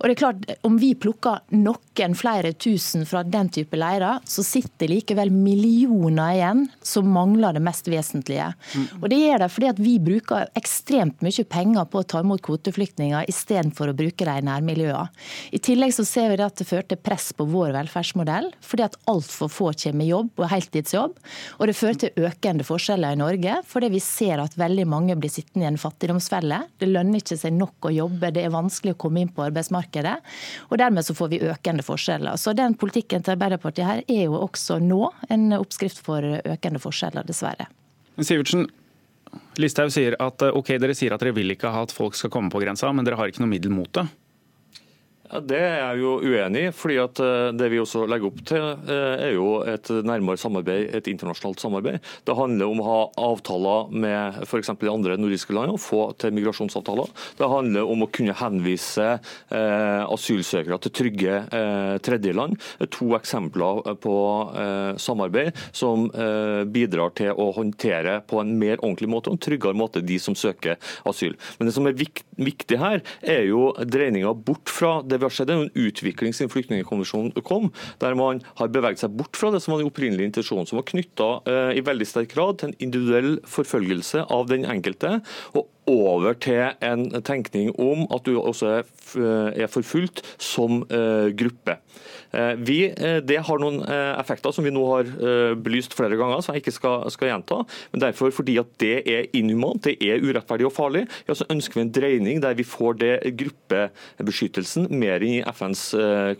[0.00, 4.42] Og det er klart, Om vi plukker noen flere tusen fra den type leirer, så
[4.44, 8.48] sitter likevel millioner igjen som mangler det mest vesentlige.
[8.74, 8.86] Mm.
[9.02, 12.40] Og Det gjør det fordi at vi bruker ekstremt mye penger på å ta imot
[12.46, 15.10] kvoteflyktninger istedenfor å bruke dem i nærmiljøene.
[15.52, 18.96] I tillegg så ser vi at det fører til press på vår velferdsmodell, fordi at
[19.10, 21.18] altfor få kommer i jobb og heltidsjobb.
[21.58, 25.32] Og det fører til økende forskjeller i Norge, fordi vi ser at veldig mange blir
[25.32, 26.62] sittende i en fattigdomsfelle.
[26.80, 29.89] Det lønner ikke seg nok å jobbe, det er vanskelig å komme inn på arbeidsmarkedet
[29.90, 30.20] arbeidsmarkedet.
[30.70, 32.36] Og dermed så får vi økende forskjeller.
[32.36, 37.24] Så den politikken til Arbeiderpartiet her er jo også nå en oppskrift for økende forskjeller,
[37.26, 37.66] dessverre.
[38.20, 38.68] Sivertsen,
[39.56, 42.50] Listhaug sier at ok, dere sier at dere vil ikke ha at folk skal komme
[42.50, 44.08] på grensa, men dere har ikke noe middel mot det.
[45.30, 46.70] Det er jeg jo uenig i.
[46.74, 50.90] fordi at eh, Det vi også legger opp til, eh, er jo et nærmere samarbeid,
[50.94, 52.00] et internasjonalt samarbeid.
[52.26, 53.00] Det handler om å ha
[53.30, 54.72] avtaler med f.eks.
[54.80, 57.12] de andre nordiske landene, få til migrasjonsavtaler.
[57.38, 61.38] Det handler om å kunne henvise eh, asylsøkere til trygge
[62.02, 62.56] tredjeland.
[62.96, 64.14] To eksempler på
[65.00, 66.06] samarbeid som
[66.72, 70.36] bidrar til å håndtere på en mer ordentlig måte og en tryggere måte de som
[70.38, 70.78] søker
[71.08, 71.36] asyl.
[71.58, 75.50] Men det som er viktig her, er jo dreininga bort fra det vi har sett,
[75.52, 77.70] en utvikling siden flyktningkonvensjonen kom,
[78.02, 80.88] der man har beveget seg bort fra det som var den opprinnelige intensjonen, som var
[80.90, 85.20] knytta eh, i veldig sterk grad til en individuell forfølgelse av den enkelte.
[85.54, 91.78] og over til en tenkning om at du også er forfulgt som eh, gruppe.
[92.30, 95.08] Eh, vi, eh, det har noen eh, effekter som vi nå har
[95.60, 97.60] belyst flere ganger, som jeg ikke skal, skal gjenta.
[97.92, 101.80] Men derfor, fordi at det er inhumant, det er urettferdig og farlig, ja, så ønsker
[101.80, 105.82] vi en dreining der vi får det gruppebeskyttelsen mer inn i FNs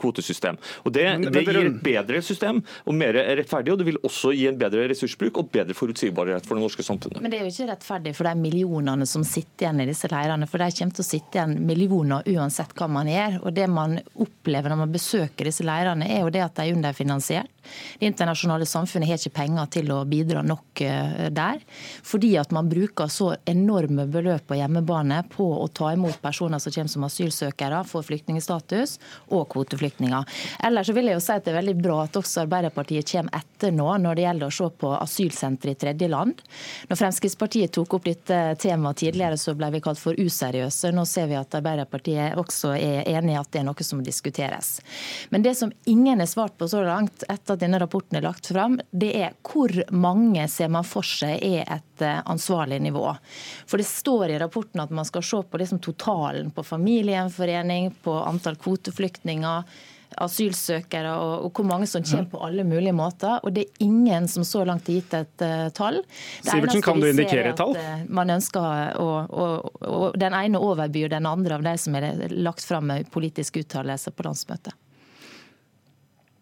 [0.01, 0.59] kvotesystem.
[0.85, 4.47] Og Det, det gir et bedre system og mer rettferdig, og det vil også gi
[4.51, 7.23] en bedre ressursbruk og bedre forutsigbarhet for det norske samfunnet.
[7.23, 10.49] Men det er jo ikke rettferdig for de millionene som sitter igjen i disse leirene,
[10.51, 13.41] for de kommer til å sitte igjen millioner uansett hva man gjør.
[13.45, 16.77] Og det man opplever når man besøker disse leirene, er jo det at de er
[16.77, 17.53] underfinansiert.
[17.99, 21.63] Det internasjonale samfunnet har ikke penger til å bidra nok eh, der.
[22.07, 26.75] Fordi at man bruker så enorme beløp på hjemmebane på å ta imot personer som
[26.75, 28.97] kommer som asylsøkere, får flyktningstatus
[29.37, 30.41] og kvoteflyktninger.
[30.67, 33.41] Ellers så vil jeg jo si at det er veldig bra at også Arbeiderpartiet kommer
[33.41, 36.41] etter nå når det gjelder å se på asylsentre i tredjeland.
[36.91, 40.93] Når Fremskrittspartiet tok opp dette temaet tidligere, så ble vi kalt for useriøse.
[40.95, 44.79] Nå ser vi at Arbeiderpartiet også er enig i at det er noe som diskuteres.
[45.31, 48.51] Men det som ingen har svart på så langt etter at denne rapporten er lagt
[48.51, 53.07] fram, det er hvor mange ser man for seg er et eh, ansvarlig nivå.
[53.69, 58.19] For det står i rapporten at man skal se på liksom totalen på familiegjenforening, på
[58.25, 59.65] antall kvoteflyktninger
[60.19, 63.39] asylsøkere og, og, hvor mange som kommer på alle mulige måter.
[63.45, 66.01] Og det er ingen som så langt har gitt et uh, tall.
[66.43, 67.77] Sivertsen, kan du indikere et tall?
[67.79, 69.49] Uh, man ønsker å, å,
[69.87, 74.15] å, Den ene overbyr den andre av de som er lagt fram med politisk uttalelse
[74.15, 74.75] på landsmøtet.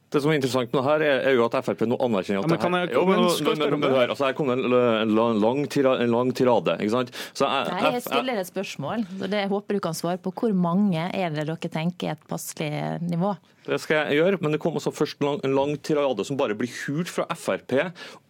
[0.09, 2.71] Det som er interessant med det her, er, jo at Frp nå anerkjenner at ja,
[2.73, 4.77] men jeg, jo, men, men, men, men, hør, altså Her kom det en,
[5.13, 6.07] en, lang, tirade.
[6.07, 7.13] En lang tirade ikke sant?
[7.37, 9.05] Så jeg, Nei, jeg stiller et spørsmål.
[9.19, 10.33] og det håper du kan svare på.
[10.33, 12.73] Hvor mange er det dere tenker er et passelig
[13.05, 13.35] nivå?
[13.69, 16.39] Det skal jeg gjøre, men det kom også først en lang, en lang tirade som
[16.41, 17.75] bare blir hult fra Frp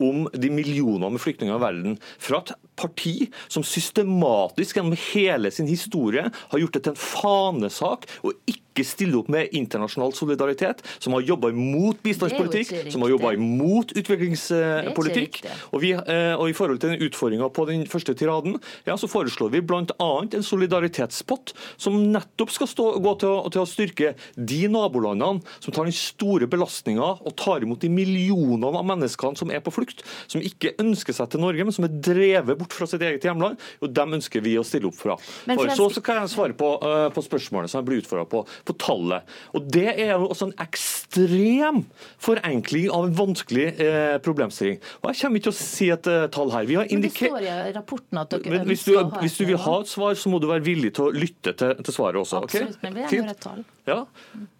[0.02, 1.98] om de millioner med flyktninger i verden.
[2.18, 8.08] Fra et parti som systematisk gjennom hele sin historie har gjort det til en fanesak
[8.22, 13.32] og ikke stille opp med internasjonal solidaritet, som har jobba imot bistandspolitikk, som har jobba
[13.34, 15.40] imot utviklingspolitikk.
[15.72, 19.10] Og, vi, eh, og, I forhold til den utfordringa på den første tiraden, ja, så
[19.10, 20.10] foreslår vi bl.a.
[20.22, 25.62] en solidaritetspott som nettopp skal stå, gå til å, til å, styrke de nabolandene kommunene
[25.62, 29.72] som tar den store belastninga og tar imot de millionene av menneskene som er på
[29.74, 33.24] flukt, som ikke ønsker seg til Norge, men som er drevet bort fra sitt eget
[33.24, 35.18] hjemland, og dem ønsker vi å stille opp fra.
[35.18, 38.44] For så, så kan jeg svare på, uh, på spørsmålet som jeg blir utfordra på,
[38.68, 39.36] på tallet.
[39.56, 41.82] Og Det er jo også en ekstrem
[42.22, 44.80] forenkling av en vanskelig uh, problemstilling.
[45.02, 46.68] Og Jeg kommer ikke til å si et uh, tall her.
[46.68, 49.44] Vi har Men det står i rapporten at dere men hvis du, ha hvis du
[49.48, 52.20] vil ha et svar, så må du være villig til å lytte til, til svaret
[52.22, 52.44] også.
[52.44, 52.48] ok?
[52.48, 53.66] Absolutt, men vi har et tall.
[53.88, 54.04] Ja.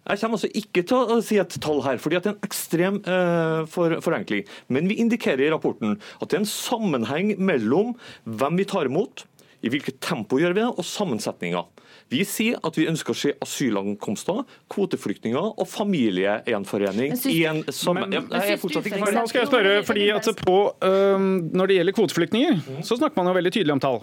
[0.09, 2.47] Jeg kommer altså ikke til å si et tall her, fordi at det er en
[2.47, 4.47] ekstrem eh, for, forenkling.
[4.73, 7.93] Men vi indikerer i rapporten at det er en sammenheng mellom
[8.25, 9.25] hvem vi tar imot,
[9.61, 11.65] i hvilket tempo gjør vi det, og sammensetninga.
[12.09, 14.39] Vi sier at vi ønsker å se asylankomster,
[14.71, 18.05] kvoteflyktninger og familiegjenforening i en samme...
[18.07, 19.17] Men- Ja, jeg er fortsatt ikke ferdig.
[19.19, 20.55] nå skal jeg spørre, fordi at på,
[20.89, 23.99] øhm, Når det gjelder kvoteflyktninger, så snakker man jo veldig tydelig om tall.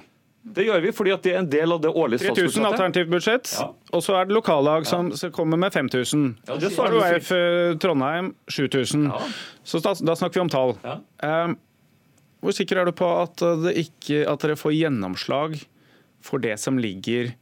[0.47, 2.67] Det gjør vi fordi at det er en del av det årlige 3000 statsbudsjettet.
[2.71, 3.53] alternativt budsjett,
[3.91, 5.31] og så er det lokallag som ja.
[5.35, 6.27] kommer med 5000.
[6.47, 9.09] Ja, det Så er AF eh, Trondheim 7000.
[9.67, 10.77] Så da, da snakker vi om tall.
[11.19, 11.57] Um,
[12.45, 15.59] hvor sikker er du på at, eh, det ikke, at dere får gjennomslag
[16.23, 17.35] for det som ligger i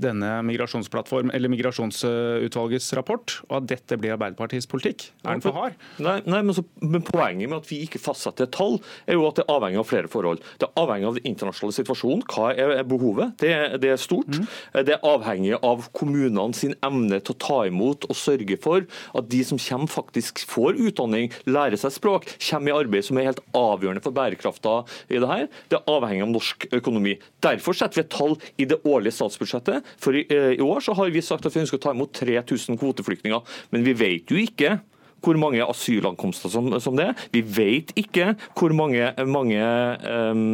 [0.00, 5.08] denne migrasjonsplattform, eller migrasjonsutvalgets rapport, og at dette blir Arbeiderpartiets politikk?
[5.24, 5.78] Er den for hard?
[6.02, 9.38] Nei, nei men, så, men Poenget med at vi ikke fastsetter tall, er jo at
[9.38, 10.42] det er avhengig av flere forhold.
[10.60, 12.24] Det er avhengig av den internasjonale situasjonen.
[12.32, 13.34] Hva er er behovet?
[13.42, 14.38] Det, det er stort.
[14.72, 18.86] Det er avhengig av kommunene sin evne til å ta imot og sørge for
[19.18, 23.30] at de som kommer, faktisk får utdanning, lærer seg språk, kommer i arbeid, som er
[23.30, 24.74] helt avgjørende for bærekrafta
[25.08, 25.48] i det her.
[25.70, 27.16] Det er avhengig av norsk økonomi.
[27.44, 29.61] Derfor setter vi et tall i det årlige statsbudsjettet.
[30.00, 32.12] For i, eh, i år så har vi sagt at vi ønsker å ta imot
[32.18, 33.42] 3000 kvoteflyktninger.
[33.72, 34.80] Men vi vet jo ikke
[35.22, 37.26] hvor mange asylankomster som, som det er.
[37.34, 39.60] Vi vet ikke hvor mange, mange
[40.02, 40.44] um,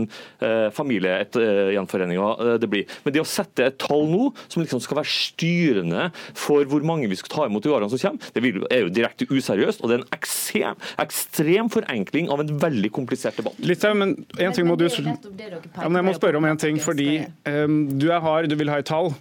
[0.42, 2.96] uh, familiegjenforeninger eh, det blir.
[3.04, 7.08] Men det å sette et tall nå som liksom skal være styrende for hvor mange
[7.10, 9.82] vi skal ta imot i årene som kommer, det er jo direkte useriøst.
[9.82, 13.58] Og det er en ekstrem, ekstrem forenkling av en veldig komplisert debatt.
[13.64, 17.10] Listhaug, men en ting må du ja, men Jeg må spørre om en ting, fordi
[17.48, 19.12] um, du er hard, du vil ha et tall.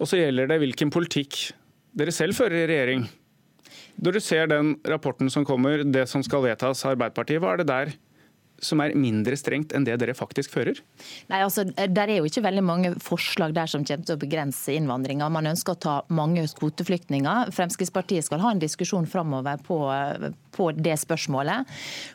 [0.00, 1.38] Og så gjelder det hvilken politikk
[1.96, 3.08] dere selv fører i regjering.
[3.98, 7.62] Når du ser den rapporten som kommer, det som skal vedtas av Arbeiderpartiet, hva er
[7.62, 7.92] det der
[8.60, 10.78] som er mindre strengt enn det dere faktisk fører?
[11.30, 14.74] Nei, altså, Der er jo ikke veldig mange forslag der som kommer til å begrense
[14.76, 15.30] innvandringa.
[15.32, 17.52] Man ønsker å ta mange kvoteflyktninger.
[17.56, 19.80] Fremskrittspartiet skal ha en diskusjon framover på,
[20.56, 21.68] på det spørsmålet.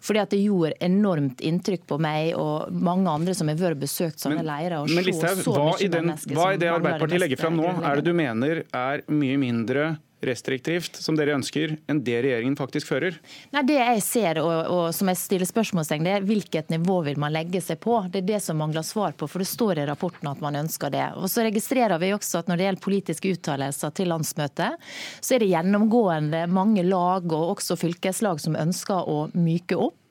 [0.05, 4.21] Fordi at Det gjorde enormt inntrykk på meg og mange andre som har vært besøkt
[4.21, 4.81] sånne leirer.
[4.81, 7.69] og Men se Listhaug, så hva, i den, hva i det Arbeiderpartiet legger fram nå,
[7.81, 9.95] er det du mener er mye mindre
[10.27, 13.17] restriktivt, som dere ønsker, enn det regjeringen faktisk fører?
[13.53, 17.19] Nei, Det jeg ser og, og som jeg stiller spørsmålstegn det er hvilket nivå vil
[17.21, 17.97] man legge seg på.
[18.11, 20.93] Det er det som mangler svar på, for det står i rapporten at man ønsker
[20.93, 21.05] det.
[21.19, 24.89] Og Så registrerer vi også at når det gjelder politiske uttalelser til landsmøtet,
[25.19, 30.01] så er det gjennomgående mange lag og også fylkeslag som ønsker å myke opp.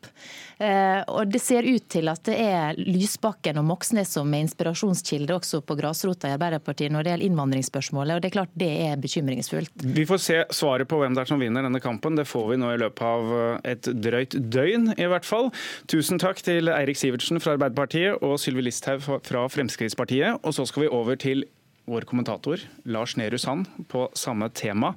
[0.59, 5.35] Eh, og Det ser ut til at det er Lysbakken og Moxnes som er inspirasjonskilde
[5.35, 8.17] også på grasrota i Arbeiderpartiet når det gjelder innvandringsspørsmålet.
[8.17, 9.73] og Det er klart det er bekymringsfullt.
[9.83, 12.17] Vi får se svaret på hvem det er som vinner denne kampen.
[12.19, 15.51] Det får vi nå i løpet av eh, et drøyt døgn, i hvert fall.
[15.91, 20.41] Tusen takk til Eirik Sivertsen fra Arbeiderpartiet og Sylvi Listhaug fra Fremskrittspartiet.
[20.45, 21.47] Og så skal vi over til
[21.91, 24.95] vår kommentator Lars Nehru Sand på samme tema.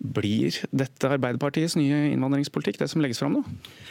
[0.00, 3.42] Blir dette Arbeiderpartiets nye innvandringspolitikk, det som legges fram nå?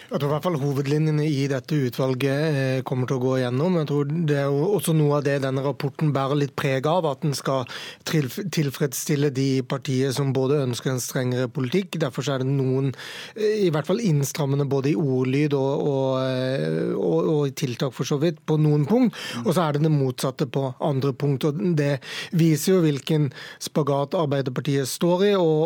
[0.09, 3.75] Jeg tror i hvert fall hovedlinjene i dette utvalget eh, kommer til å gå igjennom.
[3.77, 7.05] Jeg tror Det er også noe av det denne rapporten bærer litt preg av.
[7.05, 7.69] At den skal
[8.09, 11.99] tilfredsstille de partier som både ønsker en strengere politikk.
[12.01, 12.89] Derfor er det noen
[13.35, 18.09] eh, i hvert fall innstrammende både i ordlyd og, og, eh, og, og tiltak for
[18.09, 19.13] så vidt på noen punkt.
[19.45, 21.45] Og så er det det motsatte på andre punkt.
[21.45, 21.99] og Det
[22.33, 23.29] viser jo hvilken
[23.61, 25.33] spagat Arbeiderpartiet står i.
[25.37, 25.63] og,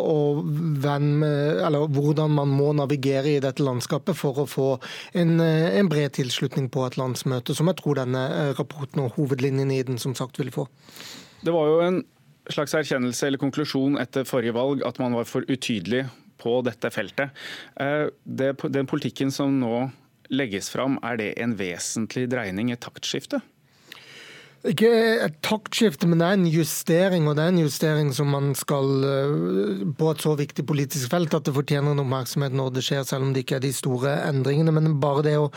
[0.84, 4.68] hvem, eller hvordan man må navigere i dette landskapet for å få
[5.18, 9.78] en, en bred tilslutning på et landsmøte, som jeg tror denne eh, rapporten og hovedlinjene
[9.78, 10.66] i den som sagt vil få.
[11.44, 12.02] Det var jo en
[12.52, 16.04] slags erkjennelse eller konklusjon etter forrige valg at man var for utydelig
[16.40, 17.32] på dette feltet.
[17.80, 19.88] Eh, den politikken som nå
[20.32, 23.40] legges fram, er det en vesentlig dreining, et taktskifte?
[24.64, 24.88] Ikke
[25.20, 27.26] et taktskifte, men det er en justering.
[27.28, 31.34] Og det er en justering som man skal eh, på et så viktig politisk felt
[31.36, 34.14] at det fortjener en oppmerksomhet når det skjer, selv om det ikke er de store
[34.30, 34.72] endringene.
[34.72, 35.50] Men bare det å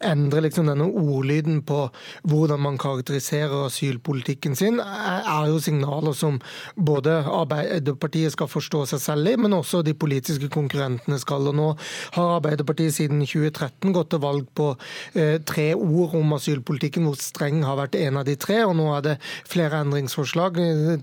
[0.00, 1.82] endre liksom denne ordlyden på
[2.24, 6.40] hvordan man karakteriserer asylpolitikken sin, er jo signaler som
[6.74, 11.50] både Arbeiderpartiet skal forstå seg selv i, men også de politiske konkurrentene skal.
[11.52, 11.68] Og nå
[12.16, 14.72] har Arbeiderpartiet siden 2013 gått til valg på
[15.12, 18.53] eh, tre ord om asylpolitikken, hvor streng har vært en av de tre.
[18.54, 19.14] Tre, og nå er det
[19.48, 20.58] flere endringsforslag.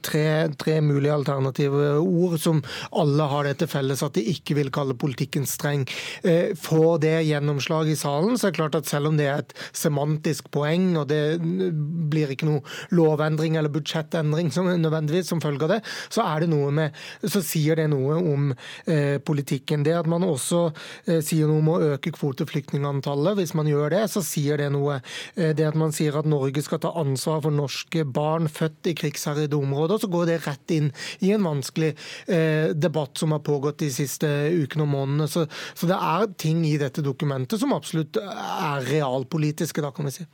[0.05, 0.25] Tre,
[0.59, 2.61] tre mulige alternative ord som
[2.97, 5.85] alle har det til felles at de ikke vil kalle politikken streng.
[6.23, 9.43] Eh, får det gjennomslag i salen, så er det klart at selv om det er
[9.43, 12.63] et semantisk poeng, og det blir ikke noe
[12.95, 16.25] lovendring eller budsjettendring som, nødvendigvis som følge av det, så,
[16.71, 18.51] med, så sier det noe om
[18.85, 19.83] eh, politikken.
[19.85, 20.69] Det at man også
[21.07, 25.01] eh, sier noe om å øke kvoteflyktningantallet, hvis man gjør det, så sier det noe.
[25.35, 28.95] Eh, det at man sier at Norge skal ta ansvar for norske barn født i
[28.97, 30.91] krigsherjede områder, så går det rett inn
[31.23, 31.93] i en vanskelig
[32.27, 35.29] eh, debatt som har pågått de siste ukene og månedene.
[35.31, 35.47] Så,
[35.77, 40.27] så det er ting i dette dokumentet som absolutt er realpolitiske, da kan vi si.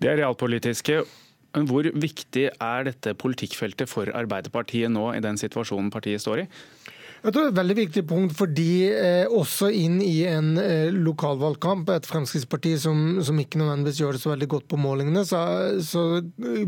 [0.00, 1.02] Det er realpolitiske.
[1.50, 6.50] Hvor viktig er dette politikkfeltet for Arbeiderpartiet nå i den situasjonen partiet står i?
[7.20, 10.88] Jeg tror det er et veldig viktig punkt, fordi eh, også inn i en eh,
[10.88, 15.40] lokalvalgkamp, et Fremskrittsparti som, som, ikke nødvendigvis gjør det så veldig godt på målingene, så,
[15.84, 16.04] så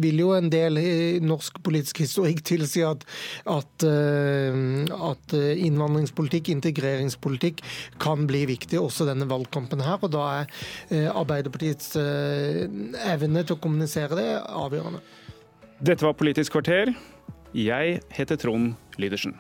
[0.02, 0.90] vil jo en del i
[1.24, 3.06] norsk politisk historikk tilsi at,
[3.48, 4.58] at, eh,
[4.92, 7.62] at, innvandringspolitikk, integreringspolitikk,
[8.02, 9.96] kan bli viktig også denne valgkampen her.
[10.04, 10.52] Og da er
[10.92, 12.66] eh, Arbeiderpartiets eh,
[13.08, 15.00] evne til å kommunisere det avgjørende.
[15.80, 16.92] Dette var Politisk kvarter.
[17.56, 19.32] Jeg heter Trond Lydersen.